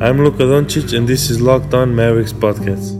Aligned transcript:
I'm 0.00 0.22
Luka 0.22 0.44
Doncic, 0.44 0.96
and 0.96 1.08
this 1.08 1.28
is 1.28 1.40
Locked 1.40 1.74
On 1.74 1.92
Mavericks 1.92 2.32
podcast. 2.32 2.94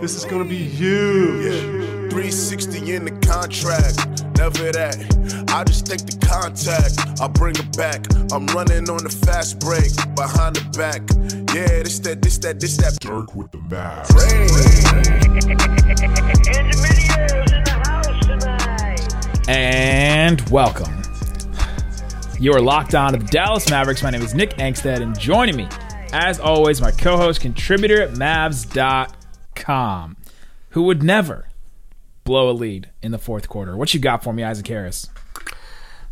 This 0.00 0.16
is 0.16 0.24
gonna 0.24 0.44
be 0.44 0.58
huge. 0.58 1.44
Yeah. 1.44 1.60
360 2.10 2.92
in 2.92 3.04
the 3.04 3.12
contract, 3.24 4.24
never 4.36 4.72
that. 4.72 4.96
I 5.54 5.62
just 5.62 5.86
take 5.86 6.04
the 6.06 6.18
contact, 6.26 7.20
I 7.20 7.28
bring 7.28 7.54
it 7.54 7.76
back. 7.76 8.04
I'm 8.32 8.48
running 8.48 8.90
on 8.90 9.04
the 9.04 9.16
fast 9.26 9.60
break, 9.60 9.94
behind 10.16 10.56
the 10.56 10.64
back. 10.76 11.02
Yeah, 11.54 11.84
this 11.84 12.00
that, 12.00 12.20
this 12.20 12.38
that, 12.38 12.58
this 12.58 12.76
that. 12.78 12.98
Dirk 12.98 13.36
with 13.36 13.52
the 13.52 13.58
Mavs. 13.58 14.10
And 19.48 20.40
welcome. 20.50 20.92
You 22.40 22.54
are 22.54 22.60
locked 22.60 22.96
on 22.96 23.12
to 23.12 23.18
the 23.18 23.26
Dallas 23.26 23.70
Mavericks. 23.70 24.02
My 24.02 24.10
name 24.10 24.22
is 24.22 24.34
Nick 24.34 24.56
Angstadt, 24.56 25.00
and 25.00 25.16
joining 25.16 25.56
me, 25.56 25.68
as 26.12 26.40
always, 26.40 26.80
my 26.80 26.90
co 26.90 27.16
host, 27.16 27.40
contributor 27.40 28.02
at 28.02 28.10
Mavs.com, 28.12 30.16
who 30.70 30.82
would 30.84 31.02
never 31.02 31.48
blow 32.24 32.50
a 32.50 32.52
lead 32.52 32.90
in 33.02 33.12
the 33.12 33.18
fourth 33.18 33.48
quarter. 33.48 33.76
What 33.76 33.92
you 33.94 34.00
got 34.00 34.22
for 34.22 34.32
me, 34.32 34.42
Isaac 34.44 34.66
Harris? 34.68 35.08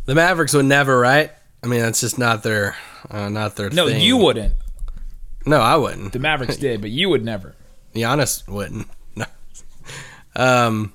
The 0.05 0.15
Mavericks 0.15 0.53
would 0.53 0.65
never, 0.65 0.99
right? 0.99 1.31
I 1.63 1.67
mean, 1.67 1.81
that's 1.81 2.01
just 2.01 2.17
not 2.17 2.43
their, 2.43 2.75
uh, 3.09 3.29
not 3.29 3.55
their. 3.55 3.69
No, 3.69 3.87
thing. 3.87 4.01
you 4.01 4.17
wouldn't. 4.17 4.53
No, 5.45 5.59
I 5.59 5.75
wouldn't. 5.75 6.13
The 6.13 6.19
Mavericks 6.19 6.57
did, 6.57 6.81
but 6.81 6.89
you 6.89 7.09
would 7.09 7.23
never. 7.23 7.55
Giannis 7.95 8.47
wouldn't. 8.47 8.87
No. 9.15 9.25
Um. 10.35 10.93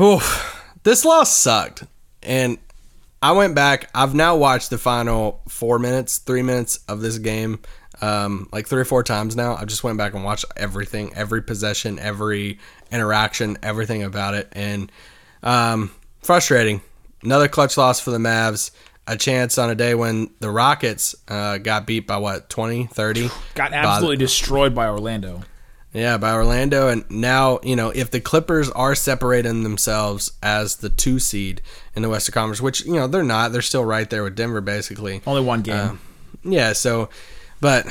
Oof. 0.00 0.64
This 0.84 1.04
loss 1.04 1.36
sucked, 1.36 1.84
and 2.22 2.56
I 3.20 3.32
went 3.32 3.54
back. 3.54 3.90
I've 3.94 4.14
now 4.14 4.36
watched 4.36 4.70
the 4.70 4.78
final 4.78 5.40
four 5.48 5.78
minutes, 5.78 6.18
three 6.18 6.42
minutes 6.42 6.80
of 6.88 7.00
this 7.00 7.18
game, 7.18 7.58
um, 8.00 8.48
like 8.52 8.68
three 8.68 8.80
or 8.80 8.84
four 8.84 9.02
times 9.02 9.34
now. 9.34 9.56
I 9.56 9.64
just 9.64 9.82
went 9.82 9.98
back 9.98 10.14
and 10.14 10.24
watched 10.24 10.44
everything, 10.56 11.12
every 11.14 11.42
possession, 11.42 11.98
every 11.98 12.58
interaction, 12.92 13.58
everything 13.62 14.04
about 14.04 14.34
it, 14.34 14.48
and 14.52 14.92
um, 15.42 15.90
frustrating. 16.22 16.80
Another 17.22 17.48
clutch 17.48 17.76
loss 17.76 17.98
for 17.98 18.10
the 18.10 18.18
Mavs. 18.18 18.70
A 19.10 19.16
chance 19.16 19.56
on 19.56 19.70
a 19.70 19.74
day 19.74 19.94
when 19.94 20.28
the 20.40 20.50
Rockets 20.50 21.14
uh, 21.28 21.56
got 21.56 21.86
beat 21.86 22.06
by 22.06 22.18
what 22.18 22.50
20, 22.50 22.88
30? 22.88 23.30
Got 23.54 23.70
By- 23.70 23.76
absolutely 23.78 24.18
destroyed 24.18 24.74
by 24.74 24.86
Orlando. 24.86 25.40
Yeah, 25.98 26.18
by 26.18 26.32
Orlando, 26.32 26.88
and 26.88 27.08
now 27.10 27.60
you 27.62 27.76
know 27.76 27.90
if 27.90 28.10
the 28.10 28.20
Clippers 28.20 28.70
are 28.70 28.94
separating 28.94 29.62
themselves 29.62 30.32
as 30.42 30.76
the 30.76 30.88
two 30.88 31.18
seed 31.18 31.60
in 31.94 32.02
the 32.02 32.08
Western 32.08 32.32
Conference, 32.32 32.60
which 32.60 32.84
you 32.84 32.94
know 32.94 33.06
they're 33.06 33.22
not, 33.22 33.52
they're 33.52 33.62
still 33.62 33.84
right 33.84 34.08
there 34.08 34.22
with 34.22 34.36
Denver, 34.36 34.60
basically. 34.60 35.22
Only 35.26 35.42
one 35.42 35.62
game. 35.62 35.76
Um, 35.76 36.00
yeah, 36.44 36.72
so, 36.72 37.08
but 37.60 37.86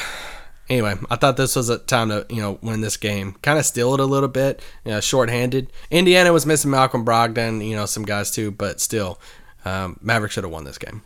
anyway, 0.69 0.95
I 1.09 1.15
thought 1.15 1.37
this 1.37 1.55
was 1.55 1.69
a 1.69 1.77
time 1.77 2.09
to 2.09 2.25
you 2.29 2.41
know 2.41 2.59
win 2.61 2.81
this 2.81 2.97
game, 2.97 3.35
kind 3.41 3.59
of 3.59 3.65
steal 3.65 3.93
it 3.93 3.99
a 3.99 4.05
little 4.05 4.29
bit, 4.29 4.61
you 4.85 4.91
know, 4.91 4.99
shorthanded. 4.99 5.71
Indiana 5.91 6.33
was 6.33 6.45
missing 6.45 6.71
Malcolm 6.71 7.05
Brogdon, 7.05 7.67
you 7.67 7.75
know, 7.75 7.85
some 7.85 8.03
guys 8.03 8.31
too, 8.31 8.51
but 8.51 8.79
still, 8.79 9.19
um, 9.65 9.99
Maverick 10.01 10.31
should 10.31 10.43
have 10.43 10.53
won 10.53 10.63
this 10.63 10.77
game. 10.77 11.01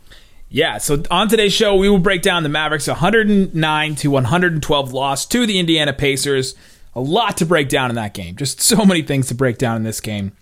Yeah, 0.54 0.76
so 0.76 1.02
on 1.10 1.28
today's 1.28 1.54
show, 1.54 1.76
we 1.76 1.88
will 1.88 1.98
break 1.98 2.20
down 2.20 2.42
the 2.42 2.50
Mavericks 2.50 2.86
109 2.86 3.94
to 3.96 4.10
112 4.10 4.92
loss 4.92 5.24
to 5.26 5.46
the 5.46 5.58
Indiana 5.58 5.94
Pacers. 5.94 6.54
A 6.94 7.00
lot 7.00 7.38
to 7.38 7.46
break 7.46 7.68
down 7.68 7.90
in 7.90 7.96
that 7.96 8.14
game. 8.14 8.36
Just 8.36 8.60
so 8.60 8.84
many 8.84 9.02
things 9.02 9.28
to 9.28 9.34
break 9.34 9.58
down 9.58 9.76
in 9.76 9.82
this 9.82 10.00
game. 10.00 10.32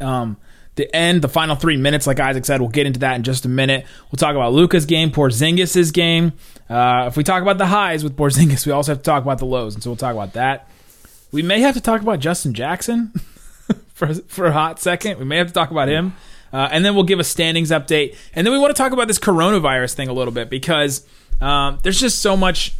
Um, 0.00 0.36
the 0.78 0.94
end, 0.94 1.22
the 1.22 1.28
final 1.28 1.56
three 1.56 1.76
minutes, 1.76 2.06
like 2.06 2.20
Isaac 2.20 2.44
said, 2.46 2.60
we'll 2.60 2.70
get 2.70 2.86
into 2.86 3.00
that 3.00 3.16
in 3.16 3.24
just 3.24 3.44
a 3.44 3.48
minute. 3.48 3.84
We'll 4.10 4.16
talk 4.16 4.34
about 4.34 4.52
Luka's 4.52 4.86
game, 4.86 5.10
Porzingis' 5.10 5.92
game. 5.92 6.32
Uh, 6.70 7.06
if 7.08 7.16
we 7.16 7.24
talk 7.24 7.42
about 7.42 7.58
the 7.58 7.66
highs 7.66 8.02
with 8.04 8.16
Porzingis, 8.16 8.64
we 8.64 8.72
also 8.72 8.92
have 8.92 8.98
to 8.98 9.04
talk 9.04 9.22
about 9.22 9.38
the 9.38 9.46
lows, 9.46 9.74
and 9.74 9.82
so 9.82 9.90
we'll 9.90 9.96
talk 9.96 10.14
about 10.14 10.34
that. 10.34 10.70
We 11.32 11.42
may 11.42 11.60
have 11.60 11.74
to 11.74 11.80
talk 11.80 12.00
about 12.00 12.20
Justin 12.20 12.54
Jackson 12.54 13.12
for 13.92 14.14
for 14.14 14.46
a 14.46 14.52
hot 14.52 14.80
second. 14.80 15.18
We 15.18 15.24
may 15.24 15.36
have 15.36 15.48
to 15.48 15.52
talk 15.52 15.70
about 15.70 15.88
him, 15.88 16.14
uh, 16.52 16.68
and 16.70 16.84
then 16.84 16.94
we'll 16.94 17.04
give 17.04 17.18
a 17.18 17.24
standings 17.24 17.70
update, 17.70 18.16
and 18.32 18.46
then 18.46 18.52
we 18.52 18.58
want 18.58 18.74
to 18.74 18.80
talk 18.80 18.92
about 18.92 19.08
this 19.08 19.18
coronavirus 19.18 19.94
thing 19.94 20.08
a 20.08 20.12
little 20.12 20.32
bit 20.32 20.48
because 20.48 21.04
um, 21.40 21.80
there's 21.82 22.00
just 22.00 22.20
so 22.20 22.36
much 22.36 22.74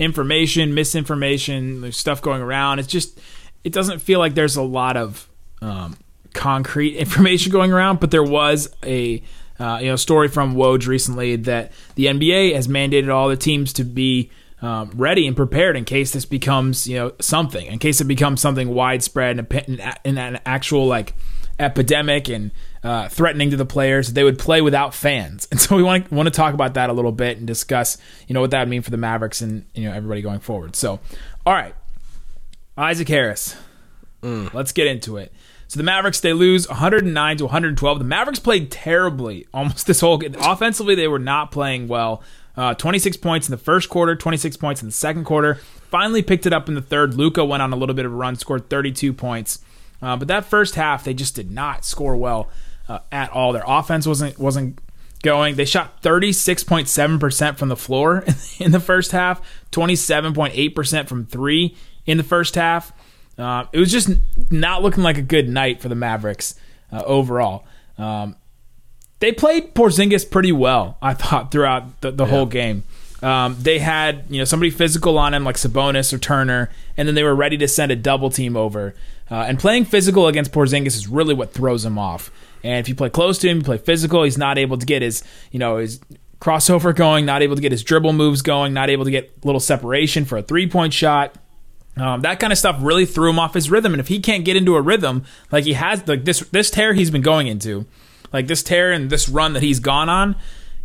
information, 0.00 0.74
misinformation, 0.74 1.82
there's 1.82 1.96
stuff 1.96 2.22
going 2.22 2.40
around. 2.40 2.80
It's 2.80 2.88
just 2.88 3.20
it 3.62 3.72
doesn't 3.72 4.00
feel 4.00 4.18
like 4.18 4.34
there's 4.34 4.56
a 4.56 4.62
lot 4.62 4.96
of 4.96 5.28
um, 5.62 5.96
concrete 6.34 6.96
information 6.96 7.52
going 7.52 7.72
around, 7.72 8.00
but 8.00 8.10
there 8.10 8.24
was 8.24 8.74
a 8.82 9.22
uh, 9.60 9.78
you 9.80 9.88
know 9.88 9.96
story 9.96 10.26
from 10.26 10.56
Woj 10.56 10.88
recently 10.88 11.36
that 11.36 11.70
the 11.94 12.06
NBA 12.06 12.54
has 12.54 12.66
mandated 12.66 13.12
all 13.14 13.28
the 13.28 13.36
teams 13.36 13.74
to 13.74 13.84
be 13.84 14.30
um, 14.62 14.90
ready 14.94 15.26
and 15.26 15.36
prepared 15.36 15.76
in 15.76 15.84
case 15.84 16.12
this 16.12 16.24
becomes 16.24 16.88
you 16.88 16.96
know 16.96 17.12
something, 17.20 17.66
in 17.66 17.78
case 17.78 18.00
it 18.00 18.06
becomes 18.06 18.40
something 18.40 18.70
widespread 18.70 19.38
and, 19.38 19.80
and 20.04 20.18
an 20.18 20.40
actual 20.46 20.86
like 20.86 21.14
epidemic 21.58 22.30
and 22.30 22.50
uh, 22.82 23.08
threatening 23.08 23.50
to 23.50 23.56
the 23.56 23.66
players. 23.66 24.12
They 24.12 24.24
would 24.24 24.38
play 24.38 24.60
without 24.60 24.94
fans, 24.94 25.46
and 25.50 25.60
so 25.60 25.76
we 25.76 25.82
want 25.82 26.08
to 26.08 26.14
want 26.14 26.26
to 26.26 26.30
talk 26.30 26.54
about 26.54 26.74
that 26.74 26.90
a 26.90 26.92
little 26.92 27.12
bit 27.12 27.38
and 27.38 27.46
discuss 27.46 27.98
you 28.26 28.34
know 28.34 28.40
what 28.40 28.50
that 28.50 28.60
would 28.60 28.68
mean 28.68 28.82
for 28.82 28.90
the 28.90 28.96
Mavericks 28.96 29.40
and 29.40 29.66
you 29.74 29.84
know 29.84 29.94
everybody 29.94 30.22
going 30.22 30.40
forward. 30.40 30.76
So, 30.76 31.00
all 31.46 31.54
right, 31.54 31.74
Isaac 32.76 33.08
Harris. 33.08 33.56
Let's 34.22 34.72
get 34.72 34.86
into 34.86 35.16
it. 35.16 35.32
So 35.68 35.78
the 35.78 35.84
Mavericks 35.84 36.18
they 36.18 36.32
lose 36.32 36.68
109 36.68 37.36
to 37.36 37.44
112. 37.44 37.98
The 37.98 38.04
Mavericks 38.04 38.40
played 38.40 38.72
terribly 38.72 39.46
almost 39.54 39.86
this 39.86 40.00
whole 40.00 40.18
game. 40.18 40.34
Offensively, 40.38 40.94
they 40.94 41.08
were 41.08 41.20
not 41.20 41.52
playing 41.52 41.86
well. 41.88 42.22
Uh, 42.56 42.74
26 42.74 43.16
points 43.18 43.48
in 43.48 43.52
the 43.52 43.56
first 43.56 43.88
quarter, 43.88 44.16
26 44.16 44.56
points 44.56 44.82
in 44.82 44.88
the 44.88 44.92
second 44.92 45.24
quarter. 45.24 45.54
Finally 45.54 46.22
picked 46.22 46.44
it 46.44 46.52
up 46.52 46.68
in 46.68 46.74
the 46.74 46.82
third. 46.82 47.14
Luka 47.14 47.44
went 47.44 47.62
on 47.62 47.72
a 47.72 47.76
little 47.76 47.94
bit 47.94 48.04
of 48.04 48.12
a 48.12 48.14
run, 48.14 48.34
scored 48.34 48.68
32 48.68 49.12
points. 49.12 49.60
Uh, 50.02 50.16
but 50.16 50.26
that 50.28 50.44
first 50.44 50.74
half, 50.74 51.04
they 51.04 51.14
just 51.14 51.36
did 51.36 51.50
not 51.52 51.84
score 51.84 52.16
well 52.16 52.48
uh, 52.90 52.98
at 53.12 53.30
all. 53.30 53.52
Their 53.52 53.64
offense 53.66 54.06
wasn't 54.06 54.38
wasn't 54.38 54.78
going. 55.22 55.54
They 55.54 55.64
shot 55.64 56.02
36.7% 56.02 57.56
from 57.56 57.68
the 57.68 57.76
floor 57.76 58.24
in 58.58 58.72
the 58.72 58.80
first 58.80 59.12
half, 59.12 59.40
27.8% 59.70 61.08
from 61.08 61.26
three 61.26 61.76
in 62.04 62.16
the 62.16 62.24
first 62.24 62.56
half. 62.56 62.92
Uh, 63.38 63.64
it 63.72 63.78
was 63.78 63.92
just 63.92 64.10
not 64.50 64.82
looking 64.82 65.02
like 65.02 65.18
a 65.18 65.22
good 65.22 65.48
night 65.48 65.80
for 65.80 65.88
the 65.88 65.94
Mavericks 65.94 66.56
uh, 66.90 67.02
overall. 67.06 67.64
Um, 67.96 68.34
they 69.20 69.32
played 69.32 69.74
Porzingis 69.74 70.28
pretty 70.28 70.52
well, 70.52 70.98
I 71.00 71.14
thought, 71.14 71.52
throughout 71.52 72.00
the, 72.00 72.10
the 72.10 72.26
whole 72.26 72.46
game. 72.46 72.82
Um, 73.22 73.56
they 73.60 73.78
had 73.78 74.24
you 74.30 74.38
know 74.38 74.44
somebody 74.44 74.70
physical 74.70 75.18
on 75.18 75.34
him 75.34 75.44
like 75.44 75.56
Sabonis 75.56 76.12
or 76.12 76.18
Turner, 76.18 76.70
and 76.96 77.06
then 77.06 77.14
they 77.14 77.22
were 77.22 77.34
ready 77.34 77.58
to 77.58 77.68
send 77.68 77.92
a 77.92 77.96
double 77.96 78.30
team 78.30 78.56
over. 78.56 78.94
Uh, 79.30 79.44
and 79.46 79.58
playing 79.58 79.84
physical 79.84 80.26
against 80.26 80.52
Porzingis 80.52 80.96
is 80.96 81.06
really 81.06 81.34
what 81.34 81.52
throws 81.52 81.84
him 81.84 81.98
off. 81.98 82.32
And 82.62 82.78
if 82.78 82.88
you 82.88 82.94
play 82.94 83.10
close 83.10 83.38
to 83.38 83.48
him, 83.48 83.58
you 83.58 83.62
play 83.64 83.78
physical, 83.78 84.22
he's 84.22 84.38
not 84.38 84.58
able 84.58 84.78
to 84.78 84.86
get 84.86 85.02
his 85.02 85.22
you 85.50 85.58
know 85.58 85.78
his 85.78 86.00
crossover 86.40 86.94
going, 86.94 87.26
not 87.26 87.42
able 87.42 87.54
to 87.56 87.62
get 87.62 87.72
his 87.72 87.82
dribble 87.82 88.12
moves 88.12 88.42
going, 88.42 88.72
not 88.72 88.90
able 88.90 89.04
to 89.04 89.10
get 89.10 89.44
little 89.44 89.60
separation 89.60 90.24
for 90.24 90.38
a 90.38 90.42
three 90.42 90.66
point 90.66 90.92
shot. 90.92 91.34
Um, 91.96 92.22
that 92.22 92.40
kind 92.40 92.52
of 92.52 92.58
stuff 92.58 92.76
really 92.80 93.04
threw 93.04 93.30
him 93.30 93.38
off 93.38 93.54
his 93.54 93.70
rhythm. 93.70 93.92
And 93.92 94.00
if 94.00 94.08
he 94.08 94.20
can't 94.20 94.44
get 94.44 94.56
into 94.56 94.76
a 94.76 94.80
rhythm 94.80 95.24
like 95.52 95.64
he 95.64 95.74
has, 95.74 96.06
like 96.08 96.24
this 96.24 96.40
this 96.50 96.70
tear 96.70 96.94
he's 96.94 97.10
been 97.10 97.22
going 97.22 97.46
into, 97.46 97.86
like 98.32 98.46
this 98.46 98.62
tear 98.62 98.92
and 98.92 99.10
this 99.10 99.28
run 99.28 99.52
that 99.52 99.62
he's 99.62 99.80
gone 99.80 100.08
on, 100.08 100.36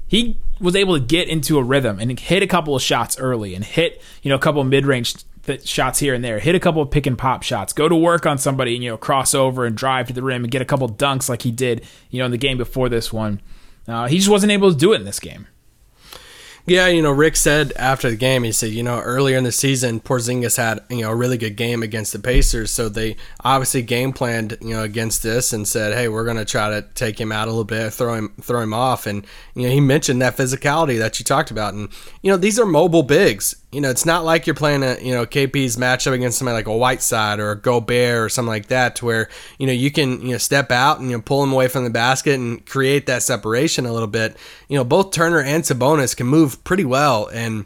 he 0.08 0.38
was 0.60 0.76
able 0.76 0.98
to 0.98 1.06
get 1.06 1.28
into 1.28 1.58
a 1.58 1.64
rhythm 1.64 2.00
and 2.00 2.20
hit 2.20 2.44
a 2.44 2.48
couple 2.48 2.76
of 2.76 2.82
shots 2.82 3.18
early 3.20 3.56
and 3.56 3.64
hit 3.64 4.02
you 4.24 4.30
know 4.30 4.36
a 4.36 4.40
couple 4.40 4.64
mid 4.64 4.86
range 4.86 5.16
shots 5.64 6.00
here 6.00 6.14
and 6.14 6.24
there, 6.24 6.40
hit 6.40 6.56
a 6.56 6.60
couple 6.60 6.82
of 6.82 6.92
pick 6.92 7.06
and 7.06 7.18
pop 7.18 7.44
shots, 7.44 7.74
go 7.74 7.88
to 7.88 7.96
work 7.96 8.26
on 8.26 8.38
somebody 8.38 8.76
and 8.76 8.84
you 8.84 8.90
know 8.90 8.98
cross 8.98 9.34
over 9.34 9.66
and 9.66 9.76
drive 9.76 10.08
to 10.08 10.14
the 10.14 10.24
rim 10.24 10.44
and 10.44 10.52
get 10.52 10.62
a 10.62 10.66
couple 10.66 10.88
dunks 10.90 11.30
like 11.30 11.44
he 11.44 11.52
did 11.52 11.86
you 12.10 12.20
know 12.20 12.26
in 12.26 12.32
the 12.32 12.38
game 12.38 12.58
before 12.58 12.90
this 12.90 13.14
one. 13.14 13.42
Uh, 13.88 14.08
he 14.08 14.18
just 14.18 14.30
wasn't 14.30 14.52
able 14.52 14.72
to 14.72 14.78
do 14.78 14.94
it 14.94 14.98
in 14.98 15.06
this 15.06 15.20
game. 15.20 15.48
Yeah, 16.68 16.88
you 16.88 17.04
know, 17.04 17.12
Rick 17.12 17.36
said 17.36 17.74
after 17.76 18.10
the 18.10 18.16
game, 18.16 18.44
he 18.44 18.52
said, 18.52 18.72
you 18.72 18.82
know, 18.82 19.00
earlier 19.00 19.38
in 19.38 19.44
the 19.44 19.52
season, 19.52 20.00
Porzingis 20.00 20.58
had, 20.58 20.80
you 20.90 21.04
know, 21.04 21.12
a 21.12 21.16
really 21.16 21.38
good 21.38 21.56
game 21.56 21.84
against 21.84 22.12
the 22.12 22.18
Pacers. 22.18 22.72
So 22.72 22.90
they 22.90 23.18
obviously 23.44 23.84
game 23.84 24.14
planned, 24.14 24.58
you 24.62 24.72
know, 24.72 24.82
against 24.82 25.22
this 25.22 25.54
and 25.54 25.68
said, 25.68 25.94
hey, 25.94 26.08
we're 26.08 26.24
going 26.24 26.38
to 26.38 26.46
try 26.46 26.72
to 26.72 26.82
take 26.96 27.22
him 27.22 27.32
out 27.32 27.48
a 27.48 27.52
little 27.52 27.66
bit, 27.66 27.94
throw 27.94 28.16
him, 28.16 28.34
throw 28.42 28.62
him 28.62 28.74
off. 28.74 29.06
And, 29.06 29.28
you 29.54 29.68
know, 29.68 29.70
he 29.70 29.80
mentioned 29.80 30.24
that 30.24 30.38
physicality 30.38 30.98
that 30.98 31.20
you 31.20 31.24
talked 31.24 31.52
about. 31.52 31.76
And, 31.76 31.90
you 32.24 32.32
know, 32.32 32.38
these 32.38 32.60
are 32.60 32.66
mobile 32.66 33.04
bigs. 33.04 33.56
You 33.72 33.82
know, 33.82 33.90
it's 33.90 34.06
not 34.06 34.24
like 34.24 34.48
you're 34.48 34.56
playing 34.56 34.84
a, 34.84 34.98
you 35.02 35.14
know, 35.14 35.26
KP's 35.26 35.76
matchup 35.76 36.14
against 36.14 36.40
somebody 36.40 36.56
like 36.56 36.68
a 36.68 36.76
Whiteside 36.76 37.40
or 37.40 37.52
a 37.52 37.60
Gobert 37.60 38.24
or 38.24 38.30
something 38.30 38.48
like 38.48 38.68
that 38.68 38.96
to 38.96 39.06
where, 39.06 39.30
you 39.60 39.68
know, 39.68 39.74
you 39.74 39.92
can, 39.92 40.22
you 40.22 40.32
know, 40.32 40.38
step 40.38 40.72
out 40.72 41.00
and, 41.00 41.12
you 41.12 41.18
know, 41.18 41.22
pull 41.22 41.44
him 41.44 41.52
away 41.52 41.68
from 41.68 41.84
the 41.84 41.90
basket 41.90 42.36
and 42.36 42.66
create 42.66 43.06
that 43.06 43.22
separation 43.22 43.86
a 43.86 43.92
little 43.92 44.08
bit. 44.08 44.38
You 44.70 44.78
know, 44.78 44.86
both 44.86 45.12
Turner 45.12 45.42
and 45.42 45.62
Sabonis 45.62 46.16
can 46.16 46.26
move 46.26 46.55
pretty 46.56 46.86
well. 46.86 47.28
And, 47.28 47.66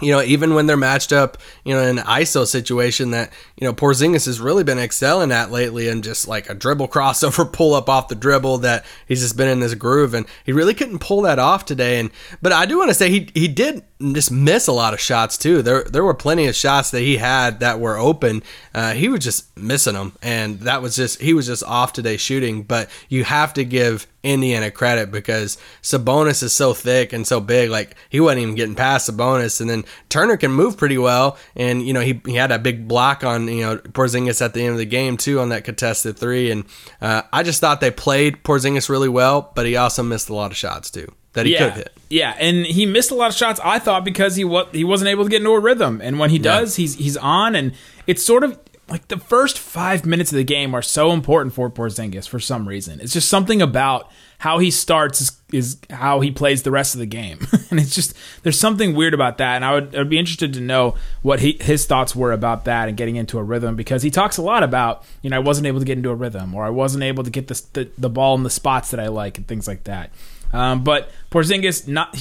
you 0.00 0.12
know, 0.12 0.20
even 0.20 0.54
when 0.54 0.66
they're 0.66 0.76
matched 0.76 1.12
up, 1.12 1.38
you 1.64 1.74
know, 1.74 1.82
in 1.82 1.98
an 1.98 2.04
ISO 2.04 2.46
situation 2.46 3.12
that, 3.12 3.32
you 3.56 3.66
know, 3.66 3.72
Porzingis 3.72 4.26
has 4.26 4.40
really 4.40 4.62
been 4.62 4.78
excelling 4.78 5.32
at 5.32 5.50
lately 5.50 5.88
and 5.88 6.04
just 6.04 6.28
like 6.28 6.50
a 6.50 6.54
dribble 6.54 6.88
crossover 6.96 7.50
pull 7.50 7.74
up 7.74 7.88
off 7.88 8.08
the 8.08 8.14
dribble 8.14 8.58
that 8.58 8.84
he's 9.06 9.22
just 9.22 9.36
been 9.36 9.48
in 9.48 9.60
this 9.60 9.74
groove 9.74 10.12
and 10.14 10.26
he 10.44 10.52
really 10.52 10.74
couldn't 10.74 10.98
pull 10.98 11.22
that 11.22 11.38
off 11.38 11.64
today. 11.64 11.98
And, 11.98 12.10
but 12.42 12.52
I 12.52 12.66
do 12.66 12.78
want 12.78 12.90
to 12.90 12.94
say 12.94 13.10
he, 13.10 13.30
he 13.34 13.48
did 13.48 13.82
just 14.00 14.30
miss 14.30 14.66
a 14.66 14.72
lot 14.72 14.92
of 14.92 15.00
shots 15.00 15.38
too. 15.38 15.62
There 15.62 15.82
there 15.84 16.04
were 16.04 16.14
plenty 16.14 16.46
of 16.46 16.54
shots 16.54 16.90
that 16.90 17.00
he 17.00 17.16
had 17.16 17.60
that 17.60 17.80
were 17.80 17.96
open. 17.96 18.42
Uh, 18.74 18.92
he 18.92 19.08
was 19.08 19.20
just 19.20 19.56
missing 19.56 19.94
them, 19.94 20.12
and 20.22 20.60
that 20.60 20.82
was 20.82 20.96
just 20.96 21.20
he 21.20 21.32
was 21.32 21.46
just 21.46 21.64
off 21.64 21.92
today 21.92 22.16
shooting. 22.16 22.62
But 22.62 22.90
you 23.08 23.24
have 23.24 23.54
to 23.54 23.64
give 23.64 24.06
Indiana 24.26 24.70
credit 24.70 25.10
because 25.10 25.56
Sabonis 25.82 26.42
is 26.42 26.52
so 26.52 26.74
thick 26.74 27.12
and 27.12 27.26
so 27.26 27.40
big. 27.40 27.70
Like 27.70 27.96
he 28.10 28.20
wasn't 28.20 28.42
even 28.42 28.54
getting 28.54 28.74
past 28.74 29.08
Sabonis, 29.10 29.60
and 29.60 29.70
then 29.70 29.84
Turner 30.08 30.36
can 30.36 30.50
move 30.50 30.76
pretty 30.76 30.98
well. 30.98 31.38
And 31.54 31.86
you 31.86 31.92
know 31.92 32.00
he, 32.00 32.20
he 32.26 32.34
had 32.34 32.52
a 32.52 32.58
big 32.58 32.86
block 32.88 33.24
on 33.24 33.48
you 33.48 33.62
know 33.62 33.76
Porzingis 33.78 34.44
at 34.44 34.52
the 34.54 34.62
end 34.62 34.72
of 34.72 34.78
the 34.78 34.84
game 34.86 35.16
too 35.16 35.40
on 35.40 35.48
that 35.50 35.64
contested 35.64 36.18
three. 36.18 36.50
And 36.50 36.64
uh, 37.00 37.22
I 37.32 37.42
just 37.42 37.60
thought 37.60 37.80
they 37.80 37.90
played 37.90 38.42
Porzingis 38.42 38.88
really 38.88 39.08
well, 39.08 39.52
but 39.54 39.66
he 39.66 39.76
also 39.76 40.02
missed 40.02 40.28
a 40.28 40.34
lot 40.34 40.50
of 40.50 40.56
shots 40.56 40.90
too 40.90 41.12
that 41.34 41.44
he 41.46 41.52
could 41.52 41.60
yeah, 41.60 41.66
have 41.66 41.76
hit. 41.76 41.92
yeah, 42.08 42.34
and 42.38 42.64
he 42.64 42.86
missed 42.86 43.10
a 43.10 43.14
lot 43.14 43.28
of 43.30 43.36
shots. 43.36 43.60
I 43.62 43.78
thought 43.78 44.04
because 44.04 44.36
he 44.36 44.44
was 44.44 44.66
he 44.72 44.84
wasn't 44.84 45.08
able 45.08 45.24
to 45.24 45.30
get 45.30 45.38
into 45.42 45.50
a 45.50 45.60
rhythm, 45.60 46.00
and 46.02 46.18
when 46.18 46.30
he 46.30 46.36
Yeah. 46.36 46.60
does, 46.60 46.76
he's 46.76 46.94
he's 46.94 47.16
on, 47.18 47.54
and 47.54 47.72
it's 48.06 48.24
sort 48.24 48.42
of 48.42 48.58
like 48.88 49.08
the 49.08 49.18
first 49.18 49.58
five 49.58 50.06
minutes 50.06 50.30
of 50.30 50.36
the 50.36 50.44
game 50.44 50.72
are 50.74 50.82
so 50.82 51.10
important 51.10 51.54
for 51.54 51.68
Porzingis 51.68 52.28
for 52.28 52.38
some 52.38 52.68
reason. 52.68 53.00
It's 53.00 53.12
just 53.12 53.28
something 53.28 53.60
about 53.60 54.08
how 54.38 54.58
he 54.58 54.70
starts 54.70 55.20
is, 55.20 55.40
is 55.50 55.78
how 55.90 56.20
he 56.20 56.30
plays 56.30 56.62
the 56.62 56.70
rest 56.70 56.94
of 56.94 57.00
the 57.00 57.06
game, 57.06 57.40
and 57.70 57.80
it's 57.80 57.94
just 57.94 58.14
there's 58.44 58.58
something 58.58 58.94
weird 58.94 59.12
about 59.12 59.38
that. 59.38 59.56
And 59.56 59.64
I 59.64 59.74
would 59.74 59.96
I'd 59.96 60.08
be 60.08 60.18
interested 60.18 60.52
to 60.52 60.60
know 60.60 60.94
what 61.22 61.40
he, 61.40 61.58
his 61.60 61.84
thoughts 61.84 62.14
were 62.14 62.32
about 62.32 62.64
that 62.66 62.88
and 62.88 62.96
getting 62.96 63.16
into 63.16 63.38
a 63.38 63.42
rhythm 63.42 63.74
because 63.74 64.02
he 64.02 64.10
talks 64.10 64.36
a 64.36 64.42
lot 64.42 64.62
about 64.62 65.04
you 65.20 65.30
know 65.30 65.36
I 65.36 65.40
wasn't 65.40 65.66
able 65.66 65.80
to 65.80 65.86
get 65.86 65.98
into 65.98 66.10
a 66.10 66.14
rhythm 66.14 66.54
or 66.54 66.64
I 66.64 66.70
wasn't 66.70 67.02
able 67.02 67.24
to 67.24 67.30
get 67.30 67.48
the 67.48 67.62
the, 67.72 67.90
the 67.98 68.10
ball 68.10 68.36
in 68.36 68.44
the 68.44 68.50
spots 68.50 68.92
that 68.92 69.00
I 69.00 69.08
like 69.08 69.36
and 69.36 69.48
things 69.48 69.66
like 69.66 69.84
that. 69.84 70.10
Um, 70.52 70.84
but 70.84 71.10
Porzingis 71.30 71.88
not 71.88 72.16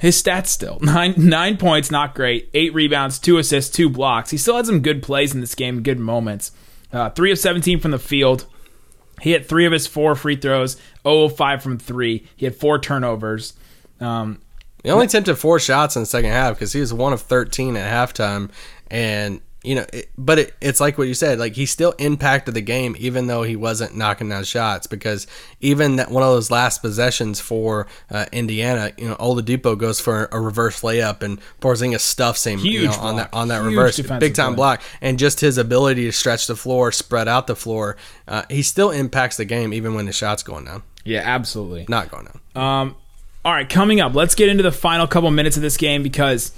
his 0.00 0.20
stats 0.20 0.46
still 0.46 0.78
nine 0.82 1.14
nine 1.16 1.56
points, 1.56 1.90
not 1.90 2.14
great. 2.14 2.48
Eight 2.54 2.74
rebounds, 2.74 3.18
two 3.18 3.38
assists, 3.38 3.70
two 3.74 3.88
blocks. 3.88 4.30
He 4.30 4.36
still 4.38 4.56
had 4.56 4.66
some 4.66 4.80
good 4.80 5.02
plays 5.02 5.34
in 5.34 5.40
this 5.40 5.54
game, 5.54 5.82
good 5.82 5.98
moments. 6.00 6.52
Uh, 6.92 7.10
three 7.10 7.30
of 7.30 7.38
seventeen 7.38 7.78
from 7.78 7.90
the 7.92 7.98
field. 7.98 8.46
He 9.20 9.32
hit 9.32 9.46
three 9.46 9.66
of 9.66 9.72
his 9.72 9.86
four 9.86 10.14
free 10.14 10.36
throws. 10.36 10.78
0 11.02 11.24
of 11.24 11.36
5 11.36 11.62
from 11.62 11.78
three. 11.78 12.26
He 12.36 12.46
had 12.46 12.56
four 12.56 12.78
turnovers. 12.78 13.52
Um, 14.00 14.40
He 14.82 14.88
only 14.88 15.04
attempted 15.04 15.36
four 15.36 15.60
shots 15.60 15.94
in 15.94 16.00
the 16.02 16.06
second 16.06 16.30
half 16.30 16.54
because 16.54 16.72
he 16.72 16.80
was 16.80 16.94
one 16.94 17.12
of 17.12 17.20
13 17.20 17.76
at 17.76 18.14
halftime. 18.14 18.50
And, 18.90 19.42
you 19.62 19.74
know, 19.74 19.84
it, 19.92 20.08
but 20.16 20.38
it, 20.38 20.54
it's 20.60 20.80
like 20.80 20.96
what 20.96 21.06
you 21.06 21.14
said, 21.14 21.38
like 21.38 21.54
he 21.54 21.66
still 21.66 21.92
impacted 21.98 22.54
the 22.54 22.62
game 22.62 22.96
even 22.98 23.26
though 23.26 23.42
he 23.42 23.56
wasn't 23.56 23.94
knocking 23.94 24.28
down 24.28 24.44
shots 24.44 24.86
because 24.86 25.26
even 25.60 25.96
that 25.96 26.10
one 26.10 26.22
of 26.22 26.30
those 26.30 26.50
last 26.50 26.80
possessions 26.80 27.40
for 27.40 27.86
uh, 28.10 28.24
Indiana, 28.32 28.92
you 28.96 29.08
know, 29.08 29.16
Oladipo 29.16 29.76
goes 29.76 30.00
for 30.00 30.28
a 30.32 30.40
reverse 30.40 30.80
layup 30.80 31.22
and 31.22 31.40
Porzingis 31.60 32.00
stuffs 32.00 32.46
him 32.46 32.60
you 32.60 32.86
know, 32.86 32.92
on 32.92 33.16
that 33.16 33.34
on 33.34 33.48
that 33.48 33.62
Huge 33.62 33.76
reverse 33.76 34.00
big 34.18 34.34
time 34.34 34.52
play. 34.52 34.56
block 34.56 34.82
and 35.02 35.18
just 35.18 35.40
his 35.40 35.58
ability 35.58 36.06
to 36.06 36.12
stretch 36.12 36.46
the 36.46 36.56
floor, 36.56 36.90
spread 36.90 37.28
out 37.28 37.46
the 37.46 37.56
floor, 37.56 37.96
uh, 38.26 38.44
he 38.48 38.62
still 38.62 38.90
impacts 38.90 39.36
the 39.36 39.44
game 39.44 39.74
even 39.74 39.94
when 39.94 40.06
the 40.06 40.12
shots 40.12 40.42
going 40.42 40.64
down, 40.64 40.82
yeah, 41.04 41.20
absolutely. 41.22 41.84
not 41.88 42.10
going 42.10 42.26
down. 42.26 42.62
Um, 42.62 42.96
all 43.44 43.52
right, 43.52 43.68
coming 43.68 44.00
up, 44.00 44.14
let's 44.14 44.34
get 44.34 44.48
into 44.48 44.62
the 44.62 44.72
final 44.72 45.06
couple 45.06 45.30
minutes 45.30 45.56
of 45.56 45.62
this 45.62 45.76
game 45.76 46.02
because 46.02 46.52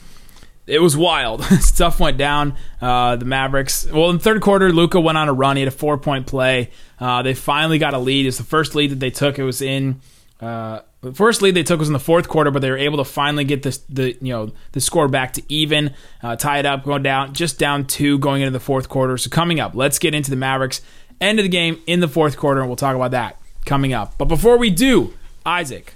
it 0.66 0.80
was 0.80 0.96
wild. 0.96 1.44
Stuff 1.60 2.00
went 2.00 2.16
down. 2.16 2.56
Uh, 2.80 3.16
the 3.16 3.24
Mavericks. 3.24 3.86
Well, 3.90 4.10
in 4.10 4.18
third 4.18 4.40
quarter, 4.42 4.72
Luka 4.72 5.00
went 5.00 5.18
on 5.18 5.28
a 5.28 5.32
run. 5.32 5.56
He 5.56 5.62
had 5.62 5.68
a 5.68 5.76
four 5.76 5.98
point 5.98 6.26
play. 6.26 6.70
Uh, 7.00 7.22
they 7.22 7.34
finally 7.34 7.78
got 7.78 7.94
a 7.94 7.98
lead. 7.98 8.26
It's 8.26 8.38
the 8.38 8.44
first 8.44 8.74
lead 8.74 8.90
that 8.90 9.00
they 9.00 9.10
took. 9.10 9.38
It 9.38 9.44
was 9.44 9.60
in. 9.60 10.00
Uh, 10.40 10.80
the 11.02 11.12
first 11.12 11.42
lead 11.42 11.54
they 11.54 11.62
took 11.62 11.78
was 11.78 11.88
in 11.88 11.92
the 11.92 12.00
fourth 12.00 12.28
quarter, 12.28 12.50
but 12.50 12.62
they 12.62 12.70
were 12.70 12.76
able 12.76 12.98
to 12.98 13.04
finally 13.04 13.44
get 13.44 13.62
this 13.62 13.78
the 13.88 14.16
you 14.20 14.32
know 14.32 14.52
the 14.72 14.80
score 14.80 15.08
back 15.08 15.32
to 15.34 15.42
even, 15.48 15.94
uh, 16.22 16.36
tie 16.36 16.58
it 16.58 16.66
up, 16.66 16.84
going 16.84 17.02
down 17.02 17.32
just 17.32 17.58
down 17.58 17.86
two 17.86 18.18
going 18.18 18.42
into 18.42 18.52
the 18.52 18.60
fourth 18.60 18.88
quarter. 18.88 19.18
So 19.18 19.30
coming 19.30 19.58
up, 19.58 19.74
let's 19.74 19.98
get 19.98 20.14
into 20.14 20.30
the 20.30 20.36
Mavericks 20.36 20.80
end 21.20 21.38
of 21.38 21.44
the 21.44 21.48
game 21.48 21.80
in 21.86 22.00
the 22.00 22.08
fourth 22.08 22.36
quarter, 22.36 22.60
and 22.60 22.68
we'll 22.68 22.76
talk 22.76 22.94
about 22.94 23.12
that 23.12 23.40
coming 23.64 23.92
up. 23.92 24.18
But 24.18 24.26
before 24.26 24.58
we 24.58 24.70
do, 24.70 25.14
Isaac, 25.46 25.94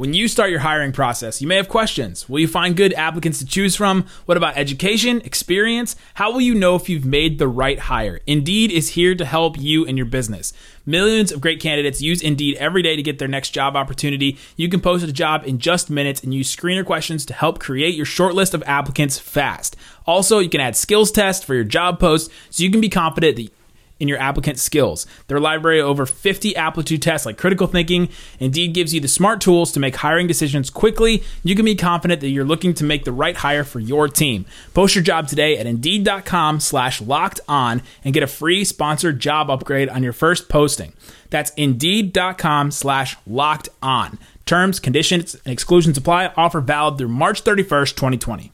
when 0.00 0.14
you 0.14 0.28
start 0.28 0.48
your 0.48 0.60
hiring 0.60 0.92
process, 0.92 1.42
you 1.42 1.46
may 1.46 1.56
have 1.56 1.68
questions. 1.68 2.26
Will 2.26 2.40
you 2.40 2.48
find 2.48 2.74
good 2.74 2.94
applicants 2.94 3.38
to 3.40 3.44
choose 3.44 3.76
from? 3.76 4.06
What 4.24 4.38
about 4.38 4.56
education, 4.56 5.20
experience? 5.26 5.94
How 6.14 6.32
will 6.32 6.40
you 6.40 6.54
know 6.54 6.74
if 6.74 6.88
you've 6.88 7.04
made 7.04 7.38
the 7.38 7.46
right 7.46 7.78
hire? 7.78 8.18
Indeed 8.26 8.72
is 8.72 8.88
here 8.88 9.14
to 9.14 9.26
help 9.26 9.58
you 9.58 9.84
and 9.84 9.98
your 9.98 10.06
business. 10.06 10.54
Millions 10.86 11.30
of 11.30 11.42
great 11.42 11.60
candidates 11.60 12.00
use 12.00 12.22
Indeed 12.22 12.56
every 12.56 12.80
day 12.80 12.96
to 12.96 13.02
get 13.02 13.18
their 13.18 13.28
next 13.28 13.50
job 13.50 13.76
opportunity. 13.76 14.38
You 14.56 14.70
can 14.70 14.80
post 14.80 15.04
a 15.04 15.12
job 15.12 15.42
in 15.44 15.58
just 15.58 15.90
minutes 15.90 16.22
and 16.22 16.32
use 16.32 16.56
screener 16.56 16.82
questions 16.82 17.26
to 17.26 17.34
help 17.34 17.58
create 17.58 17.94
your 17.94 18.06
shortlist 18.06 18.54
of 18.54 18.62
applicants 18.66 19.18
fast. 19.18 19.76
Also, 20.06 20.38
you 20.38 20.48
can 20.48 20.62
add 20.62 20.76
skills 20.76 21.12
tests 21.12 21.44
for 21.44 21.54
your 21.54 21.64
job 21.64 22.00
post 22.00 22.30
so 22.48 22.62
you 22.62 22.70
can 22.70 22.80
be 22.80 22.88
confident 22.88 23.36
that 23.36 23.52
in 24.00 24.08
your 24.08 24.18
applicant 24.18 24.58
skills. 24.58 25.06
Their 25.28 25.38
library 25.38 25.80
of 25.80 25.86
over 25.86 26.06
50 26.06 26.56
aptitude 26.56 27.02
tests 27.02 27.26
like 27.26 27.38
critical 27.38 27.66
thinking 27.66 28.08
Indeed 28.38 28.74
gives 28.74 28.94
you 28.94 29.00
the 29.00 29.08
smart 29.08 29.40
tools 29.40 29.72
to 29.72 29.80
make 29.80 29.96
hiring 29.96 30.26
decisions 30.26 30.70
quickly. 30.70 31.22
You 31.42 31.54
can 31.54 31.64
be 31.64 31.74
confident 31.74 32.20
that 32.20 32.28
you're 32.28 32.44
looking 32.44 32.74
to 32.74 32.84
make 32.84 33.04
the 33.04 33.12
right 33.12 33.36
hire 33.36 33.64
for 33.64 33.80
your 33.80 34.08
team. 34.08 34.46
Post 34.74 34.94
your 34.94 35.04
job 35.04 35.28
today 35.28 35.58
at 35.58 35.66
indeed.com 35.66 36.60
slash 36.60 37.00
locked 37.00 37.40
on 37.48 37.82
and 38.04 38.14
get 38.14 38.22
a 38.22 38.26
free 38.26 38.64
sponsored 38.64 39.20
job 39.20 39.50
upgrade 39.50 39.88
on 39.88 40.02
your 40.02 40.12
first 40.12 40.48
posting. 40.48 40.92
That's 41.28 41.50
indeed.com 41.52 42.70
slash 42.70 43.16
locked 43.26 43.68
on. 43.82 44.18
Terms, 44.46 44.80
conditions, 44.80 45.34
and 45.44 45.52
exclusions 45.52 45.96
apply. 45.96 46.32
Offer 46.36 46.60
valid 46.60 46.98
through 46.98 47.08
March 47.08 47.44
31st, 47.44 47.94
2020. 47.94 48.52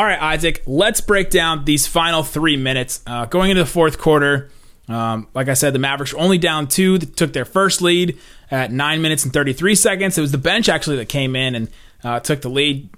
All 0.00 0.06
right, 0.06 0.18
Isaac, 0.18 0.62
let's 0.64 1.02
break 1.02 1.28
down 1.28 1.66
these 1.66 1.86
final 1.86 2.22
three 2.22 2.56
minutes. 2.56 3.02
Uh, 3.06 3.26
going 3.26 3.50
into 3.50 3.62
the 3.62 3.68
fourth 3.68 3.98
quarter, 3.98 4.50
um, 4.88 5.26
like 5.34 5.48
I 5.50 5.52
said, 5.52 5.74
the 5.74 5.78
Mavericks 5.78 6.14
were 6.14 6.20
only 6.20 6.38
down 6.38 6.68
two. 6.68 6.96
They 6.96 7.04
took 7.04 7.34
their 7.34 7.44
first 7.44 7.82
lead 7.82 8.18
at 8.50 8.72
nine 8.72 9.02
minutes 9.02 9.24
and 9.24 9.32
33 9.34 9.74
seconds. 9.74 10.16
It 10.16 10.22
was 10.22 10.32
the 10.32 10.38
bench 10.38 10.70
actually 10.70 10.96
that 10.96 11.10
came 11.10 11.36
in 11.36 11.54
and 11.54 11.68
uh, 12.02 12.18
took 12.18 12.40
the 12.40 12.48
lead. 12.48 12.88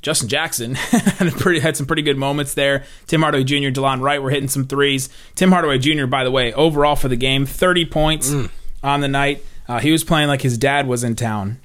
Justin 0.00 0.28
Jackson 0.28 0.74
had, 0.76 1.32
pretty, 1.32 1.58
had 1.58 1.76
some 1.76 1.86
pretty 1.86 2.02
good 2.02 2.16
moments 2.16 2.54
there. 2.54 2.84
Tim 3.08 3.22
Hardaway 3.22 3.42
Jr., 3.42 3.70
DeLon 3.74 4.00
Wright 4.00 4.22
were 4.22 4.30
hitting 4.30 4.46
some 4.48 4.64
threes. 4.64 5.08
Tim 5.34 5.50
Hardaway 5.50 5.78
Jr., 5.78 6.06
by 6.06 6.22
the 6.22 6.30
way, 6.30 6.52
overall 6.52 6.94
for 6.94 7.08
the 7.08 7.16
game, 7.16 7.46
30 7.46 7.84
points 7.86 8.30
Mm. 8.30 8.48
on 8.84 9.00
the 9.00 9.08
night. 9.08 9.44
Uh, 9.66 9.80
he 9.80 9.90
was 9.90 10.04
playing 10.04 10.28
like 10.28 10.42
his 10.42 10.56
dad 10.56 10.86
was 10.86 11.02
in 11.02 11.16
town. 11.16 11.58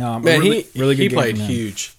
Um, 0.00 0.24
Man, 0.24 0.40
really, 0.40 0.62
he 0.62 0.80
really 0.80 0.96
good 0.96 1.02
he 1.04 1.08
played 1.10 1.36
huge. 1.38 1.94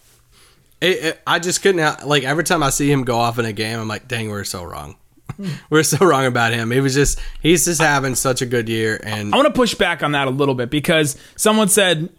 It, 0.84 1.04
it- 1.04 1.22
I 1.26 1.40
just 1.40 1.62
couldn't 1.62 2.06
like 2.06 2.24
every 2.24 2.44
time 2.44 2.62
I 2.62 2.70
see 2.70 2.92
him 2.92 3.04
go 3.04 3.18
off 3.18 3.40
in 3.40 3.46
a 3.46 3.54
game, 3.54 3.80
I'm 3.80 3.88
like, 3.88 4.08
dang, 4.08 4.30
we're 4.30 4.44
so 4.44 4.64
wrong. 4.64 4.98
we're 5.70 5.84
so 5.84 6.06
wrong 6.06 6.26
about 6.26 6.54
him. 6.54 6.70
He 6.72 6.80
was 6.82 6.94
just 6.94 7.20
he's 7.42 7.66
just 7.66 7.82
having 7.82 8.16
such 8.16 8.42
a 8.42 8.46
good 8.46 8.68
year, 8.70 9.00
and 9.04 9.34
I 9.34 9.38
want 9.38 9.48
to 9.48 9.54
push 9.54 9.74
back 9.74 10.04
on 10.04 10.12
that 10.12 10.28
a 10.28 10.32
little 10.32 10.54
bit 10.54 10.70
because 10.70 11.16
someone 11.36 11.70
said, 11.70 12.10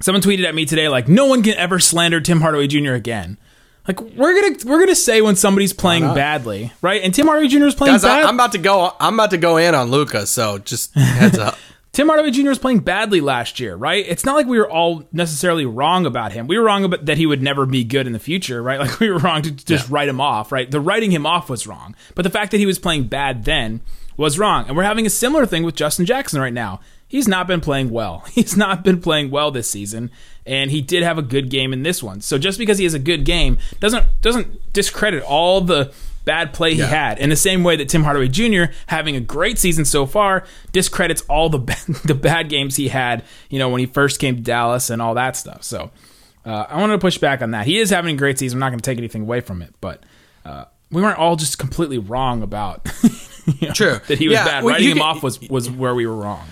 someone 0.00 0.22
tweeted 0.22 0.44
at 0.44 0.54
me 0.54 0.64
today, 0.64 0.88
like, 0.88 1.08
no 1.08 1.26
one 1.26 1.42
can 1.42 1.54
ever 1.54 1.80
slander 1.80 2.20
Tim 2.20 2.40
Hardaway 2.40 2.68
Jr. 2.68 2.92
again. 2.92 3.36
Like 3.86 4.00
we're 4.00 4.40
gonna 4.40 4.56
we're 4.64 4.78
gonna 4.78 4.94
say 4.94 5.20
when 5.20 5.36
somebody's 5.36 5.74
playing 5.74 6.04
badly, 6.14 6.72
right? 6.80 7.02
And 7.02 7.12
Tim 7.12 7.26
Hardaway 7.26 7.48
Jr. 7.48 7.64
is 7.66 7.74
playing 7.74 7.92
guys, 7.94 8.04
I, 8.04 8.20
bad. 8.20 8.26
I'm 8.28 8.34
about 8.36 8.52
to 8.52 8.58
go. 8.58 8.92
I'm 8.98 9.12
about 9.14 9.30
to 9.32 9.36
go 9.36 9.58
in 9.58 9.74
on 9.74 9.90
Luka. 9.90 10.26
So 10.26 10.56
just 10.58 10.94
heads 10.94 11.38
up. 11.38 11.58
Tim 11.94 12.08
Hardaway 12.08 12.32
Jr. 12.32 12.48
was 12.48 12.58
playing 12.58 12.80
badly 12.80 13.20
last 13.20 13.60
year, 13.60 13.76
right? 13.76 14.04
It's 14.06 14.24
not 14.24 14.34
like 14.34 14.48
we 14.48 14.58
were 14.58 14.68
all 14.68 15.04
necessarily 15.12 15.64
wrong 15.64 16.06
about 16.06 16.32
him. 16.32 16.48
We 16.48 16.58
were 16.58 16.64
wrong 16.64 16.82
about 16.82 17.06
that 17.06 17.18
he 17.18 17.24
would 17.24 17.40
never 17.40 17.66
be 17.66 17.84
good 17.84 18.08
in 18.08 18.12
the 18.12 18.18
future, 18.18 18.60
right? 18.62 18.80
Like 18.84 18.98
we 18.98 19.10
were 19.10 19.18
wrong 19.18 19.42
to 19.42 19.52
just 19.52 19.88
write 19.88 20.08
him 20.08 20.20
off, 20.20 20.50
right? 20.50 20.68
The 20.68 20.80
writing 20.80 21.12
him 21.12 21.24
off 21.24 21.48
was 21.48 21.68
wrong, 21.68 21.94
but 22.16 22.22
the 22.22 22.30
fact 22.30 22.50
that 22.50 22.58
he 22.58 22.66
was 22.66 22.80
playing 22.80 23.04
bad 23.04 23.44
then 23.44 23.80
was 24.16 24.38
wrong. 24.40 24.66
And 24.66 24.76
we're 24.76 24.82
having 24.82 25.06
a 25.06 25.10
similar 25.10 25.46
thing 25.46 25.62
with 25.62 25.76
Justin 25.76 26.04
Jackson 26.04 26.40
right 26.40 26.52
now. 26.52 26.80
He's 27.06 27.28
not 27.28 27.46
been 27.46 27.60
playing 27.60 27.90
well. 27.90 28.24
He's 28.32 28.56
not 28.56 28.82
been 28.82 29.00
playing 29.00 29.30
well 29.30 29.52
this 29.52 29.70
season, 29.70 30.10
and 30.44 30.72
he 30.72 30.82
did 30.82 31.04
have 31.04 31.16
a 31.16 31.22
good 31.22 31.48
game 31.48 31.72
in 31.72 31.84
this 31.84 32.02
one. 32.02 32.20
So 32.20 32.38
just 32.38 32.58
because 32.58 32.78
he 32.78 32.84
has 32.84 32.94
a 32.94 32.98
good 32.98 33.24
game 33.24 33.58
doesn't 33.78 34.04
doesn't 34.20 34.72
discredit 34.72 35.22
all 35.22 35.60
the 35.60 35.94
bad 36.24 36.52
play 36.52 36.74
he 36.74 36.80
had. 36.80 37.18
In 37.18 37.30
the 37.30 37.36
same 37.36 37.62
way 37.64 37.76
that 37.76 37.88
Tim 37.88 38.02
Hardaway 38.04 38.28
Jr. 38.28 38.72
having 38.86 39.16
a 39.16 39.20
great 39.20 39.58
season 39.58 39.84
so 39.84 40.06
far 40.06 40.44
discredits 40.72 41.22
all 41.22 41.48
the 41.48 41.58
bad, 41.70 41.78
the 42.04 42.14
bad 42.14 42.48
games 42.48 42.76
he 42.76 42.88
had, 42.88 43.24
you 43.50 43.58
know, 43.58 43.68
when 43.68 43.80
he 43.80 43.86
first 43.86 44.18
came 44.20 44.36
to 44.36 44.42
Dallas 44.42 44.90
and 44.90 45.00
all 45.02 45.14
that 45.14 45.36
stuff. 45.36 45.62
So 45.64 45.90
uh, 46.46 46.66
I 46.68 46.80
wanted 46.80 46.94
to 46.94 46.98
push 46.98 47.18
back 47.18 47.42
on 47.42 47.52
that. 47.52 47.66
He 47.66 47.78
is 47.78 47.90
having 47.90 48.14
a 48.14 48.18
great 48.18 48.38
season. 48.38 48.56
I'm 48.56 48.60
not 48.60 48.70
going 48.70 48.80
to 48.80 48.90
take 48.90 48.98
anything 48.98 49.22
away 49.22 49.40
from 49.40 49.62
it, 49.62 49.74
but 49.80 50.02
uh, 50.44 50.64
we 50.90 51.00
weren't 51.02 51.18
all 51.18 51.36
just 51.36 51.58
completely 51.58 51.98
wrong 51.98 52.42
about 52.42 52.86
you 53.46 53.68
know, 53.68 53.74
True. 53.74 53.98
that 54.08 54.18
he 54.18 54.28
was 54.28 54.34
Yeah, 54.36 54.44
bad. 54.44 54.64
well, 54.64 54.74
Writing 54.74 54.90
him 54.90 55.02
off 55.02 55.22
was 55.22 55.40
was 55.48 55.70
where 55.70 55.94
we 55.94 56.06
were 56.06 56.16
wrong. 56.16 56.46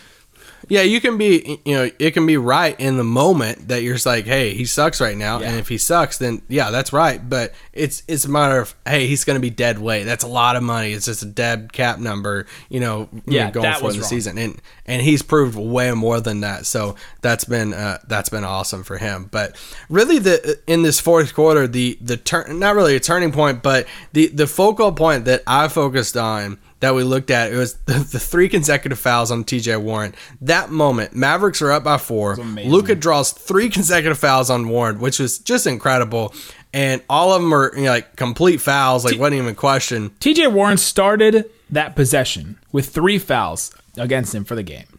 Yeah, 0.73 0.81
you 0.81 1.03
can 1.03 1.19
be, 1.19 1.61
you 1.67 1.75
know, 1.75 1.91
it 1.99 2.13
can 2.13 2.25
be 2.27 2.39
right 2.39 2.75
in 2.81 2.97
the 2.97 3.05
moment 3.05 3.69
that 3.69 3.83
you're 3.83 3.93
just 3.93 4.07
like, 4.07 4.25
hey, 4.25 4.55
he 4.55 4.65
sucks 4.65 5.03
right 5.03 5.15
now, 5.19 5.39
Yeah. 5.41 5.51
and 5.51 5.59
if 5.59 5.69
he 5.69 5.77
sucks, 5.77 6.17
then 6.17 6.41
yeah, 6.49 6.71
that's 6.71 6.95
right. 6.95 7.21
But 7.29 7.53
it's 7.75 8.03
it's 8.09 8.25
a 8.25 8.31
matter 8.31 8.59
of, 8.59 8.75
hey, 8.87 9.07
he's 9.07 9.25
going 9.25 9.35
to 9.37 9.41
be 9.41 9.51
dead 9.51 9.79
weight. 9.79 10.05
That's 10.05 10.25
a 10.25 10.29
lot 10.29 10.57
of 10.57 10.63
money. 10.63 10.93
It's 10.95 11.05
just 11.05 11.23
a 11.23 11.27
dead 11.27 11.75
cap 11.75 11.99
number, 11.99 12.47
you 12.71 12.81
know, 12.81 13.11
Yeah, 13.27 13.51
going 13.51 13.65
that 13.65 13.81
for 13.81 13.85
was 13.85 13.97
the 13.97 14.01
wrong. 14.01 14.09
season, 14.09 14.39
and 14.39 14.63
and 14.87 15.03
he's 15.03 15.21
proved 15.21 15.57
way 15.59 15.93
more 15.93 16.21
than 16.21 16.41
that. 16.41 16.65
So 16.65 16.97
that's 17.21 17.45
been 17.45 17.75
uh, 17.75 17.99
that's 18.09 18.31
been 18.31 18.45
awesome 18.45 18.83
for 18.83 18.97
him. 18.97 19.29
But 19.31 19.57
really, 19.91 20.19
the 20.21 20.59
in 20.67 20.81
this 20.81 20.99
fourth 21.01 21.35
quarter, 21.35 21.69
the 21.69 21.99
the 22.01 22.17
turn, 22.17 22.59
not 22.59 22.77
really 22.77 22.97
a 22.97 23.01
turning 23.01 23.31
point, 23.31 23.63
but 23.63 23.87
the 24.15 24.29
the 24.29 24.47
focal 24.47 24.91
point 24.93 25.27
that 25.27 25.43
I 25.47 25.69
focused 25.69 26.17
on 26.17 26.57
that 26.83 26.97
we 26.97 27.05
looked 27.05 27.31
at 27.31 27.53
it 27.53 27.57
was 27.57 27.75
the, 27.87 27.93
the 28.13 28.19
three 28.19 28.49
consecutive 28.49 28.99
fouls 28.99 29.31
on 29.31 29.45
TJ 29.45 29.81
Warren. 29.81 30.15
That 30.41 30.71
moment, 30.71 31.15
Mavericks 31.15 31.63
are 31.63 31.71
up 31.71 31.85
by 31.85 31.97
four. 31.97 32.37
Luka 32.37 32.97
draws 32.97 33.31
three 33.33 33.71
consecutive 33.71 34.19
fouls 34.19 34.51
on 34.51 34.69
Warren, 34.69 34.99
which 34.99 35.19
was 35.19 35.39
just 35.39 35.67
incredible. 35.67 36.35
And 36.75 37.01
all 37.09 37.33
of 37.33 37.41
them 37.41 37.55
are 37.55 37.73
you 37.77 37.85
know, 37.85 37.91
like 37.91 38.17
complete 38.17 38.61
fouls, 38.61 39.05
like 39.05 39.19
wasn't 39.19 39.37
even 39.37 39.51
a 39.51 39.55
question. 39.55 40.11
TJ 40.21 40.53
Warren 40.53 40.77
started 40.77 41.49
that 41.71 41.95
possession 41.95 42.59
with 42.73 42.89
three 42.89 43.19
fouls 43.19 43.73
against 43.97 44.35
him 44.35 44.45
for 44.45 44.57
the 44.57 44.63
game. 44.63 44.99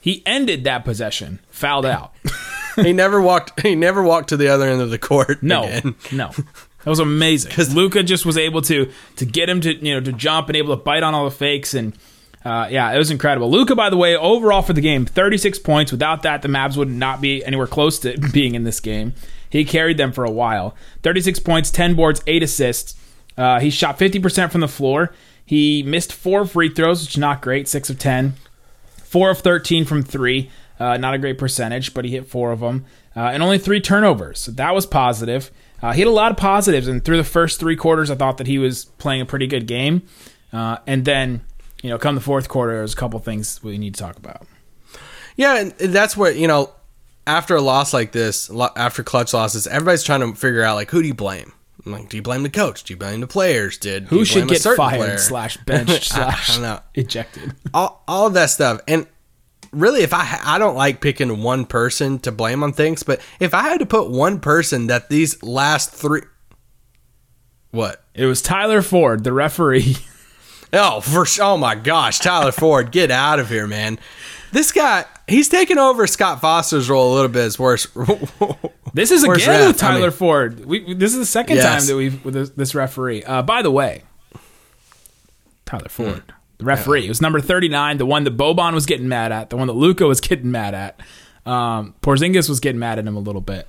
He 0.00 0.24
ended 0.26 0.64
that 0.64 0.84
possession 0.84 1.38
fouled 1.50 1.86
out. 1.86 2.12
He 2.76 2.92
never 2.92 3.20
walked. 3.20 3.60
He 3.60 3.74
never 3.74 4.02
walked 4.02 4.28
to 4.28 4.36
the 4.36 4.48
other 4.48 4.68
end 4.68 4.80
of 4.80 4.90
the 4.90 4.98
court. 4.98 5.42
No, 5.42 5.64
again. 5.64 5.96
no, 6.12 6.30
that 6.84 6.90
was 6.90 6.98
amazing. 6.98 7.50
Because 7.50 7.74
Luka 7.74 8.02
just 8.02 8.24
was 8.26 8.36
able 8.36 8.62
to 8.62 8.90
to 9.16 9.26
get 9.26 9.48
him 9.48 9.60
to 9.62 9.74
you 9.74 9.94
know 9.94 10.00
to 10.00 10.12
jump 10.12 10.48
and 10.48 10.56
able 10.56 10.76
to 10.76 10.82
bite 10.82 11.02
on 11.02 11.14
all 11.14 11.24
the 11.24 11.30
fakes 11.30 11.74
and 11.74 11.94
uh, 12.42 12.68
yeah, 12.70 12.90
it 12.92 12.96
was 12.96 13.10
incredible. 13.10 13.50
Luka, 13.50 13.76
by 13.76 13.90
the 13.90 13.98
way, 13.98 14.16
overall 14.16 14.62
for 14.62 14.72
the 14.72 14.80
game, 14.80 15.04
thirty 15.04 15.36
six 15.36 15.58
points. 15.58 15.92
Without 15.92 16.22
that, 16.22 16.42
the 16.42 16.48
Mavs 16.48 16.76
would 16.76 16.88
not 16.88 17.20
be 17.20 17.44
anywhere 17.44 17.66
close 17.66 17.98
to 18.00 18.16
being 18.32 18.54
in 18.54 18.64
this 18.64 18.80
game. 18.80 19.12
He 19.50 19.64
carried 19.64 19.98
them 19.98 20.12
for 20.12 20.24
a 20.24 20.30
while. 20.30 20.74
Thirty 21.02 21.20
six 21.20 21.38
points, 21.38 21.70
ten 21.70 21.94
boards, 21.94 22.22
eight 22.26 22.42
assists. 22.42 22.94
Uh, 23.36 23.60
he 23.60 23.68
shot 23.68 23.98
fifty 23.98 24.18
percent 24.18 24.52
from 24.52 24.62
the 24.62 24.68
floor. 24.68 25.12
He 25.44 25.82
missed 25.82 26.12
four 26.12 26.46
free 26.46 26.70
throws, 26.70 27.02
which 27.02 27.10
is 27.10 27.18
not 27.18 27.42
great. 27.42 27.68
Six 27.68 27.90
of 27.90 27.98
ten. 27.98 28.34
Four 29.10 29.30
of 29.30 29.38
13 29.40 29.84
from 29.84 30.04
three. 30.04 30.50
Uh, 30.78 30.96
not 30.96 31.14
a 31.14 31.18
great 31.18 31.36
percentage, 31.36 31.92
but 31.92 32.04
he 32.04 32.12
hit 32.12 32.28
four 32.28 32.52
of 32.52 32.60
them. 32.60 32.84
Uh, 33.16 33.22
and 33.22 33.42
only 33.42 33.58
three 33.58 33.80
turnovers. 33.80 34.38
So 34.38 34.52
that 34.52 34.72
was 34.72 34.86
positive. 34.86 35.50
Uh, 35.82 35.92
he 35.92 36.00
had 36.00 36.08
a 36.08 36.12
lot 36.12 36.30
of 36.30 36.36
positives. 36.36 36.86
And 36.88 37.04
through 37.04 37.16
the 37.16 37.24
first 37.24 37.58
three 37.60 37.76
quarters, 37.76 38.10
I 38.10 38.14
thought 38.14 38.38
that 38.38 38.46
he 38.46 38.58
was 38.58 38.84
playing 38.84 39.20
a 39.22 39.26
pretty 39.26 39.46
good 39.46 39.66
game. 39.66 40.02
Uh, 40.52 40.78
and 40.86 41.04
then, 41.04 41.42
you 41.82 41.90
know, 41.90 41.98
come 41.98 42.14
the 42.14 42.20
fourth 42.20 42.48
quarter, 42.48 42.74
there's 42.76 42.92
a 42.92 42.96
couple 42.96 43.18
things 43.20 43.62
we 43.62 43.78
need 43.78 43.94
to 43.94 44.00
talk 44.00 44.16
about. 44.16 44.46
Yeah, 45.36 45.56
and 45.58 45.72
that's 45.72 46.16
what 46.16 46.36
you 46.36 46.46
know. 46.48 46.72
After 47.26 47.54
a 47.54 47.60
loss 47.60 47.94
like 47.94 48.10
this, 48.12 48.50
after 48.76 49.04
clutch 49.04 49.32
losses, 49.32 49.66
everybody's 49.66 50.02
trying 50.02 50.20
to 50.20 50.34
figure 50.34 50.62
out 50.64 50.74
like 50.74 50.90
who 50.90 51.00
do 51.00 51.06
you 51.06 51.14
blame? 51.14 51.52
Like, 51.86 52.08
do 52.08 52.16
you 52.16 52.22
blame 52.22 52.42
the 52.42 52.50
coach? 52.50 52.82
Do 52.82 52.92
you 52.92 52.98
blame 52.98 53.20
the 53.20 53.26
players? 53.26 53.78
Did 53.78 54.04
Who 54.08 54.18
you 54.20 54.24
should 54.24 54.48
get 54.48 54.60
fired 54.62 54.76
player? 54.98 55.18
slash 55.18 55.56
benched 55.66 56.12
I- 56.12 56.16
slash 56.32 56.50
I 56.50 56.52
don't 56.54 56.62
know. 56.62 56.80
ejected? 56.94 57.54
all, 57.72 58.02
all 58.08 58.26
of 58.26 58.34
that 58.34 58.46
stuff. 58.50 58.80
And 58.88 59.06
really, 59.72 60.02
if 60.02 60.12
I 60.12 60.38
I 60.44 60.58
don't 60.58 60.76
like 60.76 61.00
picking 61.00 61.42
one 61.42 61.64
person 61.66 62.18
to 62.20 62.32
blame 62.32 62.62
on 62.62 62.72
things, 62.72 63.02
but 63.02 63.20
if 63.38 63.54
I 63.54 63.62
had 63.62 63.80
to 63.80 63.86
put 63.86 64.10
one 64.10 64.40
person 64.40 64.86
that 64.88 65.08
these 65.10 65.42
last 65.42 65.90
three, 65.92 66.22
what? 67.70 68.02
It 68.14 68.26
was 68.26 68.42
Tyler 68.42 68.82
Ford, 68.82 69.24
the 69.24 69.32
referee. 69.32 69.96
Oh, 70.72 71.00
for 71.00 71.26
oh 71.40 71.56
my 71.56 71.74
gosh, 71.74 72.20
Tyler 72.20 72.52
Ford, 72.52 72.92
get 72.92 73.10
out 73.10 73.40
of 73.40 73.48
here, 73.48 73.66
man! 73.66 73.98
This 74.52 74.70
guy, 74.70 75.04
he's 75.26 75.48
taking 75.48 75.78
over 75.78 76.06
Scott 76.06 76.40
Foster's 76.40 76.88
role 76.88 77.12
a 77.12 77.14
little 77.16 77.28
bit 77.28 77.40
as 77.42 77.58
worse. 77.58 77.88
This 78.94 79.10
is 79.10 79.24
again 79.24 79.66
with 79.66 79.82
I 79.82 79.88
Tyler 79.88 80.00
mean- 80.02 80.10
Ford. 80.12 80.64
We, 80.64 80.94
this 80.94 81.10
is 81.12 81.18
the 81.18 81.26
second 81.26 81.56
Yes. 81.56 81.64
time 81.64 81.86
that 81.88 81.96
we've 81.96 82.24
with 82.24 82.34
this, 82.34 82.50
this 82.50 82.74
referee. 82.76 83.24
Uh, 83.24 83.42
by 83.42 83.62
the 83.62 83.70
way, 83.72 84.02
Tyler 85.66 85.88
Ford, 85.88 86.32
the 86.60 86.66
referee, 86.66 87.06
it 87.06 87.08
was 87.08 87.20
number 87.20 87.40
thirty 87.40 87.68
nine, 87.68 87.98
the 87.98 88.06
one 88.06 88.24
that 88.24 88.36
Boban 88.36 88.74
was 88.74 88.86
getting 88.86 89.08
mad 89.08 89.32
at, 89.32 89.50
the 89.50 89.56
one 89.56 89.66
that 89.66 89.74
Luka 89.74 90.06
was 90.06 90.20
getting 90.20 90.50
mad 90.50 90.74
at. 90.74 91.00
Um, 91.46 91.94
Porzingis 92.02 92.48
was 92.48 92.60
getting 92.60 92.78
mad 92.78 92.98
at 92.98 93.06
him 93.06 93.16
a 93.16 93.20
little 93.20 93.40
bit. 93.40 93.66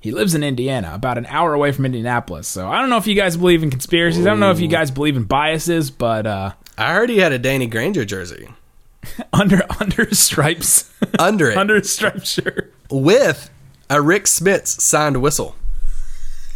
He 0.00 0.12
lives 0.12 0.34
in 0.34 0.42
Indiana, 0.42 0.92
about 0.94 1.18
an 1.18 1.26
hour 1.26 1.52
away 1.52 1.72
from 1.72 1.84
Indianapolis. 1.84 2.48
So 2.48 2.68
I 2.68 2.80
don't 2.80 2.88
know 2.88 2.96
if 2.96 3.06
you 3.06 3.14
guys 3.14 3.36
believe 3.36 3.62
in 3.62 3.70
conspiracies. 3.70 4.24
I 4.24 4.30
don't 4.30 4.40
know 4.40 4.50
if 4.50 4.58
you 4.58 4.68
guys 4.68 4.90
believe 4.90 5.14
in 5.14 5.24
biases, 5.24 5.90
but 5.90 6.26
uh, 6.26 6.52
I 6.78 6.94
heard 6.94 7.10
he 7.10 7.18
had 7.18 7.32
a 7.32 7.38
Danny 7.38 7.66
Granger 7.66 8.06
jersey 8.06 8.48
under 9.32 9.60
under 9.78 10.14
stripes, 10.14 10.90
under 11.18 11.50
it, 11.50 11.58
under 11.58 11.74
his 11.74 11.92
stripes 11.92 12.30
shirt, 12.30 12.72
with 12.90 13.50
a 13.90 14.00
Rick 14.00 14.24
Smits 14.24 14.80
signed 14.80 15.20
whistle. 15.20 15.54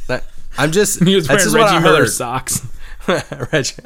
That 0.08 0.24
I'm 0.56 0.72
just. 0.72 1.02
he 1.02 1.14
was 1.14 1.28
wearing 1.28 1.44
just 1.44 1.54
what 1.54 1.68
I 1.68 1.74
Reggie 1.74 1.82
Miller 1.84 2.06
socks. 2.06 2.66
Reggie. 3.52 3.82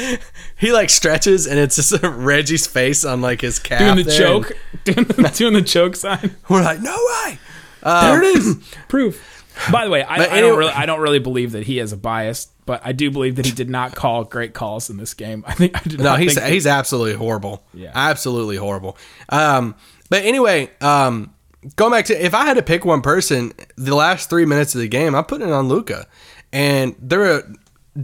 he 0.58 0.72
like 0.72 0.90
stretches 0.90 1.46
and 1.46 1.58
it's 1.58 1.76
just 1.76 1.92
Reggie's 2.02 2.66
face 2.66 3.04
on 3.04 3.20
like 3.20 3.40
his 3.40 3.58
calf. 3.58 3.80
Doing 3.80 3.96
the 3.96 4.02
there, 4.04 4.18
choke, 4.18 4.52
doing 4.84 5.04
the, 5.04 5.32
doing 5.34 5.54
the 5.54 5.62
choke 5.62 5.96
sign. 5.96 6.36
We're 6.48 6.62
like, 6.62 6.80
no 6.80 6.96
way. 7.26 7.38
there 7.82 8.22
it 8.22 8.36
is. 8.36 8.56
Proof. 8.88 9.28
By 9.70 9.84
the 9.84 9.90
way, 9.90 10.02
I, 10.02 10.36
I 10.36 10.40
don't 10.40 10.58
really, 10.58 10.72
I 10.72 10.86
don't 10.86 11.00
really 11.00 11.18
believe 11.18 11.52
that 11.52 11.64
he 11.64 11.76
has 11.76 11.92
a 11.92 11.96
bias, 11.96 12.48
but 12.64 12.80
I 12.84 12.92
do 12.92 13.10
believe 13.10 13.36
that 13.36 13.44
he 13.44 13.52
did 13.52 13.68
not 13.68 13.94
call 13.94 14.24
great 14.24 14.54
calls 14.54 14.88
in 14.88 14.96
this 14.96 15.12
game. 15.12 15.44
I 15.46 15.52
think 15.52 15.76
I 15.76 15.82
did 15.86 15.98
No, 15.98 16.04
not 16.04 16.20
he's 16.20 16.42
he's 16.42 16.66
absolutely 16.66 17.14
horrible. 17.14 17.62
Yeah. 17.74 17.92
absolutely 17.94 18.56
horrible. 18.56 18.96
Um, 19.28 19.74
but 20.08 20.24
anyway, 20.24 20.70
um, 20.80 21.34
going 21.76 21.92
back 21.92 22.06
to 22.06 22.24
if 22.24 22.34
I 22.34 22.46
had 22.46 22.54
to 22.54 22.62
pick 22.62 22.84
one 22.84 23.02
person, 23.02 23.52
the 23.76 23.94
last 23.94 24.30
three 24.30 24.46
minutes 24.46 24.74
of 24.74 24.80
the 24.80 24.88
game, 24.88 25.14
I'm 25.14 25.24
putting 25.24 25.48
it 25.48 25.52
on 25.52 25.68
Luka, 25.68 26.06
and 26.52 26.94
there 26.98 27.24
are 27.24 27.42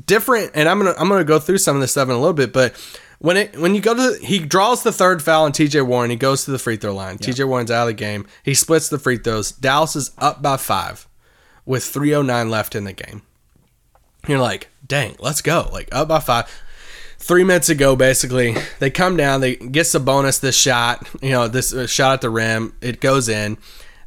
different. 0.07 0.53
And 0.55 0.69
I'm 0.69 0.79
gonna 0.79 0.95
I'm 0.99 1.09
gonna 1.09 1.25
go 1.25 1.39
through 1.39 1.59
some 1.59 1.77
of 1.77 1.81
this 1.81 1.93
stuff 1.93 2.09
in 2.09 2.15
a 2.15 2.19
little 2.19 2.35
bit, 2.35 2.53
but. 2.53 2.75
When 3.21 3.37
it 3.37 3.59
when 3.59 3.75
you 3.75 3.81
go 3.81 3.95
to 3.95 4.25
he 4.25 4.39
draws 4.39 4.85
the 4.85 4.93
third 4.93 5.25
foul 5.25 5.43
on 5.43 5.51
TJ 5.51 5.85
Warren, 5.85 6.09
he 6.09 6.15
goes 6.15 6.45
to 6.45 6.53
the 6.53 6.59
free 6.59 6.77
throw 6.77 6.95
line. 6.95 7.19
TJ 7.19 7.49
Warren's 7.49 7.69
out 7.69 7.83
of 7.83 7.89
the 7.89 7.93
game. 7.93 8.29
He 8.45 8.55
splits 8.55 8.89
the 8.89 8.97
free 9.01 9.19
throws. 9.19 9.51
Dallas 9.51 9.97
is 9.97 10.13
up 10.19 10.41
by 10.41 10.57
five 10.57 11.09
with 11.67 11.83
309 11.85 12.49
left 12.49 12.77
in 12.77 12.85
the 12.85 12.93
game. 12.93 13.23
You're 14.27 14.39
like, 14.39 14.69
dang, 14.87 15.17
let's 15.19 15.43
go. 15.43 15.69
Like 15.73 15.89
up 15.93 16.09
by 16.09 16.21
five. 16.21 16.49
Three 17.19 17.43
minutes 17.43 17.69
ago, 17.69 17.97
basically, 17.97 18.57
they 18.79 18.91
come 18.91 19.17
down. 19.17 19.41
They 19.41 19.57
gets 19.57 19.95
a 19.95 20.01
bonus 20.01 20.39
this 20.39 20.57
shot. 20.57 21.07
You 21.21 21.31
know, 21.31 21.49
this 21.49 21.75
uh, 21.75 21.87
shot 21.87 22.15
at 22.15 22.21
the 22.21 22.31
rim. 22.31 22.75
It 22.81 23.01
goes 23.01 23.29
in. 23.29 23.59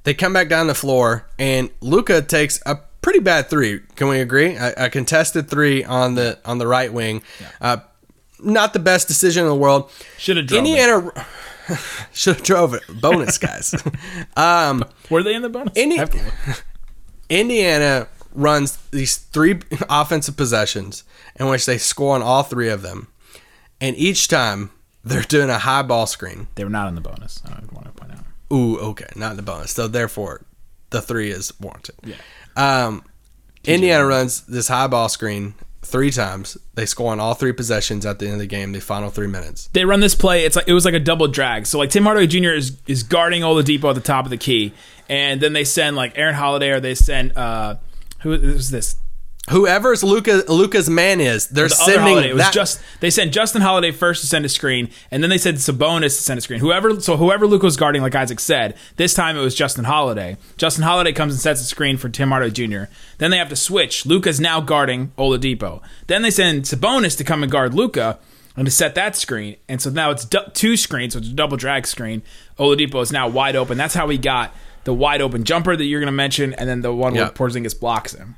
They 0.03 0.13
come 0.13 0.33
back 0.33 0.50
down 0.50 0.67
the 0.67 0.73
floor, 0.73 1.27
and 1.38 1.69
Luka 1.81 2.21
takes 2.21 2.59
a 2.65 2.79
pretty 3.01 3.20
bad 3.20 3.50
three. 3.50 3.81
Can 3.96 4.08
we 4.08 4.20
agree? 4.20 4.55
A, 4.55 4.74
a 4.86 4.89
contested 4.89 5.50
three 5.50 5.84
on 5.84 6.15
the 6.15 6.39
on 6.46 6.58
the 6.58 6.67
right 6.67 6.91
wing. 6.91 7.22
Uh, 7.60 7.77
not 8.39 8.74
the 8.74 8.79
best 8.79 9.08
decision 9.08 9.43
in 9.43 9.50
the 9.50 9.55
world. 9.55 9.91
Should 10.17 10.38
have 10.38 10.48
drove 10.48 10.60
Indiana 10.60 11.12
should 12.12 12.36
have 12.38 12.43
drove 12.43 12.74
it. 12.74 12.84
Bonus, 13.01 13.38
guys. 13.38 13.75
um, 14.36 14.84
Were 15.10 15.24
they 15.24 15.36
in 15.36 15.41
the 15.41 15.50
bonus? 15.50 15.75
Indi- 15.75 15.98
I 15.98 16.00
have 16.00 16.10
to 16.12 16.17
look. 16.17 16.65
Indiana 17.29 18.08
runs 18.34 18.77
these 18.91 19.17
three 19.17 19.60
offensive 19.89 20.38
possessions 20.38 21.03
in 21.36 21.48
which 21.48 21.65
they 21.65 21.77
score 21.77 22.15
on 22.15 22.22
all 22.22 22.43
three 22.43 22.70
of 22.70 22.81
them. 22.81 23.08
And 23.79 23.96
each 23.96 24.27
time 24.27 24.72
they're 25.03 25.22
doing 25.22 25.50
a 25.50 25.60
high 25.60 25.81
ball 25.81 26.08
screen. 26.08 26.48
They 26.55 26.63
were 26.63 26.70
not 26.70 26.88
in 26.88 26.96
the 26.96 27.01
bonus. 27.01 27.41
I 27.46 27.51
want 27.72 27.86
to 27.86 27.91
point 27.91 28.12
out. 28.13 28.25
Ooh, 28.51 28.77
okay, 28.79 29.08
not 29.15 29.38
the 29.38 29.41
bonus. 29.41 29.72
So 29.72 29.88
therefore, 29.88 30.46
the 30.89 31.01
three 31.01 31.31
is 31.31 31.53
warranted. 31.60 31.96
Yeah. 32.03 32.15
Um, 32.55 33.03
Indiana 33.63 34.05
runs 34.05 34.41
this 34.41 34.67
high 34.67 34.88
ball 34.88 35.10
screen 35.10 35.53
three 35.81 36.12
times. 36.12 36.58
They 36.75 36.86
score 36.86 37.12
on 37.12 37.20
all 37.20 37.34
three 37.34 37.51
possessions 37.51 38.05
at 38.05 38.20
the 38.20 38.25
end 38.25 38.36
of 38.36 38.39
the 38.39 38.48
game, 38.48 38.72
the 38.72 38.79
final 38.79 39.10
three 39.10 39.27
minutes. 39.27 39.70
They 39.74 39.86
run 39.86 40.00
this 40.00 40.15
play. 40.15 40.46
It's 40.46 40.55
like 40.55 40.67
it 40.67 40.74
was 40.74 40.86
like 40.86 40.93
a 40.93 41.00
double 41.00 41.27
drag. 41.27 41.65
So 41.67 41.77
like 41.77 41.89
Tim 41.89 42.03
Hardaway 42.03 42.27
Jr. 42.27 42.51
is 42.51 42.77
is 42.88 43.03
guarding 43.03 43.41
Oladipo 43.41 43.89
at 43.89 43.96
the 43.96 44.01
top 44.01 44.25
of 44.25 44.31
the 44.31 44.38
key, 44.38 44.74
and 45.10 45.41
then 45.41 45.53
they 45.53 45.63
send 45.63 45.96
like 45.96 46.17
Aaron 46.17 46.36
Holiday 46.36 46.70
or 46.70 46.79
they 46.79 46.96
send 46.96 47.38
uh 47.38 47.75
who 48.22 48.34
is 48.34 48.70
this? 48.70 48.96
Whoever's 49.51 50.03
Luka 50.03 50.43
Luka's 50.48 50.89
man 50.89 51.20
is, 51.22 51.48
they're 51.48 51.67
The 51.67 51.75
sending 51.75 52.00
Holiday. 52.01 52.29
It 52.29 52.34
was 52.34 52.43
that. 52.43 52.53
just 52.53 52.81
they 53.01 53.10
sent 53.10 53.34
Justin 53.34 53.62
Holiday 53.62 53.91
first 53.91 54.22
to 54.22 54.27
send 54.27 54.46
a 54.46 54.50
screen, 54.50 54.89
and 55.12 55.22
then 55.22 55.29
they 55.29 55.38
said 55.38 55.55
Sabonis 55.55 56.03
to 56.17 56.24
send 56.24 56.38
a 56.38 56.41
screen. 56.41 56.60
Whoever 56.60 57.00
so 57.00 57.17
whoever 57.17 57.46
Luka 57.48 57.65
was 57.65 57.77
guarding, 57.77 58.01
like 58.01 58.15
Isaac 58.15 58.39
said, 58.39 58.75
this 58.96 59.13
time 59.13 59.38
it 59.38 59.41
was 59.41 59.53
Justin 59.55 59.84
Holiday. 59.86 60.38
Justin 60.58 60.84
Holiday 60.84 61.12
comes 61.13 61.34
and 61.34 61.41
sets 61.41 61.62
a 61.62 61.65
screen 61.65 61.98
for 61.98 62.10
Tim 62.10 62.29
Hardaway 62.29 62.51
Jr. 62.51 62.91
Then 63.17 63.29
they 63.31 63.38
have 63.38 63.50
to 63.50 63.55
switch. 63.55 64.05
Luka's 64.05 64.39
now 64.39 64.62
guarding 64.62 65.10
Oladipo. 65.17 65.81
Then 66.08 66.22
they 66.22 66.31
send 66.31 66.63
Sabonis 66.63 67.17
to 67.17 67.24
come 67.24 67.43
and 67.43 67.51
guard 67.51 67.74
Luka 67.74 68.20
and 68.55 68.65
to 68.65 68.72
set 68.72 68.96
that 68.96 69.15
screen. 69.15 69.58
And 69.70 69.81
so 69.81 69.89
now 69.89 70.12
it's 70.12 70.25
du- 70.25 70.50
two 70.53 70.75
screens, 70.77 71.13
so 71.13 71.20
it's 71.20 71.29
a 71.29 71.34
double 71.34 71.58
drag 71.58 71.88
screen. 71.88 72.22
Oladipo 72.60 73.01
is 73.01 73.12
now 73.12 73.27
wide 73.27 73.55
open. 73.55 73.77
That's 73.77 73.93
how 73.96 74.08
he 74.10 74.17
got 74.17 74.53
the 74.84 74.93
wide 74.93 75.22
open 75.22 75.43
jumper 75.43 75.75
that 75.75 75.84
you're 75.86 76.00
going 76.00 76.08
to 76.08 76.12
mention, 76.12 76.53
and 76.55 76.67
then 76.70 76.81
the 76.81 76.93
one 76.93 77.13
Yeah. 77.15 77.24
where 77.24 77.31
Porzingis 77.31 77.79
blocks 77.79 78.13
him. 78.13 78.36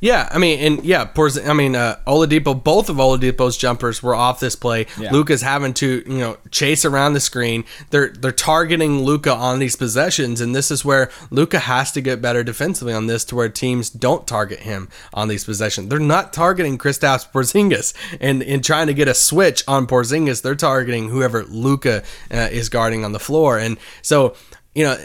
Yeah, 0.00 0.28
I 0.30 0.38
mean, 0.38 0.58
and 0.60 0.84
yeah, 0.84 1.04
Porz- 1.04 1.48
I 1.48 1.52
mean, 1.52 1.76
uh, 1.76 1.98
Oladipo, 2.06 2.62
both 2.62 2.88
of 2.88 2.96
Oladipo's 2.96 3.56
jumpers 3.56 4.02
were 4.02 4.14
off 4.14 4.40
this 4.40 4.56
play. 4.56 4.86
Yeah. 4.98 5.10
Luka's 5.12 5.42
having 5.42 5.74
to, 5.74 6.02
you 6.06 6.18
know, 6.18 6.36
chase 6.50 6.84
around 6.84 7.14
the 7.14 7.20
screen. 7.20 7.64
They're 7.90 8.08
they're 8.08 8.32
targeting 8.32 9.02
Luka 9.02 9.32
on 9.32 9.58
these 9.58 9.76
possessions, 9.76 10.40
and 10.40 10.54
this 10.54 10.70
is 10.70 10.84
where 10.84 11.10
Luka 11.30 11.58
has 11.58 11.92
to 11.92 12.00
get 12.00 12.22
better 12.22 12.42
defensively 12.42 12.92
on 12.92 13.06
this, 13.06 13.24
to 13.26 13.36
where 13.36 13.48
teams 13.48 13.90
don't 13.90 14.26
target 14.26 14.60
him 14.60 14.88
on 15.14 15.28
these 15.28 15.44
possessions. 15.44 15.88
They're 15.88 15.98
not 15.98 16.32
targeting 16.32 16.78
Kristaps 16.78 17.30
Porzingis, 17.30 17.94
and 18.20 18.42
in 18.42 18.62
trying 18.62 18.88
to 18.88 18.94
get 18.94 19.08
a 19.08 19.14
switch 19.14 19.62
on 19.68 19.86
Porzingis, 19.86 20.42
they're 20.42 20.54
targeting 20.54 21.08
whoever 21.08 21.44
Luka 21.44 22.02
uh, 22.30 22.48
is 22.50 22.68
guarding 22.68 23.04
on 23.04 23.12
the 23.12 23.20
floor, 23.20 23.58
and 23.58 23.78
so 24.02 24.34
you 24.74 24.84
know 24.84 24.96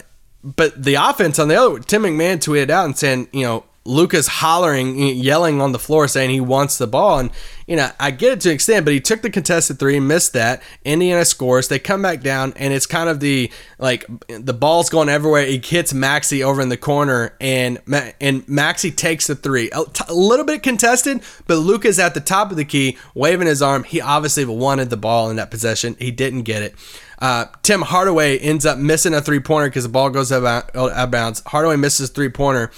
but 0.44 0.82
the 0.82 0.96
offense 0.96 1.40
on 1.40 1.48
the 1.48 1.56
other, 1.56 1.80
Tim 1.80 2.04
McMahon 2.04 2.38
tweeted 2.38 2.70
out 2.70 2.86
and 2.86 2.98
saying, 2.98 3.28
you 3.34 3.44
know, 3.44 3.66
Luka's 3.88 4.28
hollering, 4.28 4.98
yelling 4.98 5.62
on 5.62 5.72
the 5.72 5.80
floor, 5.80 6.08
saying 6.08 6.30
he 6.30 6.42
wants 6.42 6.78
the 6.78 6.88
ball. 6.88 7.20
And, 7.20 7.32
you 7.66 7.78
know, 7.78 7.90
I 8.00 8.12
get 8.12 8.34
it 8.34 8.42
to 8.42 8.50
an 8.50 8.56
extent, 8.56 8.86
but 8.86 8.94
he 8.94 9.00
took 9.00 9.22
the 9.22 9.30
contested 9.30 9.80
three, 9.80 10.00
missed 10.00 10.34
that. 10.34 10.62
Indiana 10.84 11.24
scores. 11.24 11.70
They 11.70 11.80
come 11.80 12.02
back 12.02 12.22
down, 12.22 12.54
and 12.58 12.74
it's 12.74 12.86
kind 12.86 13.10
of 13.10 13.22
the, 13.22 13.50
like, 13.80 14.06
the 14.28 14.54
ball's 14.54 14.90
going 14.90 15.08
everywhere. 15.08 15.46
He 15.46 15.62
hits 15.64 15.94
Maxi 15.94 16.44
over 16.44 16.62
in 16.62 16.70
the 16.70 16.78
corner, 16.78 17.34
and 17.40 17.80
and 17.88 18.46
Maxi 18.46 18.96
takes 18.96 19.28
the 19.28 19.36
three. 19.36 19.70
A, 19.72 19.86
t- 19.86 20.04
a 20.08 20.14
little 20.14 20.46
bit 20.46 20.64
contested, 20.64 21.22
but 21.48 21.56
Luka's 21.56 21.98
at 21.98 22.14
the 22.14 22.20
top 22.20 22.52
of 22.52 22.58
the 22.58 22.66
key, 22.66 22.98
waving 23.16 23.48
his 23.48 23.62
arm. 23.62 23.86
He 23.86 24.02
obviously 24.02 24.44
wanted 24.44 24.90
the 24.90 24.98
ball 24.98 25.30
in 25.30 25.38
that 25.38 25.50
possession. 25.50 25.96
He 25.98 26.12
didn't 26.12 26.44
get 26.44 26.62
it. 26.62 26.76
Uh, 27.20 27.46
Tim 27.64 27.82
Hardaway 27.82 28.38
ends 28.38 28.66
up 28.66 28.78
missing 28.78 29.14
a 29.14 29.22
three 29.22 29.40
pointer 29.40 29.70
because 29.70 29.84
the 29.84 29.90
ball 29.90 30.10
goes 30.10 30.32
out 30.32 30.76
of 30.76 31.12
bounds. 31.12 31.42
Hardaway 31.48 31.78
misses 31.78 32.10
three 32.10 32.30
pointer. 32.30 32.70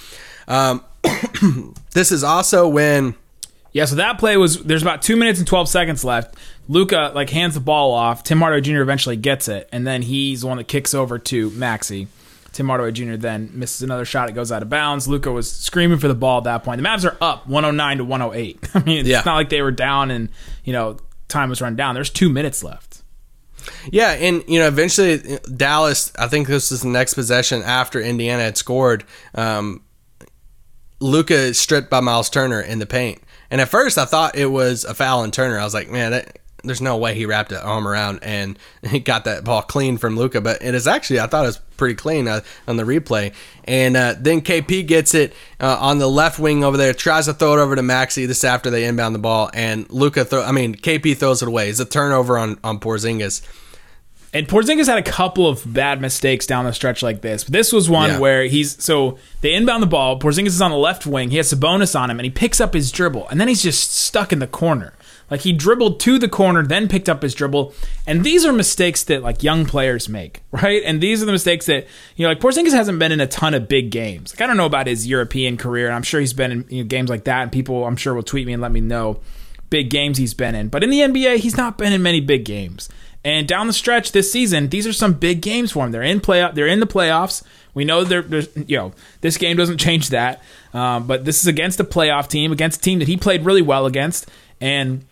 Um, 0.48 0.84
this 1.92 2.12
is 2.12 2.22
also 2.24 2.68
when 2.68 3.14
Yeah, 3.72 3.84
so 3.84 3.96
that 3.96 4.18
play 4.18 4.36
was 4.36 4.62
there's 4.62 4.82
about 4.82 5.02
two 5.02 5.16
minutes 5.16 5.38
and 5.38 5.46
twelve 5.48 5.68
seconds 5.68 6.04
left. 6.04 6.34
Luka 6.68 7.12
like 7.14 7.30
hands 7.30 7.54
the 7.54 7.60
ball 7.60 7.92
off. 7.92 8.22
Tim 8.22 8.38
Hardaway 8.40 8.60
Jr. 8.60 8.80
eventually 8.82 9.16
gets 9.16 9.48
it, 9.48 9.68
and 9.72 9.86
then 9.86 10.02
he's 10.02 10.42
the 10.42 10.46
one 10.46 10.58
that 10.58 10.68
kicks 10.68 10.94
over 10.94 11.18
to 11.18 11.50
Maxi. 11.50 12.06
Tim 12.52 12.66
Hardaway 12.68 12.90
Jr. 12.92 13.14
then 13.16 13.50
misses 13.54 13.82
another 13.82 14.04
shot. 14.04 14.28
It 14.28 14.32
goes 14.32 14.50
out 14.50 14.62
of 14.62 14.68
bounds. 14.68 15.06
Luka 15.06 15.30
was 15.30 15.50
screaming 15.50 15.98
for 15.98 16.08
the 16.08 16.14
ball 16.16 16.38
at 16.38 16.44
that 16.44 16.64
point. 16.64 16.82
The 16.82 16.88
Mavs 16.88 17.04
are 17.04 17.16
up 17.20 17.46
109 17.46 17.98
to 17.98 18.04
108. 18.04 18.70
I 18.74 18.78
mean, 18.82 18.98
it's 18.98 19.08
Yeah. 19.08 19.22
not 19.24 19.36
like 19.36 19.50
they 19.50 19.62
were 19.62 19.70
down 19.70 20.10
and 20.10 20.28
you 20.64 20.72
know 20.72 20.98
time 21.28 21.48
was 21.48 21.62
run 21.62 21.76
down. 21.76 21.94
There's 21.94 22.10
two 22.10 22.28
minutes 22.28 22.62
left. 22.64 23.02
Yeah, 23.90 24.12
and 24.12 24.42
you 24.48 24.58
know, 24.58 24.66
eventually 24.68 25.38
Dallas. 25.54 26.12
I 26.18 26.26
think 26.28 26.48
this 26.48 26.72
is 26.72 26.80
the 26.82 26.88
next 26.88 27.14
possession 27.14 27.62
after 27.62 28.00
Indiana 28.00 28.42
had 28.42 28.56
scored. 28.56 29.04
Um, 29.34 29.82
Luka 31.00 31.34
is 31.34 31.58
stripped 31.58 31.90
by 31.90 32.00
Miles 32.00 32.30
Turner 32.30 32.60
in 32.60 32.78
the 32.78 32.86
paint, 32.86 33.22
and 33.50 33.60
at 33.60 33.68
first 33.68 33.98
I 33.98 34.04
thought 34.04 34.36
it 34.36 34.46
was 34.46 34.84
a 34.84 34.94
foul 34.94 35.20
on 35.20 35.30
Turner. 35.30 35.58
I 35.58 35.64
was 35.64 35.74
like, 35.74 35.90
man, 35.90 36.12
that, 36.12 36.38
there's 36.64 36.80
no 36.80 36.96
way 36.96 37.14
he 37.14 37.26
wrapped 37.26 37.52
an 37.52 37.58
arm 37.58 37.86
around 37.86 38.20
and 38.22 38.58
he 38.86 39.00
got 39.00 39.24
that 39.24 39.44
ball 39.44 39.62
clean 39.62 39.98
from 39.98 40.16
Luka. 40.16 40.40
But 40.40 40.62
it 40.62 40.74
is 40.74 40.86
actually, 40.86 41.20
I 41.20 41.26
thought 41.26 41.44
it 41.44 41.48
was 41.48 41.58
pretty 41.76 41.94
clean 41.94 42.28
uh, 42.28 42.40
on 42.68 42.76
the 42.76 42.82
replay. 42.82 43.32
And 43.64 43.96
uh, 43.96 44.14
then 44.18 44.40
KP 44.40 44.86
gets 44.86 45.14
it 45.14 45.32
uh, 45.58 45.78
on 45.80 45.98
the 45.98 46.08
left 46.08 46.38
wing 46.38 46.64
over 46.64 46.76
there, 46.76 46.92
tries 46.92 47.26
to 47.26 47.34
throw 47.34 47.54
it 47.54 47.58
over 47.58 47.76
to 47.76 47.82
Maxi. 47.82 48.26
This 48.26 48.44
after 48.44 48.70
they 48.70 48.84
inbound 48.84 49.14
the 49.14 49.20
ball, 49.20 49.50
and 49.54 49.88
Luka 49.90 50.24
throw. 50.24 50.42
I 50.42 50.52
mean, 50.52 50.74
KP 50.74 51.16
throws 51.16 51.42
it 51.42 51.48
away. 51.48 51.70
It's 51.70 51.80
a 51.80 51.84
turnover 51.84 52.38
on 52.38 52.58
on 52.64 52.80
Porzingis. 52.80 53.42
And 54.32 54.46
Porzingis 54.46 54.86
had 54.86 54.98
a 54.98 55.02
couple 55.02 55.48
of 55.48 55.64
bad 55.72 56.00
mistakes 56.00 56.46
down 56.46 56.64
the 56.64 56.72
stretch 56.72 57.02
like 57.02 57.20
this. 57.20 57.42
But 57.44 57.52
this 57.52 57.72
was 57.72 57.90
one 57.90 58.10
Yeah. 58.10 58.18
where 58.20 58.44
he's 58.44 58.82
so 58.82 59.18
they 59.40 59.52
inbound 59.54 59.82
the 59.82 59.88
ball. 59.88 60.20
Porzingis 60.20 60.46
is 60.48 60.62
on 60.62 60.70
the 60.70 60.76
left 60.76 61.04
wing. 61.04 61.30
He 61.30 61.36
has 61.38 61.52
Sabonis 61.52 61.98
on 61.98 62.10
him, 62.10 62.18
and 62.20 62.24
he 62.24 62.30
picks 62.30 62.60
up 62.60 62.74
his 62.74 62.92
dribble, 62.92 63.26
and 63.28 63.40
then 63.40 63.48
he's 63.48 63.62
just 63.62 63.92
stuck 63.92 64.32
in 64.32 64.38
the 64.38 64.46
corner. 64.46 64.92
Like 65.30 65.40
he 65.42 65.52
dribbled 65.52 66.00
to 66.00 66.18
the 66.18 66.28
corner, 66.28 66.64
then 66.64 66.88
picked 66.88 67.08
up 67.08 67.22
his 67.22 67.34
dribble, 67.34 67.72
and 68.06 68.24
these 68.24 68.44
are 68.44 68.52
mistakes 68.52 69.02
that 69.04 69.22
like 69.22 69.42
young 69.42 69.64
players 69.64 70.08
make, 70.08 70.42
right? 70.52 70.82
And 70.84 71.00
these 71.00 71.22
are 71.22 71.26
the 71.26 71.32
mistakes 71.32 71.66
that 71.66 71.86
you 72.16 72.24
know, 72.24 72.28
like 72.30 72.40
Porzingis 72.40 72.72
hasn't 72.72 72.98
been 73.00 73.10
in 73.12 73.20
a 73.20 73.26
ton 73.26 73.54
of 73.54 73.66
big 73.68 73.90
games. 73.90 74.32
Like 74.34 74.42
I 74.42 74.46
don't 74.46 74.56
know 74.56 74.66
about 74.66 74.86
his 74.86 75.06
European 75.08 75.56
career, 75.56 75.86
and 75.86 75.94
I'm 75.96 76.02
sure 76.04 76.20
he's 76.20 76.32
been 76.32 76.52
in 76.52 76.64
you 76.68 76.82
know, 76.84 76.88
games 76.88 77.10
like 77.10 77.24
that, 77.24 77.42
and 77.42 77.50
people 77.52 77.84
I'm 77.84 77.96
sure 77.96 78.14
will 78.14 78.22
tweet 78.22 78.46
me 78.46 78.52
and 78.52 78.62
let 78.62 78.70
me 78.70 78.80
know 78.80 79.18
big 79.70 79.88
games 79.90 80.18
he's 80.18 80.34
been 80.34 80.54
in. 80.56 80.68
But 80.68 80.82
in 80.84 80.90
the 80.90 80.98
NBA, 81.00 81.36
he's 81.38 81.56
not 81.56 81.78
been 81.78 81.92
in 81.92 82.02
many 82.02 82.20
big 82.20 82.44
games. 82.44 82.88
And 83.24 83.46
down 83.46 83.66
the 83.66 83.72
stretch 83.72 84.12
this 84.12 84.32
season, 84.32 84.68
these 84.68 84.86
are 84.86 84.92
some 84.92 85.12
big 85.12 85.42
games 85.42 85.72
for 85.72 85.84
him. 85.84 85.92
They're 85.92 86.02
in 86.02 86.20
play. 86.20 86.48
They're 86.54 86.66
in 86.66 86.80
the 86.80 86.86
playoffs. 86.86 87.42
We 87.74 87.84
know 87.84 88.02
they're, 88.02 88.22
there's 88.22 88.48
you 88.56 88.76
know 88.76 88.92
this 89.20 89.36
game 89.36 89.56
doesn't 89.56 89.78
change 89.78 90.08
that. 90.08 90.42
Um, 90.72 91.06
but 91.06 91.24
this 91.24 91.40
is 91.40 91.46
against 91.46 91.80
a 91.80 91.84
playoff 91.84 92.28
team, 92.28 92.50
against 92.52 92.78
a 92.78 92.82
team 92.82 92.98
that 93.00 93.08
he 93.08 93.16
played 93.16 93.44
really 93.44 93.62
well 93.62 93.86
against, 93.86 94.30
and 94.60 95.04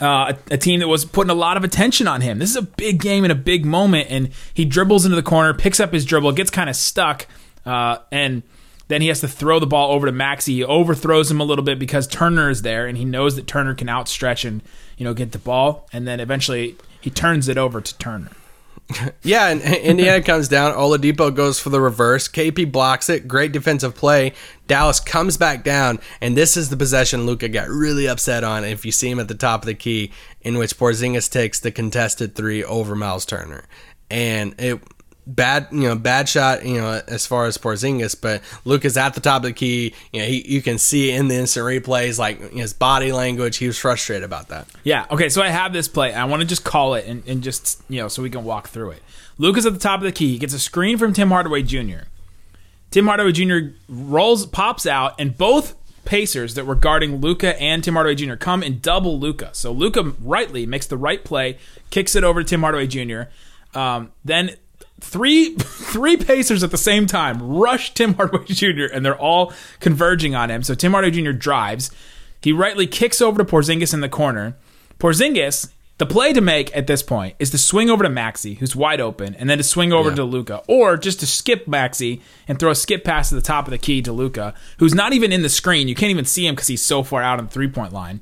uh, 0.00 0.32
a, 0.50 0.54
a 0.54 0.56
team 0.56 0.80
that 0.80 0.88
was 0.88 1.04
putting 1.04 1.30
a 1.30 1.34
lot 1.34 1.56
of 1.56 1.64
attention 1.64 2.08
on 2.08 2.20
him. 2.20 2.38
This 2.38 2.50
is 2.50 2.56
a 2.56 2.62
big 2.62 3.00
game 3.00 3.24
and 3.24 3.32
a 3.32 3.36
big 3.36 3.64
moment, 3.64 4.08
and 4.10 4.30
he 4.52 4.64
dribbles 4.64 5.04
into 5.04 5.16
the 5.16 5.22
corner, 5.22 5.52
picks 5.52 5.80
up 5.80 5.92
his 5.92 6.04
dribble, 6.04 6.32
gets 6.32 6.50
kind 6.50 6.70
of 6.70 6.76
stuck, 6.76 7.26
uh, 7.66 7.98
and 8.10 8.42
then 8.88 9.02
he 9.02 9.08
has 9.08 9.20
to 9.20 9.28
throw 9.28 9.58
the 9.60 9.66
ball 9.66 9.92
over 9.92 10.06
to 10.06 10.12
Maxi. 10.12 10.54
He 10.54 10.64
overthrows 10.64 11.30
him 11.30 11.40
a 11.40 11.44
little 11.44 11.64
bit 11.64 11.78
because 11.78 12.06
Turner 12.06 12.50
is 12.50 12.62
there, 12.62 12.86
and 12.86 12.98
he 12.98 13.04
knows 13.04 13.36
that 13.36 13.46
Turner 13.46 13.74
can 13.74 13.88
outstretch 13.88 14.44
and 14.44 14.62
you 14.96 15.04
know 15.04 15.14
get 15.14 15.32
the 15.32 15.38
ball, 15.38 15.88
and 15.92 16.06
then 16.08 16.20
eventually 16.20 16.76
he 17.04 17.10
turns 17.10 17.48
it 17.48 17.58
over 17.58 17.82
to 17.82 17.98
Turner. 17.98 18.30
Yeah, 19.22 19.48
and 19.48 19.62
Indiana 19.62 20.22
comes 20.22 20.46
down. 20.46 20.72
Oladipo 20.72 21.34
goes 21.34 21.58
for 21.58 21.70
the 21.70 21.80
reverse. 21.80 22.28
KP 22.28 22.70
blocks 22.70 23.08
it. 23.08 23.26
Great 23.26 23.50
defensive 23.50 23.94
play. 23.94 24.34
Dallas 24.66 25.00
comes 25.00 25.38
back 25.38 25.64
down, 25.64 26.00
and 26.20 26.36
this 26.36 26.54
is 26.54 26.68
the 26.68 26.76
possession 26.76 27.24
Luka 27.24 27.48
got 27.48 27.68
really 27.68 28.06
upset 28.06 28.44
on. 28.44 28.62
If 28.62 28.84
you 28.84 28.92
see 28.92 29.10
him 29.10 29.18
at 29.18 29.28
the 29.28 29.34
top 29.34 29.62
of 29.62 29.66
the 29.66 29.74
key, 29.74 30.12
in 30.42 30.58
which 30.58 30.76
Porzingis 30.76 31.30
takes 31.30 31.60
the 31.60 31.70
contested 31.70 32.34
three 32.34 32.62
over 32.62 32.94
Miles 32.94 33.24
Turner, 33.24 33.64
and 34.10 34.54
it 34.58 34.82
bad 35.26 35.68
you 35.70 35.88
know 35.88 35.96
bad 35.96 36.28
shot 36.28 36.66
you 36.66 36.80
know 36.80 37.00
as 37.08 37.26
far 37.26 37.46
as 37.46 37.56
Porzingis, 37.58 38.20
but 38.20 38.42
Luka's 38.64 38.96
at 38.96 39.14
the 39.14 39.20
top 39.20 39.38
of 39.38 39.44
the 39.44 39.52
key. 39.52 39.94
You 40.12 40.20
know 40.20 40.26
he, 40.26 40.46
you 40.46 40.62
can 40.62 40.78
see 40.78 41.10
in 41.10 41.28
the 41.28 41.36
instant 41.36 41.66
replays 41.66 42.18
like 42.18 42.52
his 42.52 42.72
body 42.72 43.12
language. 43.12 43.56
He 43.56 43.66
was 43.66 43.78
frustrated 43.78 44.24
about 44.24 44.48
that. 44.48 44.66
Yeah. 44.82 45.06
Okay. 45.10 45.28
So 45.28 45.42
I 45.42 45.48
have 45.48 45.72
this 45.72 45.88
play. 45.88 46.12
I 46.12 46.24
want 46.24 46.42
to 46.42 46.48
just 46.48 46.64
call 46.64 46.94
it 46.94 47.06
and, 47.06 47.22
and 47.26 47.42
just 47.42 47.82
you 47.88 48.00
know 48.00 48.08
so 48.08 48.22
we 48.22 48.30
can 48.30 48.44
walk 48.44 48.68
through 48.68 48.90
it. 48.90 49.02
Luka's 49.38 49.66
at 49.66 49.72
the 49.72 49.78
top 49.78 50.00
of 50.00 50.04
the 50.04 50.12
key. 50.12 50.32
He 50.32 50.38
gets 50.38 50.54
a 50.54 50.58
screen 50.58 50.98
from 50.98 51.12
Tim 51.12 51.30
Hardaway 51.30 51.62
Jr. 51.62 52.06
Tim 52.90 53.06
Hardaway 53.06 53.32
Jr. 53.32 53.74
rolls, 53.88 54.46
pops 54.46 54.86
out, 54.86 55.14
and 55.18 55.36
both 55.36 55.74
Pacers 56.04 56.54
that 56.54 56.66
were 56.66 56.74
guarding 56.74 57.16
Luka 57.16 57.60
and 57.60 57.82
Tim 57.82 57.94
Hardaway 57.94 58.14
Jr. 58.14 58.34
come 58.34 58.62
and 58.62 58.80
double 58.80 59.18
Luka. 59.18 59.50
So 59.52 59.72
Luka 59.72 60.12
rightly 60.20 60.66
makes 60.66 60.86
the 60.86 60.96
right 60.96 61.24
play, 61.24 61.58
kicks 61.90 62.14
it 62.14 62.24
over 62.24 62.42
to 62.42 62.48
Tim 62.48 62.60
Hardaway 62.60 62.86
Jr. 62.86 63.22
Um, 63.76 64.12
then 64.24 64.56
three 65.00 65.54
three 65.58 66.16
Pacers 66.16 66.62
at 66.62 66.70
the 66.70 66.78
same 66.78 67.06
time 67.06 67.42
rush 67.42 67.94
Tim 67.94 68.14
Hardaway 68.14 68.44
Jr. 68.48 68.84
and 68.92 69.04
they're 69.04 69.18
all 69.18 69.52
converging 69.80 70.34
on 70.34 70.50
him. 70.50 70.62
So 70.62 70.74
Tim 70.74 70.92
Hardaway 70.92 71.10
Jr. 71.22 71.32
drives. 71.32 71.90
He 72.40 72.52
rightly 72.52 72.86
kicks 72.86 73.20
over 73.22 73.38
to 73.42 73.44
Porzingis 73.50 73.94
in 73.94 74.00
the 74.00 74.08
corner. 74.08 74.56
Porzingis, 74.98 75.70
the 75.98 76.06
play 76.06 76.32
to 76.32 76.40
make 76.40 76.74
at 76.76 76.86
this 76.86 77.02
point 77.02 77.36
is 77.38 77.50
to 77.50 77.58
swing 77.58 77.88
over 77.88 78.02
to 78.04 78.10
Maxi, 78.10 78.58
who's 78.58 78.76
wide 78.76 79.00
open, 79.00 79.34
and 79.36 79.48
then 79.48 79.58
to 79.58 79.64
swing 79.64 79.92
over 79.92 80.10
Yeah. 80.10 80.16
to 80.16 80.24
Luka, 80.24 80.62
or 80.68 80.96
just 80.96 81.20
to 81.20 81.26
skip 81.26 81.66
Maxi 81.66 82.20
and 82.48 82.58
throw 82.58 82.70
a 82.70 82.74
skip 82.74 83.02
pass 83.04 83.28
to 83.30 83.34
the 83.34 83.40
top 83.40 83.66
of 83.66 83.70
the 83.70 83.78
key 83.78 84.02
to 84.02 84.12
Luka, 84.12 84.54
who's 84.78 84.94
not 84.94 85.12
even 85.12 85.32
in 85.32 85.42
the 85.42 85.48
screen. 85.48 85.88
You 85.88 85.94
can't 85.94 86.10
even 86.10 86.24
see 86.24 86.46
him 86.46 86.54
because 86.54 86.68
he's 86.68 86.82
so 86.82 87.02
far 87.02 87.22
out 87.22 87.38
on 87.38 87.46
the 87.46 87.50
three 87.50 87.68
point 87.68 87.92
line. 87.92 88.20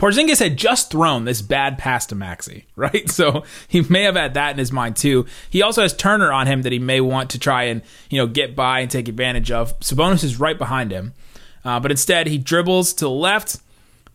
Porzingis 0.00 0.38
had 0.40 0.56
just 0.56 0.90
thrown 0.90 1.24
this 1.26 1.42
bad 1.42 1.78
pass 1.78 2.06
to 2.06 2.16
Maxi, 2.16 2.64
right? 2.76 3.08
So 3.10 3.44
he 3.68 3.82
may 3.82 4.02
have 4.04 4.16
had 4.16 4.34
that 4.34 4.52
in 4.52 4.58
his 4.58 4.72
mind 4.72 4.96
too. 4.96 5.26
He 5.50 5.62
also 5.62 5.82
has 5.82 5.94
Turner 5.94 6.32
on 6.32 6.46
him 6.46 6.62
that 6.62 6.72
he 6.72 6.78
may 6.78 7.00
want 7.00 7.30
to 7.30 7.38
try 7.38 7.64
and 7.64 7.82
you 8.08 8.18
know 8.18 8.26
get 8.26 8.56
by 8.56 8.80
and 8.80 8.90
take 8.90 9.08
advantage 9.08 9.50
of. 9.50 9.78
Sabonis 9.80 10.24
is 10.24 10.40
right 10.40 10.58
behind 10.58 10.90
him, 10.90 11.12
uh, 11.64 11.78
but 11.80 11.90
instead 11.90 12.26
he 12.26 12.38
dribbles 12.38 12.92
to 12.94 13.04
the 13.04 13.10
left. 13.10 13.58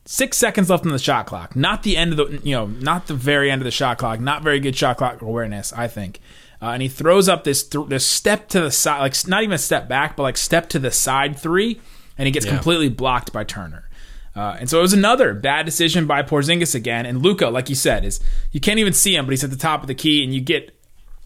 Six 0.08 0.38
seconds 0.38 0.70
left 0.70 0.86
on 0.86 0.92
the 0.92 1.00
shot 1.00 1.26
clock. 1.26 1.56
Not 1.56 1.82
the 1.82 1.98
end 1.98 2.12
of 2.12 2.18
the 2.18 2.40
you 2.44 2.56
know 2.56 2.68
not 2.68 3.08
the 3.08 3.16
very 3.16 3.50
end 3.50 3.62
of 3.62 3.66
the 3.66 3.72
shot 3.72 3.98
clock. 3.98 4.20
Not 4.20 4.44
very 4.44 4.60
good 4.60 4.76
shot 4.76 4.98
clock 4.98 5.22
awareness, 5.22 5.72
I 5.74 5.88
think. 5.88 6.20
Uh, 6.62 6.68
and 6.70 6.82
he 6.82 6.88
throws 6.88 7.28
up 7.28 7.44
this 7.44 7.64
th- 7.68 7.88
this 7.88 8.06
step 8.06 8.48
to 8.50 8.62
the 8.62 8.72
side, 8.72 9.00
like 9.00 9.28
not 9.28 9.44
even 9.44 9.54
a 9.54 9.58
step 9.60 9.88
back, 9.88 10.16
but 10.16 10.24
like 10.24 10.38
step 10.38 10.70
to 10.70 10.80
the 10.80 10.92
side 10.92 11.38
three, 11.38 11.80
and 12.18 12.26
he 12.28 12.32
gets 12.32 12.46
Yeah. 12.46 12.54
completely 12.54 12.90
blocked 12.90 13.34
by 13.34 13.44
Turner. 13.44 13.88
Uh, 14.36 14.58
and 14.60 14.70
so 14.70 14.80
it 14.80 14.82
was 14.82 14.94
another 14.94 15.34
bad 15.34 15.66
decision 15.66 16.06
by 16.06 16.22
Porzingis 16.22 16.76
again. 16.76 17.06
And 17.06 17.22
Luka, 17.22 17.48
like 17.48 17.70
you 17.70 17.76
said, 17.76 18.04
is 18.04 18.20
you 18.52 18.60
can't 18.60 18.80
even 18.80 18.92
see 18.94 19.16
him, 19.16 19.26
but 19.26 19.32
he's 19.32 19.44
at 19.44 19.50
the 19.50 19.56
top 19.56 19.82
of 19.82 19.88
the 19.88 19.96
key, 19.96 20.24
and 20.24 20.34
you 20.34 20.42
get 20.42 20.78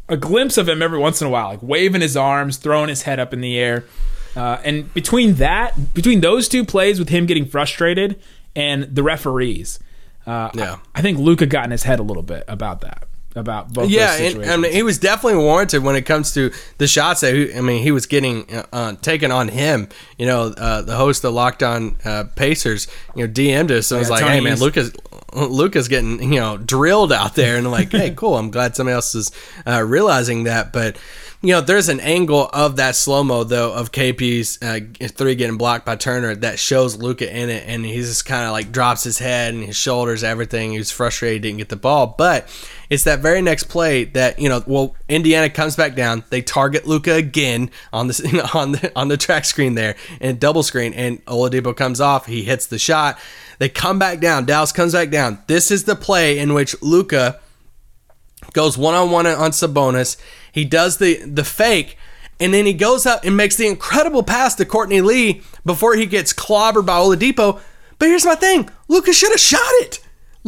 a 0.07 0.17
glimpse 0.17 0.57
of 0.57 0.69
him 0.69 0.81
every 0.81 0.99
once 0.99 1.21
in 1.21 1.27
a 1.27 1.29
while, 1.29 1.47
like 1.47 1.63
waving 1.63 2.01
his 2.01 2.15
arms, 2.15 2.57
throwing 2.57 2.89
his 2.89 3.03
head 3.03 3.19
up 3.19 3.33
in 3.33 3.41
the 3.41 3.57
air. 3.57 3.85
Uh, 4.35 4.59
and 4.63 4.93
between 4.93 5.35
that, 5.35 5.93
between 5.93 6.21
those 6.21 6.47
two 6.47 6.63
plays 6.63 6.99
with 6.99 7.09
him 7.09 7.25
getting 7.25 7.45
frustrated 7.45 8.21
and 8.55 8.83
the 8.95 9.03
referees, 9.03 9.79
uh, 10.27 10.49
Yeah. 10.53 10.77
I, 10.93 10.99
I 10.99 11.01
think 11.01 11.17
Luka 11.17 11.45
got 11.47 11.65
in 11.65 11.71
his 11.71 11.83
head 11.83 11.99
a 11.99 12.03
little 12.03 12.23
bit 12.23 12.43
about 12.47 12.81
that. 12.81 13.07
About 13.35 13.71
both. 13.71 13.89
Yeah, 13.91 14.15
and. 14.15 14.43
I 14.45 14.57
mean, 14.57 14.71
he 14.71 14.81
was 14.81 14.97
definitely 14.97 15.37
warranted 15.43 15.83
when 15.83 15.95
it 15.95 16.01
comes 16.01 16.33
to 16.33 16.51
the 16.79 16.87
shots 16.87 17.21
that 17.21 17.35
he, 17.35 17.53
I 17.53 17.61
mean 17.61 17.83
he 17.83 17.91
was 17.91 18.07
getting 18.07 18.51
uh, 18.51 18.65
uh, 18.73 18.93
taken 18.95 19.31
on 19.31 19.49
him. 19.49 19.87
You 20.17 20.25
know, 20.25 20.53
uh, 20.57 20.81
the 20.81 20.95
host 20.95 21.23
of 21.23 21.33
Locked 21.33 21.61
On 21.61 21.95
uh, 22.03 22.23
Pacers, 22.35 22.87
you 23.15 23.27
know, 23.27 23.31
DM'd 23.31 23.71
us 23.71 23.91
and 23.91 23.99
was 23.99 24.09
like, 24.09 24.21
Tony 24.21 24.33
"Hey 24.33 24.41
man. 24.41 24.57
Lucas, 24.57 24.91
Lucas 25.35 25.87
getting 25.87 26.33
you 26.33 26.39
know 26.39 26.57
drilled 26.57 27.13
out 27.13 27.35
there," 27.35 27.55
and 27.55 27.69
like, 27.69 27.91
"Hey, 27.91 28.11
cool. 28.11 28.35
I'm 28.35 28.49
glad 28.49 28.75
somebody 28.75 28.95
else 28.95 29.13
is 29.13 29.31
uh, 29.67 29.83
realizing 29.83 30.45
that." 30.45 30.73
But 30.73 30.97
you 31.41 31.53
know, 31.53 31.61
there's 31.61 31.87
an 31.87 32.01
angle 32.01 32.49
of 32.51 32.75
that 32.77 32.95
slow 32.95 33.23
mo 33.23 33.43
though 33.43 33.73
of 33.73 33.91
KP's 33.91 34.61
uh, 34.61 34.79
three 35.07 35.35
getting 35.35 35.57
blocked 35.57 35.85
by 35.85 35.95
Turner 35.95 36.35
that 36.35 36.59
shows 36.59 36.97
Luka 36.97 37.31
in 37.31 37.49
it, 37.49 37.63
and 37.67 37.85
he 37.85 37.95
just 37.95 38.25
kind 38.25 38.45
of 38.45 38.51
like 38.51 38.71
drops 38.71 39.03
his 39.03 39.19
head 39.19 39.53
and 39.53 39.63
his 39.63 39.77
shoulders, 39.77 40.23
everything. 40.23 40.71
He 40.71 40.79
was 40.79 40.91
frustrated, 40.91 41.43
didn't 41.43 41.59
get 41.59 41.69
the 41.69 41.77
ball, 41.77 42.15
but 42.17 42.49
it's 42.89 43.03
that 43.03 43.19
very 43.19 43.41
next 43.41 43.65
play 43.65 44.05
that 44.05 44.39
you 44.39 44.49
know. 44.49 44.63
Well, 44.65 44.95
Indiana 45.07 45.49
comes 45.49 45.75
back 45.75 45.95
down. 45.95 46.23
They 46.29 46.41
target 46.41 46.87
Luka 46.87 47.13
again 47.13 47.69
on 47.93 48.07
the 48.07 48.49
on 48.53 48.71
the 48.73 48.91
on 48.95 49.09
the 49.09 49.17
drag 49.17 49.45
screen 49.45 49.75
there 49.75 49.95
and 50.19 50.39
double 50.39 50.63
screen, 50.63 50.93
and 50.93 51.23
Oladipo 51.25 51.75
comes 51.75 52.01
off. 52.01 52.25
He 52.25 52.43
hits 52.43 52.65
the 52.65 52.79
shot. 52.79 53.19
They 53.59 53.69
come 53.69 53.99
back 53.99 54.19
down. 54.19 54.45
Dallas 54.45 54.71
comes 54.71 54.93
back 54.93 55.11
down. 55.11 55.39
This 55.47 55.69
is 55.69 55.83
the 55.83 55.95
play 55.95 56.39
in 56.39 56.53
which 56.53 56.75
Luka 56.81 57.39
goes 58.53 58.77
one 58.77 58.95
on 58.95 59.11
one 59.11 59.27
on 59.27 59.51
Sabonis. 59.51 60.17
He 60.51 60.65
does 60.65 60.97
the 60.97 61.23
the 61.23 61.43
fake, 61.43 61.95
and 62.39 62.53
then 62.53 62.65
he 62.65 62.73
goes 62.73 63.05
up 63.05 63.23
and 63.23 63.37
makes 63.37 63.55
the 63.55 63.67
incredible 63.67 64.23
pass 64.23 64.55
to 64.55 64.65
Courtney 64.65 65.01
Lee 65.01 65.43
before 65.63 65.95
he 65.95 66.07
gets 66.07 66.33
clobbered 66.33 66.87
by 66.87 66.97
Oladipo. 66.97 67.61
But 67.99 68.07
here's 68.07 68.25
my 68.25 68.35
thing: 68.35 68.67
Luka 68.87 69.13
should 69.13 69.31
have 69.31 69.39
shot 69.39 69.59
it. 69.81 69.99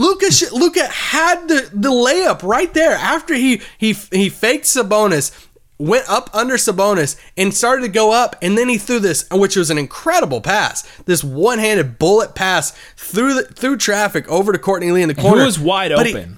Luka 0.02 0.26
Luka 0.54 0.88
had 0.88 1.48
the, 1.48 1.70
the 1.74 1.90
layup 1.90 2.44
right 2.44 2.74
there 2.74 2.94
after 2.94 3.34
he 3.34 3.62
he 3.78 3.94
he 3.94 4.30
faked 4.30 4.66
Sabonis. 4.66 5.48
Went 5.78 6.08
up 6.08 6.30
under 6.32 6.58
Sabonis 6.58 7.20
and 7.36 7.52
started 7.52 7.82
to 7.82 7.88
go 7.88 8.12
up, 8.12 8.36
and 8.40 8.56
then 8.56 8.70
he 8.70 8.78
threw 8.78 9.00
this, 9.00 9.28
which 9.32 9.56
was 9.56 9.72
an 9.72 9.80
incredible 9.80 10.40
pass. 10.40 10.84
This 11.06 11.24
one-handed 11.24 11.98
bullet 11.98 12.36
pass 12.36 12.70
through 12.96 13.34
the 13.34 13.44
through 13.46 13.78
traffic 13.78 14.28
over 14.28 14.52
to 14.52 14.60
Courtney 14.60 14.92
Lee 14.92 15.02
in 15.02 15.08
the 15.08 15.16
corner. 15.16 15.40
who 15.40 15.46
was 15.46 15.60
wide 15.60 15.92
But 15.92 16.06
open. 16.06 16.38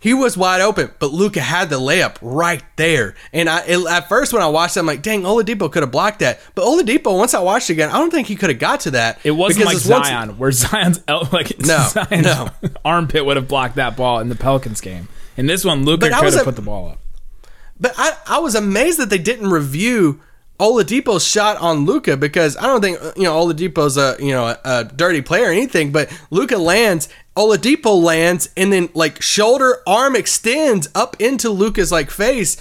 He 0.00 0.14
was 0.14 0.36
wide 0.36 0.60
open, 0.60 0.92
but 1.00 1.10
Luka 1.12 1.40
had 1.40 1.70
the 1.70 1.80
layup 1.80 2.16
right 2.22 2.62
there. 2.76 3.16
And 3.32 3.48
I 3.48 3.64
it, 3.66 3.84
at 3.86 4.08
first 4.08 4.32
when 4.32 4.40
I 4.42 4.46
watched 4.46 4.76
it, 4.76 4.80
I'm 4.80 4.86
like, 4.86 5.02
dang, 5.02 5.22
Oladipo 5.22 5.70
could 5.72 5.82
have 5.82 5.90
blocked 5.90 6.20
that. 6.20 6.38
But 6.54 6.64
Oladipo, 6.66 7.16
once 7.18 7.34
I 7.34 7.40
watched 7.40 7.68
it 7.68 7.72
again, 7.72 7.90
I 7.90 7.98
don't 7.98 8.10
think 8.12 8.28
he 8.28 8.36
could 8.36 8.48
have 8.50 8.60
got 8.60 8.80
to 8.80 8.92
that. 8.92 9.18
It 9.24 9.32
wasn't 9.32 9.66
because 9.68 9.74
like 9.74 9.76
it's 9.78 9.86
once- 9.88 10.06
Zion, 10.06 10.38
where 10.38 10.52
Zion's 10.52 11.00
el- 11.08 11.28
like 11.32 11.58
No, 11.58 11.78
Zion's 11.88 12.24
no. 12.26 12.48
armpit 12.84 13.26
would 13.26 13.36
have 13.36 13.48
blocked 13.48 13.74
that 13.74 13.96
ball 13.96 14.20
in 14.20 14.28
the 14.28 14.36
Pelicans 14.36 14.80
game. 14.80 15.08
In 15.36 15.46
this 15.46 15.64
one, 15.64 15.84
Luka 15.84 16.08
could 16.10 16.32
have 16.32 16.44
put 16.44 16.56
the 16.56 16.62
ball 16.62 16.90
up. 16.90 16.98
But 17.80 17.94
I, 17.96 18.16
I 18.26 18.38
was 18.38 18.54
amazed 18.54 18.98
that 19.00 19.08
they 19.10 19.18
didn't 19.18 19.50
review 19.50 20.20
Oladipo's 20.58 21.24
shot 21.24 21.56
on 21.58 21.86
Luka 21.86 22.16
because 22.16 22.56
I 22.56 22.62
don't 22.62 22.80
think 22.80 22.98
you 23.16 23.22
know 23.22 23.34
Oladipo's 23.34 23.96
a 23.96 24.16
you 24.18 24.32
know 24.32 24.46
a, 24.46 24.58
a 24.64 24.84
dirty 24.84 25.22
player 25.22 25.46
or 25.48 25.52
anything, 25.52 25.92
but 25.92 26.10
Luka 26.30 26.58
lands, 26.58 27.08
Oladipo 27.38 28.02
lands, 28.02 28.50
and 28.56 28.72
then 28.72 28.88
like 28.94 29.22
shoulder 29.22 29.76
arm 29.86 30.16
extends 30.16 30.88
up 30.94 31.16
into 31.20 31.50
Luka's 31.50 31.92
like 31.92 32.10
face. 32.10 32.56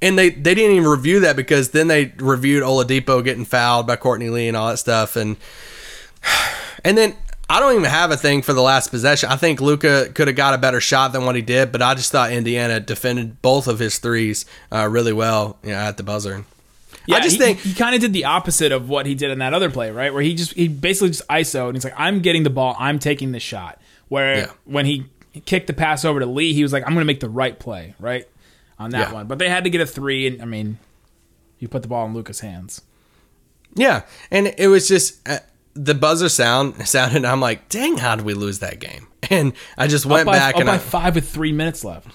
And 0.00 0.18
they, 0.18 0.30
they 0.30 0.54
didn't 0.54 0.76
even 0.76 0.88
review 0.88 1.20
that 1.20 1.36
because 1.36 1.70
then 1.70 1.86
they 1.86 2.12
reviewed 2.16 2.62
Oladipo 2.62 3.22
getting 3.22 3.44
fouled 3.44 3.86
by 3.86 3.96
Courtney 3.96 4.30
Lee 4.30 4.48
and 4.48 4.56
all 4.56 4.68
that 4.68 4.78
stuff. 4.78 5.16
And 5.16 5.36
and 6.84 6.96
then 6.96 7.16
I 7.50 7.60
don't 7.60 7.72
even 7.72 7.84
have 7.84 8.10
a 8.10 8.16
thing 8.16 8.42
for 8.42 8.52
the 8.52 8.62
last 8.62 8.88
possession. 8.88 9.28
I 9.28 9.36
think 9.36 9.60
Luka 9.60 10.08
could 10.14 10.28
have 10.28 10.36
got 10.36 10.54
a 10.54 10.58
better 10.58 10.80
shot 10.80 11.12
than 11.12 11.24
what 11.24 11.36
he 11.36 11.42
did, 11.42 11.70
but 11.70 11.82
I 11.82 11.94
just 11.94 12.10
thought 12.10 12.32
Indiana 12.32 12.80
defended 12.80 13.42
both 13.42 13.68
of 13.68 13.78
his 13.78 13.98
threes 13.98 14.46
uh, 14.72 14.88
really 14.88 15.12
well 15.12 15.58
you 15.62 15.70
know, 15.70 15.76
at 15.76 15.96
the 15.96 16.02
buzzer. 16.02 16.44
Yeah, 17.06 17.16
I 17.16 17.20
just 17.20 17.36
he, 17.36 17.42
think 17.42 17.58
he 17.58 17.74
kind 17.74 17.94
of 17.94 18.00
did 18.00 18.12
the 18.12 18.24
opposite 18.24 18.70
of 18.70 18.88
what 18.88 19.06
he 19.06 19.16
did 19.16 19.30
in 19.30 19.40
that 19.40 19.52
other 19.52 19.70
play, 19.70 19.90
right? 19.90 20.14
Where 20.14 20.22
he 20.22 20.34
just 20.34 20.52
he 20.54 20.68
basically 20.68 21.08
just 21.08 21.26
ISO 21.28 21.66
and 21.66 21.76
he's 21.76 21.84
like, 21.84 21.94
I'm 21.96 22.20
getting 22.20 22.44
the 22.44 22.50
ball, 22.50 22.76
I'm 22.78 22.98
taking 22.98 23.32
the 23.32 23.40
shot. 23.40 23.81
Where 24.12 24.36
Yeah. 24.36 24.50
when 24.64 24.84
he 24.86 25.06
kicked 25.46 25.66
the 25.66 25.72
pass 25.72 26.04
over 26.04 26.20
to 26.20 26.26
Lee, 26.26 26.52
he 26.52 26.62
was 26.62 26.72
like, 26.72 26.82
I'm 26.84 26.92
going 26.92 27.00
to 27.00 27.06
make 27.06 27.20
the 27.20 27.30
right 27.30 27.58
play, 27.58 27.94
right 27.98 28.28
on 28.78 28.90
that 28.90 29.08
Yeah. 29.08 29.14
one. 29.14 29.26
But 29.26 29.38
they 29.38 29.48
had 29.48 29.64
to 29.64 29.70
get 29.70 29.80
a 29.80 29.86
three, 29.86 30.26
and 30.26 30.42
I 30.42 30.44
mean, 30.44 30.78
you 31.58 31.66
put 31.68 31.80
the 31.82 31.88
ball 31.88 32.04
in 32.06 32.12
Luka's 32.14 32.40
hands. 32.40 32.82
yeah, 33.74 34.02
and 34.30 34.52
it 34.58 34.66
was 34.68 34.86
just 34.86 35.26
uh, 35.28 35.38
the 35.74 35.94
buzzer 35.94 36.28
sound 36.28 36.86
sounded. 36.86 37.16
And 37.16 37.26
I'm 37.26 37.40
like, 37.40 37.68
dang, 37.70 37.96
how 37.96 38.16
did 38.16 38.26
we 38.26 38.34
lose 38.34 38.58
that 38.60 38.78
game? 38.78 39.06
And 39.30 39.52
I 39.78 39.86
just 39.86 40.04
went 40.04 40.26
by, 40.26 40.36
back 40.36 40.56
and 40.56 40.66
by 40.66 40.74
I, 40.74 40.78
five 40.78 41.14
with 41.14 41.26
three 41.28 41.52
minutes 41.52 41.84
left. 41.84 42.08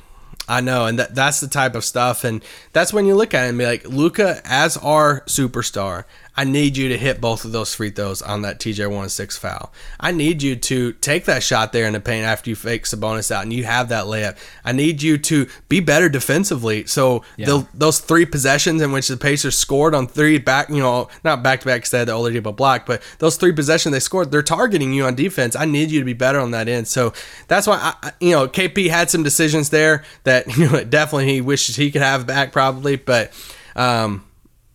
I 0.48 0.62
know, 0.62 0.86
and 0.86 1.00
that, 1.00 1.16
that's 1.16 1.40
the 1.40 1.48
type 1.48 1.74
of 1.74 1.84
stuff, 1.84 2.24
and 2.24 2.44
that's 2.74 2.94
when 2.94 3.06
you 3.06 3.16
look 3.16 3.34
at 3.34 3.46
it 3.46 3.50
and 3.50 3.58
be 3.58 3.66
like, 3.66 3.86
Luka, 3.88 4.40
as 4.46 4.78
our 4.78 5.22
superstar, 5.22 6.04
I 6.38 6.44
need 6.44 6.78
you 6.78 6.90
to 6.90 6.98
hit 6.98 7.20
both 7.20 7.46
of 7.46 7.52
those 7.52 7.74
free 7.74 7.90
throws 7.90 8.22
on 8.22 8.44
that 8.44 8.60
TJ 8.60 8.90
one 8.92 9.10
six 9.10 9.36
foul. 9.38 9.74
I 10.00 10.12
need 10.12 10.44
you 10.44 10.56
to 10.56 10.94
take 10.94 11.26
that 11.26 11.42
shot 11.42 11.74
there 11.74 11.88
in 11.88 11.94
the 11.94 12.00
paint 12.00 12.26
after 12.26 12.50
you 12.52 12.56
fake 12.56 12.84
Sabonis 12.84 13.32
out 13.32 13.42
and 13.44 13.52
you 13.52 13.64
have 13.64 13.90
that 13.90 14.06
layup. 14.06 14.38
I 14.64 14.72
need 14.72 15.02
you 15.02 15.18
to 15.18 15.48
be 15.68 15.80
better 15.80 16.10
defensively. 16.10 16.86
So 16.86 17.24
the, 17.48 17.68
those 17.74 18.00
three 18.00 18.26
possessions 18.26 18.82
in 18.84 18.92
which 18.92 19.08
the 19.08 19.18
Pacers 19.18 19.58
scored 19.58 19.96
on 19.96 20.06
three 20.08 20.38
back, 20.38 20.70
you 20.70 20.78
know, 20.78 21.10
not 21.24 21.42
back 21.42 21.62
to 21.62 21.66
back 21.66 21.78
because 21.78 21.92
they 21.92 21.98
had 22.00 22.08
the 22.08 22.14
Oladipo 22.14 22.56
block, 22.56 22.86
but 22.86 23.02
those 23.18 23.36
three 23.38 23.52
possessions 23.52 23.92
they 23.94 24.00
scored, 24.00 24.30
they're 24.30 24.44
targeting 24.44 24.94
you 24.94 25.06
on 25.06 25.16
defense. 25.16 25.56
I 25.56 25.66
need 25.66 25.90
you 25.90 26.00
to 26.00 26.06
be 26.06 26.14
better 26.14 26.40
on 26.40 26.52
that 26.52 26.68
end. 26.68 26.88
So 26.88 27.14
that's 27.48 27.66
why 27.66 27.78
I, 27.82 28.08
I- 28.10 28.12
you 28.20 28.32
know 28.32 28.48
KP 28.48 28.90
had 28.90 29.10
some 29.10 29.24
decisions 29.24 29.70
there 29.72 30.04
that 30.24 30.46
you 30.58 30.70
know 30.70 30.84
definitely 30.84 31.34
he 31.34 31.42
wishes 31.42 31.76
he 31.76 31.90
could 31.90 32.04
have 32.04 32.28
back 32.28 32.52
probably, 32.52 32.96
but 32.96 33.34
um, 33.76 34.24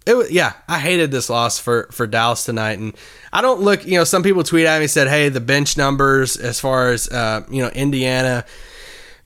it 0.07 0.15
was 0.15 0.31
yeah. 0.31 0.55
I 0.69 0.79
hated 0.79 1.11
this 1.11 1.31
loss 1.31 1.59
for 1.59 1.89
for 1.93 2.07
Dallas 2.07 2.45
tonight, 2.45 2.79
and 2.79 2.95
I 3.33 3.41
don't 3.41 3.61
look. 3.61 3.85
You 3.87 3.99
know, 3.99 4.05
some 4.05 4.23
people 4.23 4.43
tweet 4.43 4.67
at 4.67 4.81
me 4.81 4.87
said, 4.87 5.09
"Hey, 5.09 5.29
the 5.29 5.41
bench 5.41 5.77
numbers 5.77 6.37
as 6.37 6.61
far 6.61 6.91
as 6.91 7.09
uh, 7.09 7.45
you 7.51 7.63
know 7.63 7.69
Indiana, 7.69 8.45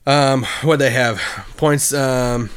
um, 0.06 0.44
what 0.62 0.78
they 0.78 0.90
have 0.90 1.20
points 1.56 1.92
um, 1.92 2.50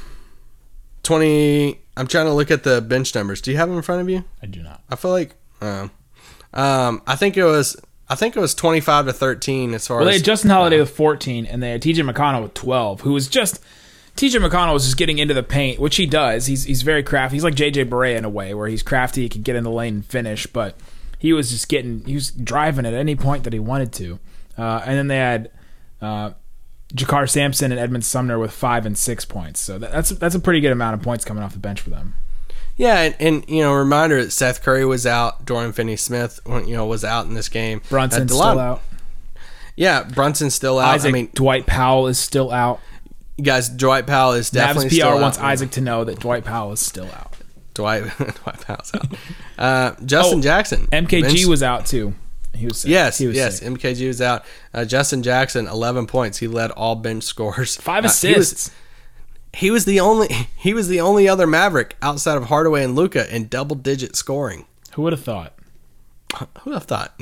twenty." 1.04 1.80
I'm 1.98 2.08
trying 2.08 2.28
to 2.28 2.34
look 2.34 2.50
at 2.50 2.64
the 2.64 2.82
bench 2.82 3.14
numbers. 3.14 3.42
Do 3.42 3.52
you 3.52 3.58
have 3.58 3.68
them 3.68 3.78
in 3.78 3.84
front 3.84 4.02
of 4.02 4.10
you? 4.10 4.24
I 4.42 4.46
do 4.46 4.64
not. 4.64 4.82
I 4.90 4.96
feel 4.96 5.12
like 5.12 5.36
um, 5.62 5.92
um, 6.54 7.02
I 7.06 7.18
think 7.18 7.36
it 7.36 7.44
was 7.44 7.76
I 8.10 8.16
think 8.16 8.36
it 8.36 8.40
was 8.40 8.56
25 8.56 9.06
to 9.06 9.14
13 9.14 9.74
as 9.74 9.88
far 9.88 9.98
Well, 9.98 10.08
they 10.08 10.14
had 10.14 10.24
Justin 10.24 10.50
Holiday 10.50 10.80
with 10.80 10.90
14, 10.90 11.46
and 11.46 11.62
they 11.62 11.70
had 11.72 11.82
TJ 11.82 12.10
McConnell 12.10 12.42
with 12.42 12.56
12, 12.56 13.02
who 13.02 13.14
was 13.14 13.28
just 13.28 13.62
TJ 14.20 14.46
McConnell 14.46 14.74
was 14.74 14.84
just 14.84 14.98
getting 14.98 15.18
into 15.18 15.34
the 15.34 15.42
paint, 15.42 15.80
which 15.80 15.96
he 15.96 16.06
does. 16.06 16.46
He's 16.46 16.66
he's 16.66 16.82
very 16.82 17.04
crafty. 17.04 17.38
He's 17.38 17.44
like 17.46 17.56
JJ 17.56 17.88
Barea 17.90 18.18
in 18.18 18.26
a 18.26 18.30
way, 18.30 18.54
where 18.54 18.68
he's 18.68 18.84
crafty, 18.84 19.22
he 19.22 19.30
can 19.30 19.44
get 19.44 19.56
in 19.56 19.64
the 19.64 19.72
lane 19.72 19.94
and 19.96 20.06
finish, 20.06 20.46
but 20.46 20.76
he 21.18 21.32
was 21.32 21.50
just 21.50 21.70
getting 21.70 22.04
he 22.04 22.16
was 22.16 22.30
driving 22.30 22.86
at 22.86 22.94
any 22.94 23.16
point 23.16 23.46
that 23.46 23.54
he 23.54 23.60
wanted 23.60 23.94
to. 23.94 24.20
Uh, 24.58 24.82
and 24.86 24.98
then 24.98 25.08
they 25.08 25.16
had 25.16 25.50
uh, 26.02 26.32
JaKarr 26.94 27.30
Sampson 27.30 27.72
and 27.72 27.80
Edmond 27.80 28.04
Sumner 28.04 28.38
with 28.38 28.52
five 28.52 28.86
and 28.86 28.98
six 28.98 29.24
points. 29.24 29.62
So 29.62 29.80
that, 29.80 29.94
that's 29.94 30.10
that's 30.10 30.36
a 30.36 30.40
pretty 30.42 30.60
good 30.60 30.74
amount 30.74 30.96
of 30.96 31.02
points 31.02 31.24
coming 31.24 31.42
off 31.42 31.54
the 31.54 31.60
bench 31.60 31.80
for 31.80 31.90
them. 31.90 32.16
Yeah, 32.76 33.00
and, 33.00 33.16
and 33.22 33.50
you 33.50 33.64
know, 33.64 33.74
reminder 33.74 34.22
that 34.22 34.32
Seth 34.32 34.62
Curry 34.64 34.86
was 34.86 35.06
out, 35.06 35.46
Dorian 35.46 35.72
Finney-Smith, 35.72 36.42
you 36.46 36.76
know, 36.76 36.86
was 36.86 37.06
out 37.06 37.26
in 37.26 37.36
this 37.36 37.48
game. 37.48 37.82
Brunson's 37.90 38.34
still 38.34 38.60
out. 38.60 38.82
Yeah, 39.78 40.04
Brunson's 40.04 40.56
still 40.56 40.78
out. 40.78 40.96
Isaac 40.96 41.10
I 41.10 41.12
mean, 41.14 41.30
Dwight 41.34 41.66
Powell 41.66 42.08
is 42.08 42.20
still 42.20 42.52
out. 42.52 42.82
Guys, 43.42 43.70
Dwight 43.70 44.06
Powell 44.08 44.34
is 44.34 44.50
Mavs 44.50 44.54
definitely 44.54 44.90
PR 44.90 44.96
still 44.96 45.08
out. 45.10 45.22
wants 45.22 45.38
Isaac 45.40 45.72
to 45.72 45.82
know 45.82 46.04
that 46.04 46.20
Dwight 46.20 46.44
Powell 46.46 46.72
is 46.74 46.80
still 46.80 47.06
out. 47.06 47.34
Dwight 47.74 48.04
Dwight 48.18 48.62
Powell's 48.62 48.92
out. 48.94 49.08
Uh, 49.58 49.96
Justin 50.06 50.40
Oh, 50.40 50.42
Jackson, 50.42 50.88
MKG 50.88 51.22
Vince- 51.22 51.46
was 51.46 51.64
out 51.64 51.86
too. 51.86 52.14
He 52.54 52.66
was 52.66 52.80
sick. 52.80 52.90
Yes, 52.92 53.18
he 53.18 53.28
was 53.28 53.36
yes. 53.38 53.60
sick. 53.60 53.68
MKG 53.70 54.08
was 54.08 54.22
out. 54.22 54.44
Uh, 54.74 54.84
Justin 54.84 55.24
Jackson, 55.24 55.68
eleven 55.68 56.08
points. 56.08 56.40
He 56.40 56.48
led 56.48 56.72
all 56.72 56.96
bench 56.96 57.24
scores. 57.24 57.76
Five 57.78 58.06
Uh, 58.06 58.10
he 58.22 58.34
was- 58.36 58.52
assists. 58.52 58.72
He 59.54 59.72
was 59.72 59.86
the 59.86 60.00
only 60.00 60.28
he 60.58 60.74
was 60.74 60.88
the 60.90 61.00
only 61.02 61.28
other 61.30 61.48
Maverick 61.48 61.96
outside 62.02 62.38
of 62.38 62.46
Hardaway 62.46 62.84
and 62.84 62.96
Luka 62.96 63.34
in 63.34 63.48
double 63.48 63.76
digit 63.76 64.16
scoring. 64.16 64.66
Who 64.94 65.04
would 65.04 65.14
have 65.14 65.24
thought? 65.24 65.54
Who 66.38 66.46
would 66.66 66.74
have 66.74 66.84
thought? 66.84 67.20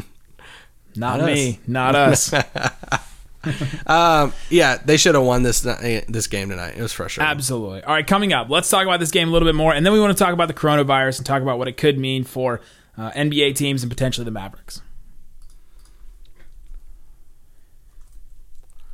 Not, 0.95 1.19
Not 1.19 1.25
me. 1.27 1.59
Not 1.67 1.95
us. 1.95 2.33
Um, 3.87 4.33
yeah, 4.49 4.77
they 4.83 4.97
should 4.97 5.15
have 5.15 5.23
won 5.23 5.43
this 5.43 5.61
this 5.61 6.27
game 6.27 6.49
tonight. 6.49 6.75
It 6.75 6.81
was 6.81 6.91
frustrating. 6.91 7.29
Absolutely. 7.29 7.83
All 7.83 7.93
right, 7.93 8.05
coming 8.05 8.33
up, 8.33 8.49
let's 8.49 8.69
talk 8.69 8.83
about 8.83 8.99
this 8.99 9.11
game 9.11 9.29
a 9.29 9.31
little 9.31 9.47
bit 9.47 9.55
more, 9.55 9.73
and 9.73 9.85
then 9.85 9.93
we 9.93 9.99
want 9.99 10.17
to 10.17 10.21
talk 10.21 10.33
about 10.33 10.49
the 10.49 10.53
coronavirus 10.53 11.19
and 11.19 11.25
talk 11.25 11.41
about 11.41 11.57
what 11.57 11.67
it 11.67 11.77
could 11.77 11.97
mean 11.97 12.23
for 12.25 12.59
uh, 12.97 13.11
NBA 13.11 13.55
teams 13.55 13.83
and 13.83 13.89
potentially 13.89 14.25
the 14.25 14.31
Mavericks. 14.31 14.81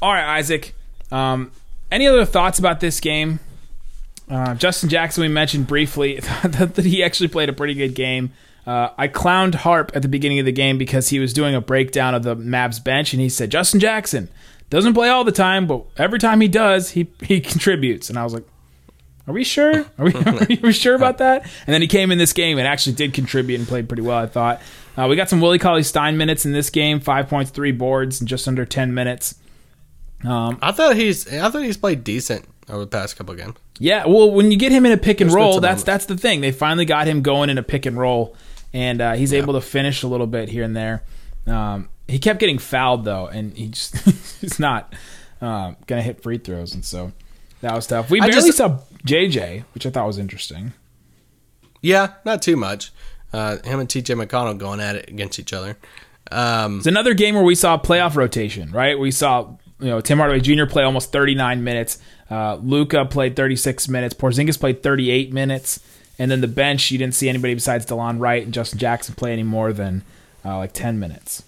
All 0.01 0.11
right, 0.11 0.37
Isaac. 0.37 0.75
Um, 1.11 1.51
any 1.91 2.07
other 2.07 2.25
thoughts 2.25 2.59
about 2.59 2.79
this 2.81 2.99
game? 2.99 3.39
Uh, 4.29 4.55
Justin 4.55 4.89
Jackson, 4.89 5.21
we 5.21 5.27
mentioned 5.27 5.67
briefly 5.67 6.19
that, 6.19 6.73
that 6.75 6.85
he 6.85 7.03
actually 7.03 7.29
played 7.29 7.49
a 7.49 7.53
pretty 7.53 7.73
good 7.73 7.95
game. 7.95 8.33
Uh, 8.65 8.89
I 8.97 9.07
clowned 9.07 9.55
Harp 9.55 9.91
at 9.93 10.01
the 10.01 10.07
beginning 10.07 10.39
of 10.39 10.45
the 10.45 10.51
game 10.51 10.77
because 10.77 11.09
he 11.09 11.19
was 11.19 11.33
doing 11.33 11.53
a 11.53 11.61
breakdown 11.61 12.15
of 12.15 12.23
the 12.23 12.35
Mavs 12.35 12.81
bench, 12.83 13.13
and 13.13 13.21
he 13.21 13.27
said, 13.29 13.51
Justin 13.51 13.79
Jackson 13.79 14.29
Doesn't 14.69 14.93
play 14.93 15.09
all 15.09 15.23
the 15.23 15.31
time, 15.33 15.67
but 15.67 15.85
every 15.97 16.17
time 16.19 16.39
he 16.41 16.47
does, 16.47 16.91
he 16.91 17.11
he 17.21 17.41
contributes. 17.41 18.09
And 18.09 18.17
I 18.17 18.23
was 18.23 18.33
like, 18.33 18.45
are 19.27 19.33
we 19.33 19.43
sure? 19.43 19.85
Are 19.97 20.05
we, 20.05 20.13
are 20.13 20.47
we 20.61 20.73
sure 20.73 20.95
about 20.95 21.19
that? 21.19 21.43
And 21.43 21.73
then 21.73 21.81
he 21.81 21.87
came 21.87 22.11
in 22.11 22.17
this 22.17 22.33
game 22.33 22.57
and 22.57 22.67
actually 22.67 22.95
did 22.95 23.13
contribute 23.13 23.57
and 23.57 23.67
played 23.67 23.87
pretty 23.87 24.01
well, 24.01 24.17
I 24.17 24.27
thought. 24.27 24.61
Uh, 24.97 25.07
we 25.09 25.15
got 25.15 25.29
some 25.29 25.39
Willie 25.39 25.59
Cauley 25.59 25.83
Stein 25.83 26.17
minutes 26.17 26.45
in 26.45 26.51
this 26.51 26.69
game, 26.69 26.99
five 26.99 27.29
points, 27.29 27.49
three 27.49 27.71
boards, 27.71 28.19
in 28.19 28.27
just 28.27 28.47
under 28.49 28.65
10 28.65 28.93
minutes. 28.93 29.35
I 30.61 30.71
thought 30.73 30.95
he's 30.95 31.27
I 31.31 31.49
thought 31.49 31.63
he's 31.63 31.77
played 31.77 32.03
decent 32.03 32.45
over 32.69 32.79
the 32.79 32.87
past 32.87 33.15
couple 33.15 33.33
games. 33.35 33.55
Yeah, 33.79 34.05
well, 34.05 34.31
when 34.31 34.51
you 34.51 34.57
get 34.57 34.71
him 34.71 34.85
in 34.85 34.91
a 34.91 34.97
pick 34.97 35.19
and 35.21 35.29
There's 35.29 35.35
roll, 35.35 35.59
that's 35.59 35.83
that's 35.83 36.05
the 36.05 36.17
thing. 36.17 36.41
They 36.41 36.51
finally 36.51 36.85
got 36.85 37.07
him 37.07 37.21
going 37.21 37.49
in 37.49 37.57
a 37.57 37.63
pick 37.63 37.85
and 37.85 37.97
roll, 37.97 38.35
and 38.73 39.01
uh, 39.01 39.13
he's 39.13 39.33
able 39.33 39.53
to 39.53 39.61
finish 39.61 40.03
a 40.03 40.07
little 40.07 40.27
bit 40.27 40.49
here 40.49 40.63
and 40.63 40.75
there. 40.75 41.03
Um, 41.47 41.89
he 42.07 42.19
kept 42.19 42.39
getting 42.39 42.57
fouled 42.57 43.05
though, 43.05 43.27
and 43.27 43.55
he 43.55 43.67
just 43.69 43.95
he's 44.41 44.59
not 44.59 44.93
um, 45.41 45.77
gonna 45.87 46.01
hit 46.01 46.21
free 46.23 46.37
throws, 46.37 46.73
and 46.73 46.83
so 46.83 47.11
that 47.61 47.73
was 47.73 47.87
tough. 47.87 48.09
We 48.09 48.19
barely 48.19 48.33
just- 48.33 48.57
saw 48.57 48.79
JJ, 49.05 49.63
which 49.73 49.85
I 49.85 49.89
thought 49.89 50.07
was 50.07 50.17
interesting. 50.17 50.73
Yeah, 51.81 52.13
not 52.25 52.41
too 52.41 52.55
much. 52.55 52.91
Uh, 53.33 53.57
him 53.63 53.79
and 53.79 53.89
TJ 53.89 54.15
McConnell 54.25 54.57
going 54.57 54.79
at 54.79 54.95
it 54.95 55.09
against 55.09 55.39
each 55.39 55.53
other. 55.53 55.77
Um, 56.31 56.77
It's 56.77 56.87
another 56.87 57.13
game 57.13 57.35
where 57.35 57.43
we 57.43 57.55
saw 57.55 57.77
playoff 57.77 58.15
rotation, 58.15 58.71
right? 58.71 58.97
We 58.97 59.11
saw 59.11 59.57
you 59.79 59.87
know 59.87 59.99
Tim 60.01 60.19
Hardaway 60.19 60.39
Jr. 60.39 60.65
play 60.65 60.83
almost 60.83 61.11
39 61.11 61.63
minutes. 61.63 61.99
Uh, 62.29 62.55
Luka 62.61 63.05
played 63.05 63.35
36 63.35 63.89
minutes. 63.89 64.13
Porzingis 64.13 64.59
played 64.59 64.81
38 64.81 65.33
minutes, 65.33 65.79
and 66.19 66.29
then 66.29 66.41
the 66.41 66.47
bench 66.47 66.91
you 66.91 66.97
didn't 66.97 67.15
see 67.15 67.29
anybody 67.29 67.53
besides 67.53 67.85
Delon 67.85 68.19
Wright 68.19 68.43
and 68.43 68.53
Justin 68.53 68.79
Jackson 68.79 69.15
play 69.15 69.33
any 69.33 69.43
more 69.43 69.73
than 69.73 70.03
uh, 70.45 70.57
like 70.57 70.73
10 70.73 70.99
minutes. 70.99 71.43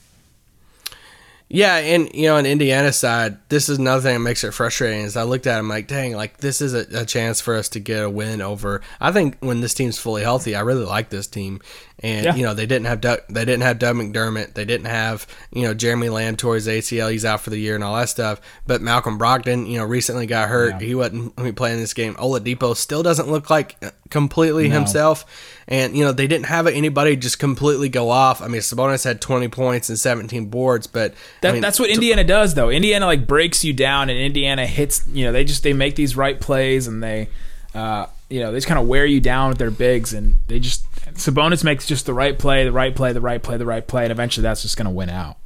Yeah, 1.47 1.75
and 1.75 2.11
you 2.13 2.23
know, 2.23 2.37
on 2.37 2.45
Indiana's 2.47 2.97
side, 2.97 3.37
this 3.49 3.69
is 3.69 3.77
another 3.77 4.01
thing 4.01 4.15
that 4.15 4.19
makes 4.19 4.43
it 4.43 4.51
frustrating. 4.51 5.01
Is 5.01 5.15
I 5.15 5.23
looked 5.23 5.45
at 5.45 5.59
him 5.59 5.69
like, 5.69 5.87
dang, 5.87 6.15
like 6.15 6.37
this 6.37 6.59
is 6.59 6.73
a, 6.73 7.01
a 7.01 7.05
chance 7.05 7.39
for 7.39 7.55
us 7.55 7.69
to 7.69 7.79
get 7.79 8.03
a 8.03 8.09
win 8.09 8.41
over. 8.41 8.81
I 8.99 9.11
think 9.11 9.37
when 9.41 9.61
this 9.61 9.75
team's 9.75 9.99
fully 9.99 10.23
healthy, 10.23 10.55
I 10.55 10.61
really 10.61 10.85
like 10.85 11.09
this 11.09 11.27
team. 11.27 11.61
And 11.99 12.25
Yeah. 12.25 12.35
you 12.35 12.43
know, 12.43 12.53
they 12.53 12.65
didn't 12.65 12.87
have 12.87 12.99
Doug, 12.99 13.21
they 13.29 13.45
didn't 13.45 13.63
have 13.63 13.79
Doug 13.79 13.95
McDermott, 13.95 14.53
they 14.53 14.65
didn't 14.65 14.87
have 14.87 15.25
you 15.53 15.63
know 15.63 15.73
Jeremy 15.73 16.09
Lamb 16.09 16.35
his 16.37 16.67
ACL, 16.67 17.09
he's 17.09 17.23
out 17.23 17.41
for 17.41 17.49
the 17.51 17.57
year 17.57 17.75
and 17.75 17.83
all 17.83 17.95
that 17.95 18.09
stuff. 18.09 18.41
But 18.67 18.81
Malcolm 18.81 19.17
Brogdon, 19.17 19.69
you 19.69 19.77
know, 19.77 19.85
recently 19.85 20.25
got 20.25 20.49
hurt. 20.49 20.81
He 20.81 20.93
wasn't 20.93 21.55
playing 21.55 21.79
this 21.79 21.93
game. 21.93 22.15
Oladipo 22.15 22.75
still 22.75 23.01
doesn't 23.01 23.29
look 23.29 23.49
like 23.49 23.77
completely 24.09 24.69
himself. 24.69 25.25
And 25.67 25.95
you 25.97 26.03
know, 26.03 26.11
they 26.11 26.27
didn't 26.27 26.45
have 26.47 26.67
anybody 26.67 27.15
just 27.15 27.39
completely 27.39 27.89
go 27.89 28.09
off. 28.09 28.41
I 28.41 28.47
mean, 28.47 28.61
Sabonis 28.61 29.03
had 29.03 29.21
20 29.21 29.47
points 29.47 29.89
and 29.89 29.97
17 29.97 30.47
boards, 30.47 30.85
but 30.87 31.13
That, 31.41 31.49
I 31.49 31.51
mean, 31.53 31.61
that's 31.61 31.79
what 31.79 31.89
Indiana 31.89 32.23
does, 32.23 32.53
though. 32.53 32.69
Indiana 32.69 33.05
like 33.05 33.25
breaks 33.25 33.63
you 33.63 33.73
down, 33.73 34.09
and 34.09 34.19
Indiana 34.19 34.67
hits. 34.67 35.01
You 35.11 35.25
know, 35.25 35.31
they 35.31 35.43
just 35.43 35.63
they 35.63 35.73
make 35.73 35.95
these 35.95 36.15
right 36.15 36.39
plays, 36.39 36.87
and 36.87 37.01
they, 37.01 37.29
uh, 37.73 38.07
you 38.29 38.39
know, 38.39 38.51
they 38.51 38.57
just 38.57 38.67
kind 38.67 38.79
of 38.79 38.87
wear 38.87 39.05
you 39.05 39.19
down 39.21 39.49
with 39.49 39.57
their 39.57 39.71
bigs, 39.71 40.13
and 40.13 40.35
they 40.47 40.59
just 40.59 40.89
Sabonis 41.13 41.63
makes 41.63 41.85
just 41.85 42.05
the 42.05 42.13
right 42.13 42.37
play, 42.37 42.63
the 42.63 42.71
right 42.71 42.95
play, 42.95 43.13
the 43.13 43.21
right 43.21 43.41
play, 43.41 43.57
the 43.57 43.65
right 43.65 43.85
play, 43.87 44.03
and 44.03 44.11
eventually 44.11 44.41
that's 44.43 44.61
just 44.61 44.77
going 44.77 44.85
to 44.85 44.91
win 44.91 45.09
out. 45.09 45.37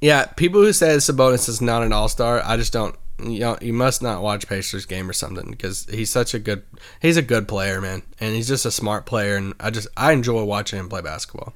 Yeah, 0.00 0.26
people 0.26 0.60
who 0.60 0.72
say 0.72 0.88
Sabonis 0.96 1.48
is 1.48 1.60
not 1.60 1.82
an 1.82 1.92
All 1.92 2.08
Star, 2.08 2.42
I 2.44 2.56
just 2.56 2.72
don't. 2.72 2.96
You 3.22 3.38
know, 3.38 3.58
you 3.60 3.72
must 3.72 4.02
not 4.02 4.20
watch 4.20 4.48
Pacers 4.48 4.84
game 4.84 5.08
or 5.08 5.12
something 5.12 5.48
because 5.50 5.86
he's 5.86 6.10
such 6.10 6.34
a 6.34 6.40
good. 6.40 6.64
He's 7.00 7.16
a 7.16 7.22
good 7.22 7.46
player, 7.46 7.80
man, 7.80 8.02
and 8.18 8.34
he's 8.34 8.48
just 8.48 8.66
a 8.66 8.70
smart 8.72 9.06
player, 9.06 9.36
and 9.36 9.54
I 9.60 9.70
just 9.70 9.86
I 9.96 10.10
enjoy 10.12 10.42
watching 10.42 10.80
him 10.80 10.88
play 10.88 11.02
basketball. 11.02 11.52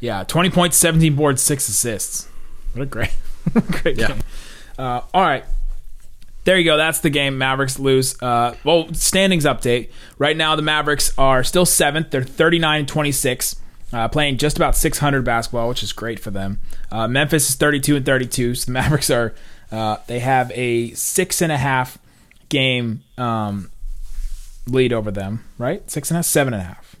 Yeah, 0.00 0.24
twenty 0.24 0.48
points, 0.48 0.78
seventeen 0.78 1.14
boards, 1.14 1.42
six 1.42 1.68
assists. 1.68 2.28
What 2.72 2.82
a 2.82 2.86
great, 2.86 3.14
great 3.82 3.98
Yeah. 3.98 4.08
game. 4.08 4.20
Uh, 4.78 5.02
all 5.12 5.20
right, 5.22 5.44
there 6.44 6.58
you 6.58 6.64
go. 6.64 6.76
That's 6.76 7.00
the 7.00 7.10
game. 7.10 7.38
Mavericks 7.38 7.78
lose. 7.78 8.20
Uh, 8.22 8.54
well, 8.64 8.92
standings 8.94 9.44
update. 9.44 9.90
Right 10.18 10.36
now, 10.36 10.56
the 10.56 10.62
Mavericks 10.62 11.12
are 11.16 11.44
still 11.44 11.66
seventh. 11.66 12.10
They're 12.10 12.22
thirty 12.22 12.58
nine 12.58 12.80
and 12.80 12.88
twenty 12.88 13.12
six. 13.12 13.56
Uh, 13.92 14.08
playing 14.08 14.38
just 14.38 14.56
about 14.56 14.74
600 14.74 15.22
basketball, 15.22 15.68
which 15.68 15.82
is 15.82 15.92
great 15.92 16.18
for 16.18 16.30
them. 16.30 16.58
Uh, 16.90 17.06
Memphis 17.06 17.50
is 17.50 17.56
32 17.56 17.96
and 17.96 18.06
32, 18.06 18.54
so 18.54 18.64
the 18.66 18.72
Mavericks 18.72 19.10
are 19.10 19.34
uh, 19.70 19.96
they 20.06 20.18
have 20.18 20.50
a 20.54 20.92
six 20.92 21.42
and 21.42 21.52
a 21.52 21.58
half 21.58 21.98
game 22.48 23.02
um, 23.18 23.70
lead 24.66 24.92
over 24.92 25.10
them, 25.10 25.44
right? 25.58 25.90
Six 25.90 26.10
and 26.10 26.16
a 26.16 26.18
half, 26.18 26.24
seven 26.24 26.54
and 26.54 26.62
a 26.62 26.66
half. 26.66 26.96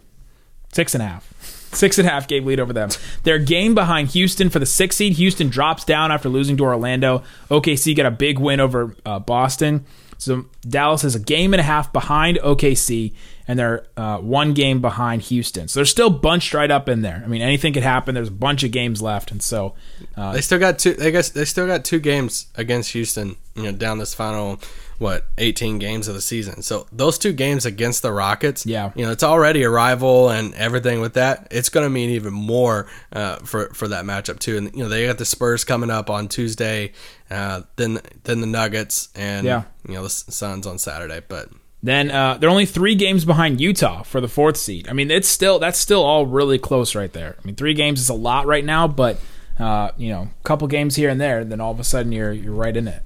Six 0.72 0.94
and 0.94 1.02
a 1.02 1.06
half. 1.06 1.31
Six 1.72 1.98
and 1.98 2.06
a 2.06 2.10
half 2.10 2.28
game 2.28 2.44
lead 2.44 2.60
over 2.60 2.72
them. 2.72 2.90
They're 3.22 3.38
game 3.38 3.74
behind 3.74 4.08
Houston 4.10 4.50
for 4.50 4.58
the 4.58 4.66
sixth 4.66 4.98
seed. 4.98 5.14
Houston 5.14 5.48
drops 5.48 5.84
down 5.84 6.12
after 6.12 6.28
losing 6.28 6.56
to 6.58 6.64
Orlando. 6.64 7.22
OKC 7.50 7.96
got 7.96 8.06
a 8.06 8.10
big 8.10 8.38
win 8.38 8.60
over 8.60 8.94
uh, 9.06 9.18
Boston. 9.18 9.86
So 10.18 10.44
Dallas 10.60 11.02
is 11.02 11.16
a 11.16 11.18
game 11.18 11.52
and 11.52 11.60
a 11.60 11.64
half 11.64 11.92
behind 11.92 12.38
OKC, 12.38 13.12
and 13.52 13.58
they're 13.58 13.84
uh, 13.98 14.16
one 14.16 14.54
game 14.54 14.80
behind 14.80 15.20
Houston. 15.22 15.68
So 15.68 15.80
they're 15.80 15.84
still 15.84 16.08
bunched 16.08 16.54
right 16.54 16.70
up 16.70 16.88
in 16.88 17.02
there. 17.02 17.20
I 17.22 17.28
mean, 17.28 17.42
anything 17.42 17.74
could 17.74 17.82
happen. 17.82 18.14
There's 18.14 18.28
a 18.28 18.30
bunch 18.30 18.64
of 18.64 18.70
games 18.70 19.02
left, 19.02 19.30
and 19.30 19.42
so 19.42 19.74
uh, 20.16 20.32
They 20.32 20.40
still 20.40 20.58
got 20.58 20.78
two. 20.78 20.94
They 20.94 21.12
guess 21.12 21.28
they 21.28 21.44
still 21.44 21.66
got 21.66 21.84
two 21.84 22.00
games 22.00 22.46
against 22.54 22.92
Houston. 22.92 23.36
You 23.54 23.64
know, 23.64 23.72
down 23.72 23.98
this 23.98 24.14
final 24.14 24.58
what 24.98 25.26
18 25.36 25.78
games 25.78 26.08
of 26.08 26.14
the 26.14 26.20
season. 26.22 26.62
So 26.62 26.86
those 26.92 27.18
two 27.18 27.32
games 27.32 27.66
against 27.66 28.00
the 28.02 28.12
Rockets. 28.12 28.64
Yeah. 28.64 28.92
you 28.94 29.04
know, 29.04 29.10
it's 29.10 29.24
already 29.24 29.64
a 29.64 29.68
rival 29.68 30.30
and 30.30 30.54
everything 30.54 31.00
with 31.00 31.14
that. 31.14 31.48
It's 31.50 31.68
going 31.68 31.84
to 31.84 31.90
mean 31.90 32.10
even 32.10 32.32
more 32.32 32.86
uh, 33.12 33.36
for 33.38 33.66
for 33.74 33.88
that 33.88 34.04
matchup 34.06 34.38
too. 34.38 34.56
And 34.56 34.72
you 34.72 34.84
know, 34.84 34.88
they 34.88 35.04
got 35.06 35.18
the 35.18 35.24
Spurs 35.26 35.64
coming 35.64 35.90
up 35.90 36.08
on 36.08 36.28
Tuesday. 36.28 36.92
Uh, 37.30 37.62
then 37.76 38.00
then 38.24 38.40
the 38.40 38.46
Nuggets 38.46 39.08
and 39.14 39.44
Yeah. 39.46 39.64
you 39.86 39.94
know 39.94 40.04
the 40.04 40.08
Suns 40.10 40.66
on 40.66 40.78
Saturday. 40.78 41.20
But 41.28 41.48
Then 41.82 42.10
uh, 42.10 42.36
they're 42.38 42.50
only 42.50 42.66
three 42.66 42.94
games 42.94 43.24
behind 43.24 43.60
Utah 43.60 44.02
for 44.02 44.20
the 44.20 44.28
fourth 44.28 44.56
seed. 44.56 44.88
I 44.88 44.92
mean, 44.92 45.10
it's 45.10 45.28
still 45.28 45.58
that's 45.58 45.78
still 45.78 46.04
all 46.04 46.26
really 46.26 46.58
close 46.58 46.94
right 46.94 47.12
there. 47.12 47.36
I 47.42 47.46
mean, 47.46 47.56
three 47.56 47.74
games 47.74 48.00
is 48.00 48.08
a 48.08 48.14
lot 48.14 48.46
right 48.46 48.64
now, 48.64 48.86
but 48.86 49.18
uh, 49.58 49.90
you 49.96 50.10
know, 50.10 50.22
a 50.22 50.44
couple 50.44 50.68
games 50.68 50.94
here 50.96 51.10
and 51.10 51.20
there, 51.20 51.44
then 51.44 51.60
all 51.60 51.72
of 51.72 51.80
a 51.80 51.84
sudden 51.84 52.12
you're 52.12 52.32
you're 52.32 52.54
right 52.54 52.76
in 52.76 52.86
it. 52.86 53.02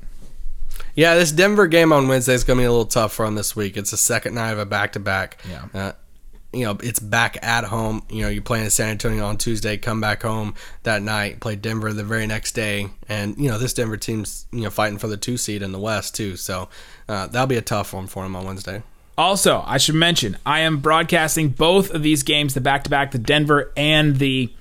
Yeah, 0.95 1.15
this 1.15 1.33
Denver 1.33 1.67
game 1.67 1.93
on 1.93 2.09
Wednesday 2.09 2.35
is 2.35 2.45
going 2.45 2.59
to 2.59 2.63
be 2.63 2.67
a 2.67 2.71
little 2.71 2.87
tough 2.87 3.13
for 3.13 3.27
them 3.27 3.35
this 3.35 3.55
week. 3.57 3.77
It's 3.77 3.91
the 3.91 3.97
second 3.97 4.35
night 4.35 4.51
of 4.51 4.59
a 4.59 4.67
back 4.67 4.93
to 4.93 5.01
back. 5.01 5.39
Yeah. 5.49 5.67
Uh, 5.75 5.93
you 6.57 6.65
know, 6.65 6.79
it's 6.83 6.99
back 6.99 7.39
at 7.43 7.65
home. 7.65 8.03
You 8.09 8.23
know, 8.23 8.29
you're 8.29 8.43
playing 8.43 8.65
in 8.65 8.71
San 8.71 8.89
Antonio 8.89 9.27
on 9.27 9.37
Tuesday, 9.37 9.77
come 9.77 10.01
back 10.01 10.23
home 10.23 10.55
that 10.85 11.03
night, 11.03 11.41
play 11.41 11.55
Denver 11.55 11.93
the 11.93 12.05
very 12.05 12.27
next 12.27 12.53
day. 12.53 12.89
And, 13.09 13.37
you 13.37 13.51
know, 13.51 13.59
this 13.59 13.75
Denver 13.75 13.97
team's, 13.97 14.47
you 14.53 14.63
know, 14.63 14.71
fighting 14.71 14.99
for 14.99 15.07
the 15.07 15.17
two 15.17 15.37
seed 15.37 15.63
in 15.63 15.73
the 15.73 15.79
West, 15.79 16.15
too. 16.15 16.37
So 16.37 16.69
uh, 17.09 17.27
that'll 17.27 17.47
be 17.47 17.57
a 17.57 17.63
tough 17.63 17.93
one 17.93 18.07
for 18.07 18.23
them 18.23 18.35
on 18.35 18.45
Wednesday. 18.45 18.83
Also, 19.19 19.63
I 19.67 19.79
should 19.79 19.95
mention 19.95 20.37
I 20.45 20.61
am 20.61 20.79
broadcasting 20.79 21.51
both 21.51 21.91
of 21.91 22.03
these 22.03 22.23
games, 22.23 22.55
the 22.55 22.61
back 22.61 22.85
to 22.85 22.91
back, 22.91 23.13
the 23.13 23.19
Denver 23.19 23.73
and 23.77 24.17
the 24.17 24.53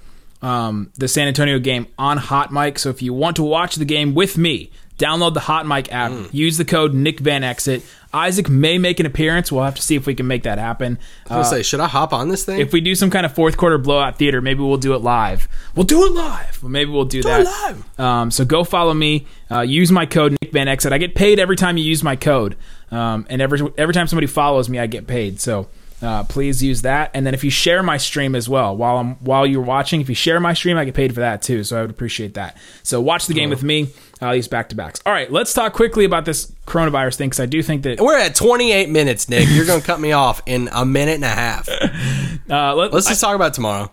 um, 0.45 0.91
the 0.93 1.07
San 1.07 1.27
Antonio 1.27 1.57
game 1.57 1.87
on 1.97 2.17
Hot 2.17 2.51
Mic. 2.51 2.77
So 2.77 2.89
if 2.89 3.01
you 3.01 3.13
want 3.13 3.37
to 3.37 3.43
watch 3.43 3.75
the 3.75 3.85
game 3.85 4.13
with 4.13 4.37
me, 4.37 4.69
download 4.99 5.33
the 5.33 5.39
Hot 5.39 5.65
Mic 5.65 5.91
app. 5.91 6.11
Use 6.31 6.57
the 6.57 6.65
code 6.65 6.93
Nick 6.93 7.19
Van 7.19 7.43
Exit. 7.43 7.83
Isaac 8.13 8.47
may 8.47 8.77
make 8.77 8.99
an 8.99 9.07
appearance. 9.07 9.51
We'll 9.51 9.63
have 9.63 9.75
to 9.75 9.81
see 9.81 9.95
if 9.95 10.05
we 10.05 10.13
can 10.13 10.27
make 10.27 10.43
that 10.43 10.59
happen. 10.59 10.99
I 11.29 11.37
was 11.37 11.49
gonna 11.49 11.57
say, 11.57 11.63
should 11.63 11.79
I 11.79 11.87
hop 11.87 12.13
on 12.13 12.29
this 12.29 12.45
thing? 12.45 12.59
Uh, 12.59 12.61
if 12.61 12.71
we 12.73 12.79
do 12.79 12.93
some 12.93 13.09
kind 13.09 13.25
of 13.25 13.33
fourth 13.33 13.57
quarter 13.57 13.79
blowout 13.79 14.17
theater, 14.17 14.39
maybe 14.39 14.61
we'll 14.61 14.77
do 14.77 14.93
it 14.93 14.99
live. 14.99 15.47
We'll 15.75 15.85
do 15.85 16.05
it 16.05 16.11
live. 16.13 16.63
Maybe 16.63 16.91
we'll 16.91 17.05
do, 17.05 17.23
that. 17.23 17.41
it 17.41 17.45
live. 17.45 17.99
Um, 17.99 18.31
so 18.31 18.45
go 18.45 18.63
follow 18.63 18.93
me. 18.93 19.25
Uh, 19.49 19.61
use 19.61 19.91
my 19.91 20.05
code 20.05 20.37
Nick 20.41 20.53
Van 20.53 20.67
Exit. 20.67 20.93
I 20.93 20.99
get 20.99 21.15
paid 21.15 21.39
every 21.39 21.55
time 21.55 21.75
you 21.75 21.83
use 21.83 22.03
my 22.03 22.15
code, 22.15 22.55
um, 22.91 23.25
and 23.29 23.41
every 23.41 23.59
every 23.77 23.93
time 23.95 24.07
somebody 24.07 24.27
follows 24.27 24.69
me, 24.69 24.77
I 24.77 24.85
get 24.85 25.07
paid. 25.07 25.41
So. 25.41 25.67
Uh, 26.01 26.23
please 26.25 26.61
use 26.61 26.81
that, 26.81 27.09
and 27.13 27.25
then 27.25 27.33
if 27.33 27.43
you 27.43 27.49
share 27.49 27.81
my 27.81 27.95
stream 27.97 28.35
as 28.35 28.49
well 28.49 28.75
while 28.75 28.97
I'm 28.97 29.15
while 29.15 29.47
you're 29.47 29.61
watching, 29.61 30.01
if 30.01 30.09
you 30.09 30.13
share 30.15 30.39
my 30.41 30.53
stream, 30.53 30.77
I 30.77 30.83
get 30.85 30.93
paid 30.93 31.13
for 31.13 31.21
that 31.21 31.41
too. 31.41 31.63
So 31.63 31.77
I 31.77 31.81
would 31.81 31.89
appreciate 31.89 32.33
that. 32.33 32.57
So 32.83 32.99
watch 32.99 33.27
the 33.27 33.33
game 33.33 33.49
with 33.49 33.63
me. 33.63 33.87
Uh, 34.21 34.33
these 34.33 34.47
back 34.47 34.69
to 34.69 34.75
backs. 34.75 34.99
All 35.05 35.13
right, 35.13 35.31
let's 35.31 35.53
talk 35.53 35.73
quickly 35.73 36.03
about 36.05 36.25
this 36.25 36.51
coronavirus 36.67 37.15
thing 37.15 37.29
because 37.29 37.39
I 37.39 37.45
do 37.45 37.63
think 37.63 37.83
that 37.83 37.99
We're 38.01 38.17
at 38.17 38.35
28 38.35 38.89
minutes, 38.89 39.29
Nick. 39.29 39.47
You're 39.49 39.65
gonna 39.65 39.81
cut 39.81 39.99
me 40.01 40.11
off 40.25 40.41
in 40.45 40.69
a 40.73 40.85
minute 40.85 41.15
and 41.15 41.23
a 41.25 41.29
half. 41.29 41.67
uh, 41.69 42.75
let, 42.75 42.93
Let's 42.93 43.07
just 43.07 43.21
talk 43.21 43.35
about 43.35 43.53
tomorrow. 43.53 43.89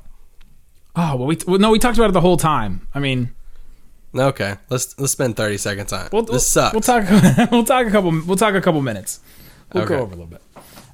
oh 0.96 1.16
well, 1.16 1.26
we 1.26 1.38
well, 1.46 1.58
no 1.58 1.70
we 1.70 1.78
talked 1.78 1.98
about 1.98 2.10
it 2.10 2.14
the 2.14 2.20
whole 2.20 2.36
time. 2.36 2.88
I 2.92 2.98
mean, 2.98 3.32
Okay, 4.14 4.56
let's 4.68 4.98
let's 4.98 5.12
spend 5.12 5.36
30 5.36 5.56
seconds 5.56 5.92
on 5.92 6.06
it. 6.06 6.12
We'll, 6.12 6.22
this 6.22 6.46
sucks. 6.46 6.74
We'll 6.74 6.82
talk. 6.82 7.04
We'll 7.50 7.64
talk 7.64 7.86
a 7.86 7.90
couple. 7.90 8.10
We'll 8.26 8.36
talk 8.36 8.54
a 8.54 8.60
couple 8.60 8.82
minutes. 8.82 9.20
We'll 9.72 9.86
go 9.86 10.00
over 10.00 10.14
a 10.14 10.16
little 10.16 10.26
bit. 10.26 10.42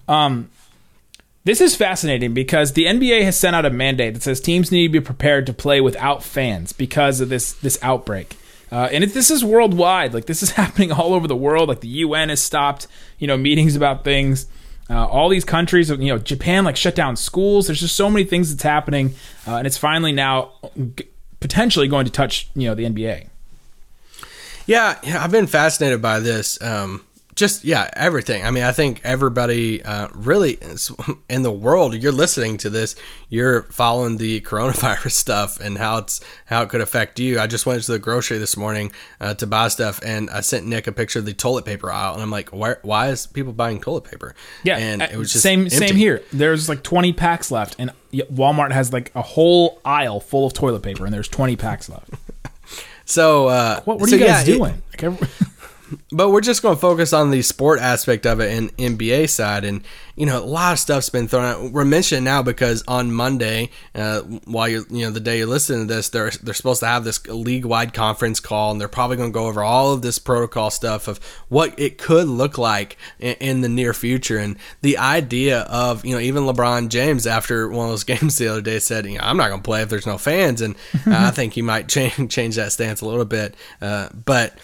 Um, 0.06 0.50
this 1.48 1.62
is 1.62 1.74
fascinating 1.74 2.34
because 2.34 2.74
the 2.74 2.84
NBA 2.84 3.22
has 3.22 3.38
sent 3.38 3.56
out 3.56 3.64
a 3.64 3.70
mandate 3.70 4.12
that 4.12 4.22
says 4.22 4.38
teams 4.38 4.70
need 4.70 4.88
to 4.88 4.92
be 4.92 5.00
prepared 5.00 5.46
to 5.46 5.54
play 5.54 5.80
without 5.80 6.22
fans 6.22 6.74
because 6.74 7.22
of 7.22 7.30
this 7.30 7.52
this 7.52 7.78
outbreak. 7.80 8.36
Uh, 8.70 8.90
and 8.92 9.02
this 9.02 9.30
is 9.30 9.42
worldwide. 9.42 10.12
Like 10.12 10.26
this 10.26 10.42
is 10.42 10.50
happening 10.62 10.92
all 10.92 11.14
over 11.14 11.26
the 11.26 11.34
world. 11.34 11.70
Like 11.70 11.80
the 11.80 11.88
UN 11.88 12.28
has 12.28 12.42
stopped, 12.42 12.86
you 13.18 13.26
know, 13.26 13.38
meetings 13.38 13.76
about 13.76 14.04
things. 14.04 14.46
Uh, 14.90 15.06
all 15.06 15.30
these 15.30 15.44
countries, 15.44 15.88
you 15.88 15.96
know, 15.96 16.18
Japan 16.18 16.64
like 16.66 16.76
shut 16.76 16.94
down 16.94 17.16
schools. 17.16 17.66
There's 17.66 17.80
just 17.80 17.96
so 17.96 18.10
many 18.10 18.24
things 18.24 18.50
that's 18.50 18.62
happening, 18.62 19.14
uh, 19.46 19.56
and 19.56 19.66
it's 19.66 19.78
finally 19.78 20.12
now 20.12 20.52
g- 20.96 21.08
potentially 21.40 21.88
going 21.88 22.04
to 22.04 22.12
touch, 22.12 22.48
you 22.54 22.68
know, 22.68 22.74
the 22.74 22.84
NBA. 22.84 23.28
Yeah, 24.66 24.98
yeah, 25.02 25.24
I've 25.24 25.30
been 25.30 25.46
fascinated 25.46 26.02
by 26.02 26.20
this. 26.20 26.60
Um, 26.60 27.04
just 27.38 27.64
yeah, 27.64 27.88
everything. 27.94 28.44
I 28.44 28.50
mean, 28.50 28.64
I 28.64 28.72
think 28.72 29.00
everybody 29.04 29.82
uh, 29.82 30.08
really 30.12 30.52
is, 30.54 30.90
in 31.30 31.42
the 31.42 31.52
world. 31.52 31.94
You're 31.94 32.12
listening 32.12 32.58
to 32.58 32.70
this. 32.70 32.96
You're 33.28 33.62
following 33.64 34.16
the 34.16 34.40
coronavirus 34.50 35.12
stuff 35.12 35.60
and 35.60 35.78
how 35.78 35.98
it's 35.98 36.20
how 36.46 36.62
it 36.62 36.68
could 36.68 36.80
affect 36.80 37.18
you. 37.20 37.38
I 37.40 37.46
just 37.46 37.64
went 37.64 37.82
to 37.82 37.92
the 37.92 37.98
grocery 37.98 38.38
this 38.38 38.56
morning 38.56 38.92
uh, 39.20 39.34
to 39.34 39.46
buy 39.46 39.68
stuff, 39.68 40.00
and 40.04 40.28
I 40.30 40.40
sent 40.40 40.66
Nick 40.66 40.86
a 40.86 40.92
picture 40.92 41.20
of 41.20 41.24
the 41.24 41.32
toilet 41.32 41.64
paper 41.64 41.90
aisle, 41.92 42.14
and 42.14 42.22
I'm 42.22 42.30
like, 42.30 42.50
why? 42.50 42.74
Why 42.82 43.08
is 43.08 43.26
people 43.26 43.52
buying 43.52 43.80
toilet 43.80 44.04
paper? 44.04 44.34
Yeah, 44.64 44.76
and 44.78 45.00
it 45.02 45.16
was 45.16 45.32
just 45.32 45.42
same 45.42 45.60
empty. 45.62 45.76
same 45.76 45.96
here. 45.96 46.22
There's 46.32 46.68
like 46.68 46.82
20 46.82 47.12
packs 47.12 47.50
left, 47.50 47.76
and 47.78 47.92
Walmart 48.12 48.72
has 48.72 48.92
like 48.92 49.12
a 49.14 49.22
whole 49.22 49.80
aisle 49.84 50.18
full 50.20 50.44
of 50.46 50.52
toilet 50.54 50.82
paper, 50.82 51.04
and 51.04 51.14
there's 51.14 51.28
20 51.28 51.56
packs 51.56 51.88
left. 51.88 52.10
So 53.04 53.48
uh, 53.48 53.80
What, 53.84 54.00
what 54.00 54.10
so 54.10 54.16
are 54.16 54.18
you 54.18 54.26
guys 54.26 54.46
yeah, 54.46 54.54
it- 54.54 54.58
doing? 54.58 54.82
Like, 54.90 55.02
every- 55.02 55.28
but 56.12 56.30
we're 56.30 56.40
just 56.40 56.62
going 56.62 56.74
to 56.74 56.80
focus 56.80 57.12
on 57.12 57.30
the 57.30 57.42
sport 57.42 57.80
aspect 57.80 58.26
of 58.26 58.40
it 58.40 58.52
and 58.52 58.76
NBA 58.76 59.28
side. 59.28 59.64
And, 59.64 59.82
you 60.16 60.26
know, 60.26 60.42
a 60.42 60.44
lot 60.44 60.72
of 60.72 60.78
stuff's 60.78 61.10
been 61.10 61.28
thrown 61.28 61.44
out. 61.44 61.72
We're 61.72 61.84
mentioning 61.84 62.24
now 62.24 62.42
because 62.42 62.82
on 62.88 63.12
Monday, 63.12 63.70
uh, 63.94 64.20
while 64.20 64.68
you're, 64.68 64.84
you 64.90 65.04
know, 65.04 65.10
the 65.10 65.20
day 65.20 65.38
you're 65.38 65.46
listening 65.46 65.86
to 65.86 65.94
this, 65.94 66.08
they're, 66.08 66.30
they're 66.30 66.54
supposed 66.54 66.80
to 66.80 66.86
have 66.86 67.04
this 67.04 67.26
league 67.26 67.64
wide 67.64 67.94
conference 67.94 68.40
call 68.40 68.70
and 68.72 68.80
they're 68.80 68.88
probably 68.88 69.16
going 69.16 69.30
to 69.30 69.34
go 69.34 69.46
over 69.46 69.62
all 69.62 69.92
of 69.92 70.02
this 70.02 70.18
protocol 70.18 70.70
stuff 70.70 71.08
of 71.08 71.18
what 71.48 71.78
it 71.78 71.98
could 71.98 72.28
look 72.28 72.58
like 72.58 72.96
in, 73.18 73.36
in 73.36 73.60
the 73.60 73.68
near 73.68 73.94
future. 73.94 74.38
And 74.38 74.56
the 74.82 74.98
idea 74.98 75.60
of, 75.62 76.04
you 76.04 76.14
know, 76.14 76.20
even 76.20 76.44
LeBron 76.44 76.88
James 76.88 77.26
after 77.26 77.68
one 77.68 77.86
of 77.86 77.92
those 77.92 78.04
games 78.18 78.38
the 78.38 78.48
other 78.48 78.62
day 78.62 78.78
said, 78.78 79.06
you 79.06 79.18
know, 79.18 79.24
I'm 79.24 79.36
not 79.36 79.48
going 79.48 79.60
to 79.60 79.64
play 79.64 79.82
if 79.82 79.88
there's 79.88 80.06
no 80.06 80.18
fans. 80.18 80.60
And 80.60 80.74
uh, 81.06 81.14
I 81.14 81.30
think 81.32 81.54
he 81.54 81.62
might 81.62 81.88
change, 81.88 82.30
change 82.30 82.56
that 82.56 82.72
stance 82.72 83.00
a 83.00 83.06
little 83.06 83.24
bit. 83.24 83.54
Uh, 83.80 84.08
but, 84.12 84.58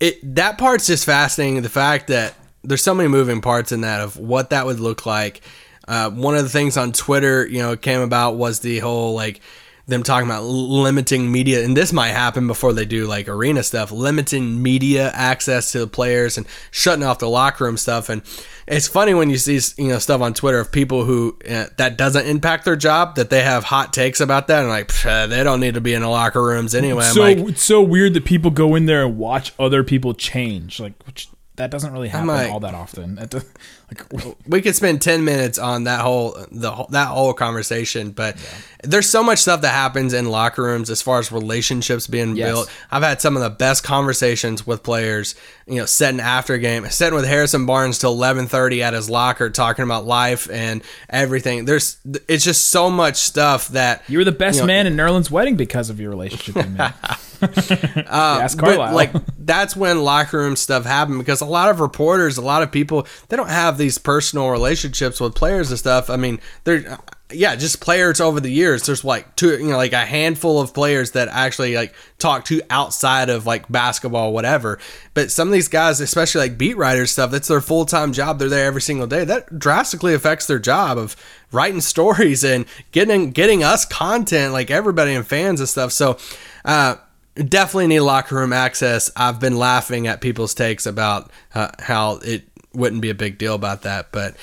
it 0.00 0.34
that 0.36 0.58
part's 0.58 0.86
just 0.86 1.04
fascinating. 1.04 1.62
The 1.62 1.68
fact 1.68 2.08
that 2.08 2.34
there's 2.64 2.82
so 2.82 2.94
many 2.94 3.08
moving 3.08 3.40
parts 3.40 3.72
in 3.72 3.82
that 3.82 4.00
of 4.00 4.16
what 4.16 4.50
that 4.50 4.66
would 4.66 4.80
look 4.80 5.06
like. 5.06 5.40
Uh, 5.86 6.10
one 6.10 6.36
of 6.36 6.42
the 6.42 6.50
things 6.50 6.76
on 6.76 6.92
Twitter, 6.92 7.46
you 7.46 7.62
know, 7.62 7.76
came 7.76 8.00
about 8.00 8.36
was 8.36 8.60
the 8.60 8.78
whole 8.80 9.14
like 9.14 9.40
them 9.88 10.02
talking 10.02 10.28
about 10.28 10.44
limiting 10.44 11.32
media, 11.32 11.64
and 11.64 11.74
this 11.74 11.94
might 11.94 12.10
happen 12.10 12.46
before 12.46 12.74
they 12.74 12.84
do 12.84 13.06
like 13.06 13.26
arena 13.26 13.62
stuff, 13.62 13.90
limiting 13.90 14.62
media 14.62 15.10
access 15.14 15.72
to 15.72 15.80
the 15.80 15.86
players 15.86 16.36
and 16.36 16.46
shutting 16.70 17.02
off 17.02 17.18
the 17.18 17.28
locker 17.28 17.64
room 17.64 17.78
stuff. 17.78 18.10
And 18.10 18.22
it's 18.66 18.86
funny 18.86 19.14
when 19.14 19.30
you 19.30 19.38
see 19.38 19.58
you 19.82 19.88
know 19.88 19.98
stuff 19.98 20.20
on 20.20 20.34
Twitter 20.34 20.60
of 20.60 20.70
people 20.70 21.04
who 21.04 21.38
uh, 21.48 21.66
that 21.78 21.96
doesn't 21.96 22.26
impact 22.26 22.66
their 22.66 22.76
job 22.76 23.16
that 23.16 23.30
they 23.30 23.42
have 23.42 23.64
hot 23.64 23.94
takes 23.94 24.20
about 24.20 24.46
that 24.48 24.60
and 24.60 24.68
like 24.68 24.88
"Psh, 24.88 25.30
they 25.30 25.42
don't 25.42 25.60
need 25.60 25.74
to 25.74 25.80
be 25.80 25.94
in 25.94 26.02
the 26.02 26.08
locker 26.08 26.44
rooms 26.44 26.74
anyway. 26.74 27.06
I'm 27.06 27.14
so 27.14 27.22
like, 27.22 27.38
it's 27.38 27.64
so 27.64 27.80
weird 27.80 28.12
that 28.12 28.26
people 28.26 28.50
go 28.50 28.74
in 28.74 28.84
there 28.84 29.06
and 29.06 29.16
watch 29.16 29.54
other 29.58 29.82
people 29.82 30.12
change. 30.12 30.78
Like, 30.80 31.02
which 31.06 31.28
that 31.58 31.70
doesn't 31.70 31.92
really 31.92 32.08
happen 32.08 32.30
all 32.50 32.60
that 32.60 32.74
often. 32.74 33.14
That 33.16 33.30
does, 33.30 33.44
like, 33.92 34.36
we 34.48 34.60
could 34.62 34.74
spend 34.74 35.00
10 35.02 35.24
minutes 35.24 35.58
on 35.58 35.84
that 35.84 36.00
whole 36.00 36.32
the 36.50 36.86
that 36.90 37.08
whole 37.08 37.34
conversation 37.34 38.10
but 38.12 38.36
there's 38.82 39.08
so 39.08 39.22
much 39.22 39.38
stuff 39.40 39.60
that 39.62 39.72
happens 39.72 40.12
in 40.14 40.26
locker 40.30 40.62
rooms 40.62 40.88
as 40.90 41.02
far 41.02 41.18
as 41.18 41.30
relationships 41.32 42.06
being 42.06 42.36
Yes. 42.36 42.48
built. 42.48 42.70
I've 42.90 43.02
had 43.02 43.20
some 43.20 43.36
of 43.36 43.42
the 43.42 43.50
best 43.50 43.82
conversations 43.84 44.66
with 44.66 44.82
players 44.82 45.34
you 45.66 45.76
know 45.76 45.86
sitting 45.86 46.20
after 46.20 46.54
a 46.54 46.58
game 46.58 46.86
sitting 46.90 47.14
with 47.14 47.26
harrison 47.26 47.66
barnes 47.66 47.98
till 47.98 48.16
11.30 48.16 48.80
at 48.82 48.94
his 48.94 49.10
locker 49.10 49.50
talking 49.50 49.84
about 49.84 50.06
life 50.06 50.48
and 50.50 50.82
everything. 51.10 51.64
There's 51.64 51.98
it's 52.28 52.44
just 52.44 52.68
so 52.70 52.88
much 52.90 53.16
stuff 53.16 53.68
that 53.68 54.02
you 54.08 54.18
were 54.18 54.24
the 54.24 54.32
best 54.32 54.56
You 54.56 54.62
know- 54.62 54.66
man 54.68 54.86
in 54.86 54.96
Nerlens's 54.96 55.30
wedding 55.30 55.56
because 55.56 55.90
of 55.90 55.98
your 56.00 56.10
relationship 56.10 56.56
with 57.40 57.96
me. 57.96 58.02
Ask 58.06 58.58
Carlisle. 58.58 58.88
But 58.88 58.94
like 58.94 59.12
that's 59.38 59.76
when 59.76 60.02
locker 60.02 60.38
room 60.38 60.56
stuff 60.56 60.84
happened 60.84 61.18
because 61.18 61.40
a 61.40 61.46
lot 61.46 61.70
of 61.70 61.80
reporters, 61.80 62.38
a 62.38 62.42
lot 62.42 62.62
of 62.62 62.70
people, 62.70 63.06
they 63.28 63.36
don't 63.36 63.48
have 63.48 63.78
these 63.78 63.98
personal 63.98 64.50
relationships 64.50 65.20
with 65.20 65.34
players 65.34 65.70
and 65.70 65.78
stuff. 65.78 66.10
I 66.10 66.16
mean, 66.16 66.40
they're 66.64 66.98
yeah, 67.30 67.56
just 67.56 67.80
players 67.80 68.20
over 68.20 68.40
the 68.40 68.50
years. 68.50 68.86
There's 68.86 69.04
like 69.04 69.36
two, 69.36 69.58
you 69.58 69.68
know, 69.68 69.76
like 69.76 69.92
a 69.92 70.06
handful 70.06 70.60
of 70.60 70.72
players 70.72 71.10
that 71.10 71.28
actually 71.28 71.74
like 71.74 71.94
talk 72.18 72.46
to 72.46 72.62
outside 72.70 73.28
of 73.28 73.44
like 73.44 73.70
basketball, 73.70 74.32
whatever. 74.32 74.78
But 75.12 75.30
some 75.30 75.48
of 75.48 75.52
these 75.52 75.68
guys, 75.68 76.00
especially 76.00 76.40
like 76.40 76.56
beat 76.56 76.78
writers 76.78 77.10
stuff, 77.10 77.30
that's 77.30 77.48
their 77.48 77.60
full 77.60 77.84
time 77.84 78.14
job. 78.14 78.38
They're 78.38 78.48
there 78.48 78.66
every 78.66 78.80
single 78.80 79.06
day. 79.06 79.24
That 79.24 79.58
drastically 79.58 80.14
affects 80.14 80.46
their 80.46 80.58
job 80.58 80.96
of 80.96 81.16
writing 81.52 81.80
stories 81.82 82.44
and 82.44 82.64
getting 82.92 83.30
getting 83.30 83.62
us 83.62 83.84
content, 83.84 84.54
like 84.54 84.70
everybody 84.70 85.14
and 85.14 85.26
fans 85.26 85.60
and 85.60 85.68
stuff. 85.68 85.92
So. 85.92 86.18
uh 86.64 86.96
definitely 87.44 87.88
need 87.88 88.00
locker 88.00 88.36
room 88.36 88.52
access. 88.52 89.10
I've 89.16 89.40
been 89.40 89.56
laughing 89.56 90.06
at 90.06 90.20
people's 90.20 90.54
takes 90.54 90.86
about 90.86 91.30
uh, 91.54 91.70
how 91.78 92.18
it 92.24 92.44
wouldn't 92.72 93.02
be 93.02 93.10
a 93.10 93.14
big 93.14 93.38
deal 93.38 93.54
about 93.54 93.82
that, 93.82 94.12
but 94.12 94.36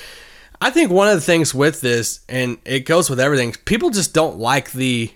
I 0.60 0.70
think 0.70 0.90
one 0.90 1.08
of 1.08 1.14
the 1.14 1.20
things 1.20 1.54
with 1.54 1.80
this, 1.80 2.20
and 2.28 2.58
it 2.64 2.80
goes 2.80 3.10
with 3.10 3.20
everything, 3.20 3.54
people 3.64 3.90
just 3.90 4.14
don't 4.14 4.38
like 4.38 4.72
the 4.72 5.12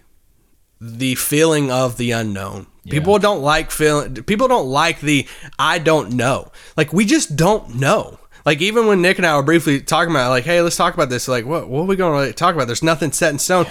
the 0.81 1.15
feeling 1.17 1.71
of 1.71 1.99
the 1.99 2.11
unknown. 2.13 2.67
People 2.89 3.19
don't 3.19 3.43
like 3.43 3.71
feeling. 3.71 4.15
People 4.25 4.49
don't 4.49 4.69
like 4.69 5.01
the 5.01 5.29
I 5.59 5.79
don't 5.79 6.13
know. 6.13 6.51
Like 6.77 6.93
we 6.93 7.05
just 7.05 7.37
don't 7.37 7.77
know. 7.77 8.19
Like 8.47 8.61
even 8.61 8.87
when 8.87 9.03
Nick 9.03 9.19
and 9.19 9.27
I 9.27 9.37
were 9.37 9.43
briefly 9.43 9.81
talking 9.81 10.11
about, 10.11 10.29
it, 10.29 10.31
like, 10.31 10.45
hey, 10.45 10.61
let's 10.63 10.77
talk 10.77 10.95
about 10.95 11.11
this. 11.11 11.29
Like, 11.29 11.45
what 11.45 11.69
what 11.69 11.83
are 11.83 11.87
we 11.87 11.97
going 11.97 12.27
to 12.27 12.33
talk 12.33 12.55
about? 12.55 12.67
There's 12.67 12.83
nothing 12.83 13.13
set 13.13 13.33
in 13.33 13.39
stone. 13.39 13.67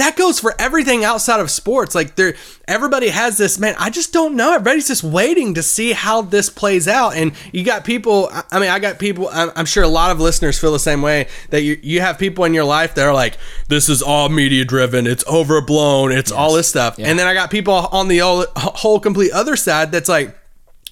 That 0.00 0.16
goes 0.16 0.40
for 0.40 0.54
everything 0.58 1.04
outside 1.04 1.40
of 1.40 1.50
sports. 1.50 1.94
Like 1.94 2.16
there, 2.16 2.34
everybody 2.66 3.08
has 3.08 3.36
this 3.36 3.58
man. 3.58 3.74
I 3.78 3.90
just 3.90 4.14
don't 4.14 4.34
know. 4.34 4.54
Everybody's 4.54 4.88
just 4.88 5.04
waiting 5.04 5.52
to 5.54 5.62
see 5.62 5.92
how 5.92 6.22
this 6.22 6.48
plays 6.48 6.88
out. 6.88 7.14
And 7.14 7.32
you 7.52 7.64
got 7.64 7.84
people. 7.84 8.30
I- 8.32 8.58
mean, 8.58 8.70
I 8.70 8.78
got 8.78 8.98
people. 8.98 9.28
I'm, 9.30 9.66
sure 9.66 9.82
a 9.84 9.88
lot 9.88 10.10
of 10.10 10.18
listeners 10.18 10.58
feel 10.58 10.72
the 10.72 10.78
same 10.78 11.02
way. 11.02 11.28
That 11.50 11.62
you 11.62 11.78
you 11.82 12.00
have 12.00 12.18
people 12.18 12.44
in 12.44 12.54
your 12.54 12.64
life 12.64 12.94
that 12.94 13.06
are 13.06 13.12
like, 13.12 13.36
this 13.68 13.90
is 13.90 14.00
all 14.00 14.30
media 14.30 14.64
driven. 14.64 15.06
It's 15.06 15.26
overblown. 15.26 16.12
It's 16.12 16.32
all 16.32 16.54
this 16.54 16.68
stuff. 16.68 16.98
And 16.98 17.18
then 17.18 17.26
I 17.26 17.34
got 17.34 17.50
people 17.50 17.74
on 17.74 18.08
the 18.08 18.20
whole 18.56 19.00
complete 19.00 19.32
other 19.32 19.54
side 19.54 19.92
that's 19.92 20.08
like 20.08 20.34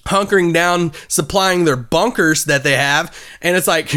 hunkering 0.05 0.53
down 0.53 0.91
supplying 1.07 1.65
their 1.65 1.75
bunkers 1.75 2.45
that 2.45 2.63
they 2.63 2.75
have 2.75 3.15
and 3.41 3.55
it's 3.55 3.67
like 3.67 3.91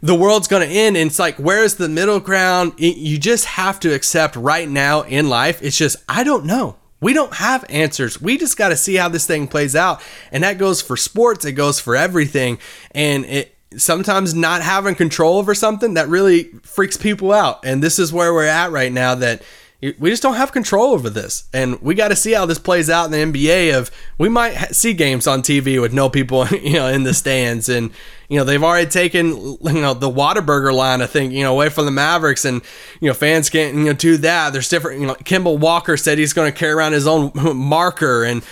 the 0.00 0.14
world's 0.14 0.48
going 0.48 0.66
to 0.66 0.74
end. 0.74 0.96
And 0.96 1.10
it's 1.10 1.18
like 1.18 1.36
where's 1.36 1.76
the 1.76 1.88
middle 1.88 2.20
ground? 2.20 2.72
Y- 2.78 2.94
you 2.96 3.18
just 3.18 3.44
have 3.44 3.80
to 3.80 3.94
accept 3.94 4.36
right 4.36 4.68
now 4.68 5.02
in 5.02 5.28
life. 5.28 5.62
It's 5.62 5.76
just 5.76 5.96
i 6.08 6.24
don't 6.24 6.44
know. 6.44 6.76
We 7.00 7.12
don't 7.12 7.34
have 7.34 7.64
answers. 7.68 8.20
We 8.20 8.38
just 8.38 8.56
got 8.56 8.70
to 8.70 8.76
see 8.76 8.96
how 8.96 9.08
this 9.08 9.26
thing 9.26 9.46
plays 9.46 9.76
out. 9.76 10.02
And 10.32 10.42
that 10.42 10.58
goes 10.58 10.82
for 10.82 10.96
sports. 10.96 11.44
It 11.44 11.52
goes 11.52 11.78
for 11.78 11.94
everything. 11.94 12.58
And 12.90 13.24
it 13.24 13.54
sometimes 13.76 14.34
not 14.34 14.62
having 14.62 14.94
control 14.94 15.38
over 15.38 15.54
something 15.54 15.94
that 15.94 16.08
really 16.08 16.44
freaks 16.62 16.96
people 16.96 17.32
out. 17.32 17.64
And 17.64 17.82
this 17.82 17.98
is 17.98 18.12
where 18.12 18.32
we're 18.32 18.46
at 18.46 18.72
right 18.72 18.92
now 18.92 19.14
that 19.16 19.42
we 19.80 20.10
just 20.10 20.22
don't 20.22 20.34
have 20.34 20.50
control 20.50 20.92
over 20.92 21.08
this. 21.08 21.44
And 21.52 21.80
we 21.80 21.94
got 21.94 22.08
to 22.08 22.16
see 22.16 22.32
how 22.32 22.46
this 22.46 22.58
plays 22.58 22.90
out 22.90 23.12
in 23.12 23.32
the 23.32 23.38
nba 23.38 23.78
of 23.78 23.90
we 24.16 24.28
might 24.28 24.74
see 24.74 24.92
games 24.92 25.26
on 25.26 25.42
tv 25.42 25.80
with 25.80 25.92
no 25.92 26.08
people 26.08 26.46
you 26.48 26.74
know 26.74 26.88
in 26.88 27.04
the 27.04 27.14
stands. 27.14 27.68
And 27.68 27.92
you 28.28 28.38
know 28.38 28.44
they've 28.44 28.62
already 28.62 28.90
taken 28.90 29.28
you 29.28 29.58
know 29.80 29.94
the 29.94 30.10
Whataburger 30.10 30.72
line 30.74 31.02
I 31.02 31.06
think 31.06 31.32
you 31.32 31.42
know 31.42 31.52
away 31.52 31.68
from 31.68 31.84
the 31.86 31.90
Mavericks 31.90 32.44
and 32.44 32.62
you 33.00 33.08
know 33.08 33.14
fans 33.14 33.50
can't 33.50 33.74
you 33.74 33.84
know 33.84 33.92
do 33.92 34.16
that 34.18 34.52
there's 34.52 34.68
different 34.68 35.00
you 35.00 35.06
know 35.06 35.14
Kemba 35.14 35.58
Walker 35.58 35.96
said 35.96 36.18
he's 36.18 36.32
going 36.32 36.52
to 36.52 36.58
carry 36.58 36.72
around 36.72 36.92
his 36.92 37.06
own 37.06 37.32
marker 37.34 38.24
and 38.24 38.42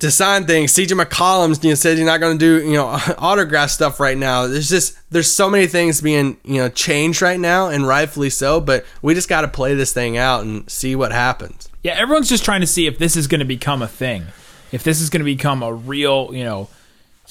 to 0.00 0.10
sign 0.10 0.46
things 0.46 0.72
CJ 0.72 1.00
McCollum 1.00 1.62
you 1.62 1.70
know 1.70 1.74
said 1.74 1.96
he's 1.98 2.06
not 2.06 2.20
going 2.20 2.38
to 2.38 2.60
do 2.60 2.66
you 2.66 2.74
know 2.74 2.98
autograph 3.18 3.70
stuff 3.70 4.00
right 4.00 4.16
now 4.16 4.46
there's 4.46 4.68
just 4.68 4.96
there's 5.10 5.30
so 5.30 5.50
many 5.50 5.66
things 5.66 6.00
being 6.00 6.36
you 6.44 6.56
know 6.56 6.68
changed 6.68 7.20
right 7.22 7.40
now 7.40 7.68
and 7.68 7.86
rightfully 7.86 8.30
so 8.30 8.60
but 8.60 8.84
we 9.02 9.14
just 9.14 9.28
got 9.28 9.42
to 9.42 9.48
play 9.48 9.74
this 9.74 9.92
thing 9.92 10.16
out 10.16 10.42
and 10.44 10.68
see 10.70 10.96
what 10.96 11.12
happens 11.12 11.68
Yeah, 11.82 11.92
everyone's 11.92 12.28
just 12.28 12.44
trying 12.44 12.60
to 12.60 12.66
see 12.66 12.86
if 12.86 12.98
this 12.98 13.16
is 13.16 13.26
going 13.26 13.38
to 13.38 13.46
become 13.46 13.80
a 13.80 13.88
thing, 13.88 14.26
if 14.70 14.82
this 14.84 15.00
is 15.00 15.08
going 15.08 15.20
to 15.20 15.24
become 15.24 15.62
a 15.62 15.72
real, 15.72 16.28
you 16.32 16.44
know, 16.44 16.68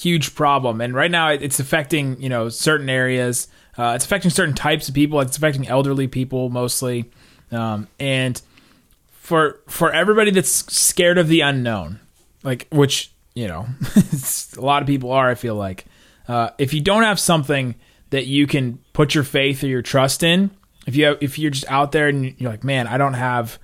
huge 0.00 0.34
problem. 0.34 0.80
And 0.80 0.94
right 0.94 1.10
now, 1.10 1.28
it's 1.28 1.60
affecting, 1.60 2.20
you 2.22 2.28
know, 2.28 2.48
certain 2.48 2.88
areas. 2.88 3.48
Uh, 3.76 3.92
it's 3.94 4.04
affecting 4.04 4.30
certain 4.30 4.54
types 4.54 4.88
of 4.88 4.94
people. 4.94 5.20
It's 5.20 5.36
affecting 5.36 5.68
elderly 5.68 6.08
people 6.08 6.48
mostly. 6.48 7.10
Um, 7.52 7.88
and 7.98 8.40
for 9.10 9.60
for 9.68 9.92
everybody 9.92 10.30
that's 10.30 10.50
scared 10.50 11.18
of 11.18 11.28
the 11.28 11.40
unknown, 11.42 12.00
like 12.42 12.66
which 12.70 13.12
you 13.34 13.46
know, 13.46 13.66
a 14.56 14.60
lot 14.60 14.82
of 14.82 14.86
people 14.86 15.12
are. 15.12 15.28
I 15.28 15.34
feel 15.34 15.54
like 15.54 15.86
uh, 16.28 16.50
if 16.58 16.74
you 16.74 16.80
don't 16.80 17.02
have 17.02 17.20
something 17.20 17.74
that 18.10 18.26
you 18.26 18.46
can 18.46 18.78
put 18.92 19.14
your 19.14 19.24
faith 19.24 19.62
or 19.62 19.68
your 19.68 19.82
trust 19.82 20.22
in, 20.22 20.50
if 20.86 20.96
you 20.96 21.04
have, 21.06 21.18
if 21.20 21.38
you're 21.38 21.50
just 21.50 21.70
out 21.70 21.92
there 21.92 22.08
and 22.08 22.34
you're 22.40 22.50
like, 22.50 22.64
man, 22.64 22.86
I 22.86 22.98
don't 22.98 23.14
have 23.14 23.58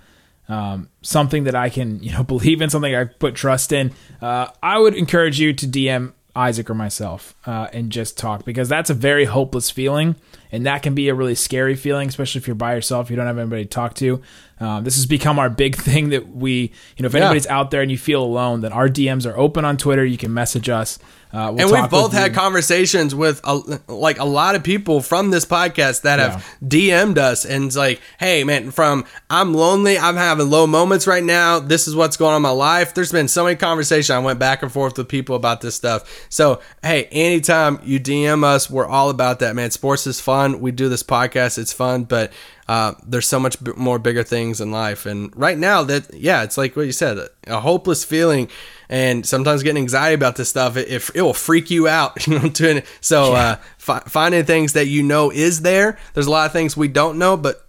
um, 0.49 0.89
something 1.03 1.45
that 1.45 1.55
I 1.55 1.69
can 1.69 2.03
you 2.03 2.13
know 2.13 2.23
believe 2.23 2.61
in, 2.61 2.71
something 2.71 2.95
I 2.95 3.05
put 3.05 3.35
trust 3.35 3.73
in, 3.73 3.93
uh, 4.21 4.49
I 4.63 4.79
would 4.79 4.95
encourage 4.95 5.41
you 5.41 5.53
to 5.53 5.67
DM 5.67 6.13
Isaac 6.37 6.69
or 6.69 6.75
myself 6.75 7.35
uh, 7.47 7.69
and 7.73 7.91
just 7.91 8.19
talk 8.19 8.45
because 8.45 8.69
that's 8.69 8.91
a 8.91 8.95
very 8.95 9.25
hopeless 9.25 9.71
feeling. 9.71 10.17
And 10.53 10.65
that 10.67 10.83
can 10.83 10.95
be 10.95 11.09
a 11.09 11.15
really 11.15 11.35
scary 11.35 11.75
feeling, 11.75 12.09
especially 12.09 12.41
if 12.41 12.47
you're 12.47 12.55
by 12.55 12.75
yourself, 12.75 13.11
you 13.11 13.17
don't 13.17 13.27
have 13.27 13.39
anybody 13.39 13.65
to 13.65 13.69
talk 13.69 13.95
to. 13.95 14.23
Um, 14.61 14.85
this 14.85 14.95
has 14.97 15.07
become 15.07 15.39
our 15.39 15.51
big 15.51 15.77
thing 15.89 16.11
that 16.11 16.29
we, 16.29 16.73
you 16.97 17.03
know, 17.03 17.07
if 17.07 17.15
anybody's 17.15 17.47
out 17.47 17.71
there 17.71 17.83
and 17.83 17.91
you 17.91 17.99
feel 17.99 18.23
alone, 18.23 18.61
then 18.61 18.73
our 18.73 18.89
DMs 18.89 19.31
are 19.31 19.37
open 19.37 19.65
on 19.65 19.77
Twitter. 19.77 20.05
You 20.05 20.19
can 20.19 20.33
message 20.33 20.69
us. 20.69 20.99
Uh, 21.37 21.53
we'll 21.53 21.75
and 21.75 21.83
we've 21.83 21.91
both 21.91 22.15
had 22.15 22.33
conversations 22.33 23.15
with 23.15 23.43
a, 23.45 23.79
like 23.89 24.19
a 24.19 24.25
lot 24.25 24.55
of 24.55 24.65
people 24.65 25.03
from 25.03 25.31
this 25.31 25.45
podcast 25.45 26.01
that 26.01 26.19
have 26.19 26.43
DM'd 26.65 27.19
us 27.19 27.45
and 27.45 27.65
it's 27.65 27.77
like, 27.77 28.01
hey 28.19 28.43
man, 28.43 28.71
from 28.71 29.05
I'm 29.29 29.53
lonely, 29.53 29.99
I'm 29.99 30.17
having 30.17 30.49
low 30.49 30.67
moments 30.67 31.07
right 31.07 31.23
now. 31.23 31.59
This 31.59 31.87
is 31.87 31.95
what's 31.95 32.17
going 32.17 32.31
on 32.31 32.37
in 32.37 32.43
my 32.43 32.49
life. 32.49 32.95
There's 32.95 33.13
been 33.13 33.29
so 33.29 33.45
many 33.45 33.57
conversations. 33.57 34.09
I 34.09 34.19
went 34.19 34.39
back 34.39 34.63
and 34.63 34.73
forth 34.73 34.97
with 34.97 35.09
people 35.09 35.37
about 35.37 35.61
this 35.61 35.75
stuff. 35.75 36.27
So 36.31 36.63
hey, 36.83 37.05
anytime 37.13 37.81
you 37.85 38.01
DM 38.01 38.43
us, 38.43 38.71
we're 38.71 38.87
all 38.87 39.11
about 39.11 39.41
that, 39.41 39.55
man. 39.55 39.71
Sports 39.71 40.07
is 40.07 40.19
fun. 40.19 40.61
We 40.63 40.73
do 40.73 40.89
this 40.89 41.03
podcast, 41.03 41.59
it's 41.59 41.73
fun, 41.73 42.05
but 42.05 42.33
uh, 42.69 42.95
there's 43.07 43.27
so 43.27 43.39
much 43.39 43.63
b- 43.63 43.73
more 43.77 43.99
bigger 43.99 44.23
things 44.25 44.61
in 44.61 44.71
life. 44.73 45.07
And 45.07 45.35
right 45.37 45.57
now, 45.57 45.83
that 45.85 46.13
yeah, 46.15 46.43
it's 46.43 46.59
like 46.59 46.75
what 46.77 46.87
you 46.87 46.93
said, 46.93 47.19
a 47.47 47.61
hopeless 47.61 48.05
feeling, 48.05 48.49
and 48.89 49.25
sometimes 49.25 49.63
getting 49.63 49.83
anxiety 49.83 50.15
about 50.15 50.37
this 50.37 50.49
stuff. 50.49 50.77
It, 50.77 50.89
it, 50.91 51.11
it 51.15 51.23
will 51.23 51.35
freak 51.35 51.71
you 51.71 51.87
out. 51.89 52.27
You 52.27 52.39
know, 52.41 52.49
doing 52.49 52.79
it. 52.79 52.87
So 53.01 53.35
uh, 53.35 53.57
fi- 53.79 54.01
finding 54.01 54.45
things 54.45 54.73
that 54.73 54.87
you 54.89 55.03
know 55.05 55.31
is 55.31 55.63
there. 55.63 55.97
There's 56.15 56.27
a 56.27 56.31
lot 56.31 56.47
of 56.47 56.53
things 56.53 56.77
we 56.77 56.89
don't 56.89 57.19
know, 57.19 57.37
but 57.37 57.63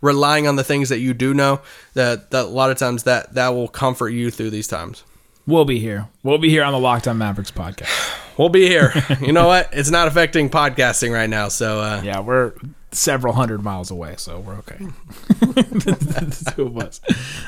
relying 0.00 0.46
on 0.46 0.56
the 0.56 0.64
things 0.64 0.88
that 0.90 1.00
you 1.00 1.12
do 1.12 1.34
know, 1.34 1.60
that, 1.94 2.30
that 2.30 2.44
a 2.46 2.48
lot 2.48 2.70
of 2.70 2.78
times 2.78 3.02
that 3.02 3.34
that 3.34 3.48
will 3.48 3.68
comfort 3.68 4.10
you 4.10 4.30
through 4.30 4.50
these 4.50 4.68
times. 4.68 5.04
We'll 5.46 5.64
be 5.64 5.78
here. 5.80 6.08
We'll 6.22 6.38
be 6.38 6.50
here 6.50 6.62
on 6.62 6.72
the 6.72 6.78
Locked 6.78 7.08
On 7.08 7.16
Mavericks 7.18 7.50
podcast. 7.50 7.90
We'll 8.38 8.48
be 8.50 8.68
here. 8.68 8.92
you 9.20 9.32
know 9.32 9.46
what? 9.46 9.70
It's 9.72 9.90
not 9.90 10.06
affecting 10.06 10.50
podcasting 10.50 11.12
right 11.12 11.28
now, 11.28 11.48
so 11.48 11.80
uh, 11.80 12.02
Yeah, 12.04 12.20
we're 12.20 12.52
several 12.92 13.34
hundred 13.34 13.62
miles 13.62 13.90
away, 13.90 14.14
so 14.16 14.40
we're 14.40 14.56
okay. 14.58 14.78
two 16.54 16.66
of 16.66 16.78
us. 16.78 17.00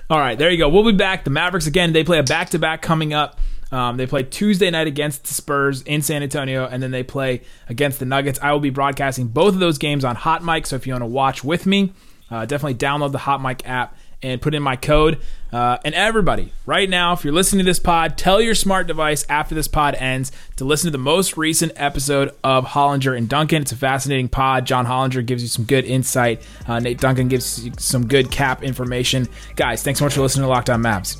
All 0.08 0.18
right, 0.18 0.38
there 0.38 0.50
you 0.50 0.58
go. 0.58 0.68
We'll 0.68 0.84
be 0.84 0.96
back. 0.96 1.24
The 1.24 1.30
Mavericks 1.30 1.66
again. 1.66 1.92
They 1.92 2.04
play 2.04 2.18
a 2.18 2.22
back 2.22 2.50
to 2.50 2.58
back 2.58 2.82
coming 2.82 3.12
up. 3.12 3.40
Um, 3.72 3.96
they 3.96 4.06
play 4.06 4.24
Tuesday 4.24 4.68
night 4.70 4.88
against 4.88 5.24
the 5.24 5.34
Spurs 5.34 5.82
in 5.82 6.02
San 6.02 6.22
Antonio, 6.22 6.66
and 6.66 6.82
then 6.82 6.90
they 6.90 7.02
play 7.02 7.42
against 7.68 8.00
the 8.00 8.04
Nuggets. 8.04 8.38
I 8.42 8.52
will 8.52 8.60
be 8.60 8.70
broadcasting 8.70 9.28
both 9.28 9.54
of 9.54 9.60
those 9.60 9.78
games 9.78 10.04
on 10.04 10.16
Hot 10.16 10.42
Mic. 10.44 10.66
So 10.66 10.76
if 10.76 10.86
you 10.86 10.92
want 10.92 11.02
to 11.02 11.06
watch 11.06 11.44
with 11.44 11.66
me, 11.66 11.92
uh, 12.30 12.46
definitely 12.46 12.74
download 12.74 13.12
the 13.12 13.18
Hot 13.18 13.40
Mic 13.40 13.68
app 13.68 13.96
and 14.22 14.40
put 14.40 14.54
in 14.54 14.62
my 14.62 14.76
code. 14.76 15.20
Uh, 15.52 15.78
and 15.84 15.94
everybody, 15.94 16.52
right 16.64 16.88
now, 16.88 17.12
if 17.12 17.24
you're 17.24 17.32
listening 17.32 17.64
to 17.64 17.68
this 17.68 17.80
pod, 17.80 18.16
tell 18.16 18.40
your 18.40 18.54
smart 18.54 18.86
device 18.86 19.26
after 19.28 19.54
this 19.54 19.66
pod 19.66 19.96
ends 19.96 20.30
to 20.56 20.64
listen 20.64 20.86
to 20.86 20.92
the 20.92 20.98
most 20.98 21.36
recent 21.36 21.72
episode 21.74 22.32
of 22.44 22.64
Hollinger 22.66 23.16
and 23.16 23.28
Duncan. 23.28 23.62
It's 23.62 23.72
a 23.72 23.76
fascinating 23.76 24.28
pod. 24.28 24.64
John 24.64 24.86
Hollinger 24.86 25.26
gives 25.26 25.42
you 25.42 25.48
some 25.48 25.64
good 25.64 25.84
insight. 25.84 26.42
Uh, 26.68 26.78
Nate 26.78 26.98
Duncan 27.00 27.28
gives 27.28 27.64
you 27.64 27.72
some 27.78 28.06
good 28.06 28.30
cap 28.30 28.62
information. 28.62 29.26
Guys, 29.56 29.82
thanks 29.82 29.98
so 29.98 30.06
much 30.06 30.14
for 30.14 30.20
listening 30.20 30.44
to 30.44 30.48
Locked 30.48 30.70
On 30.70 30.80
Mavs. 30.80 31.16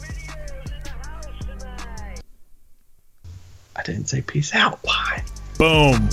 I 3.74 3.82
didn't 3.82 4.06
say 4.06 4.20
peace 4.20 4.54
out. 4.54 4.78
Why? 4.82 5.24
Boom. 5.58 6.08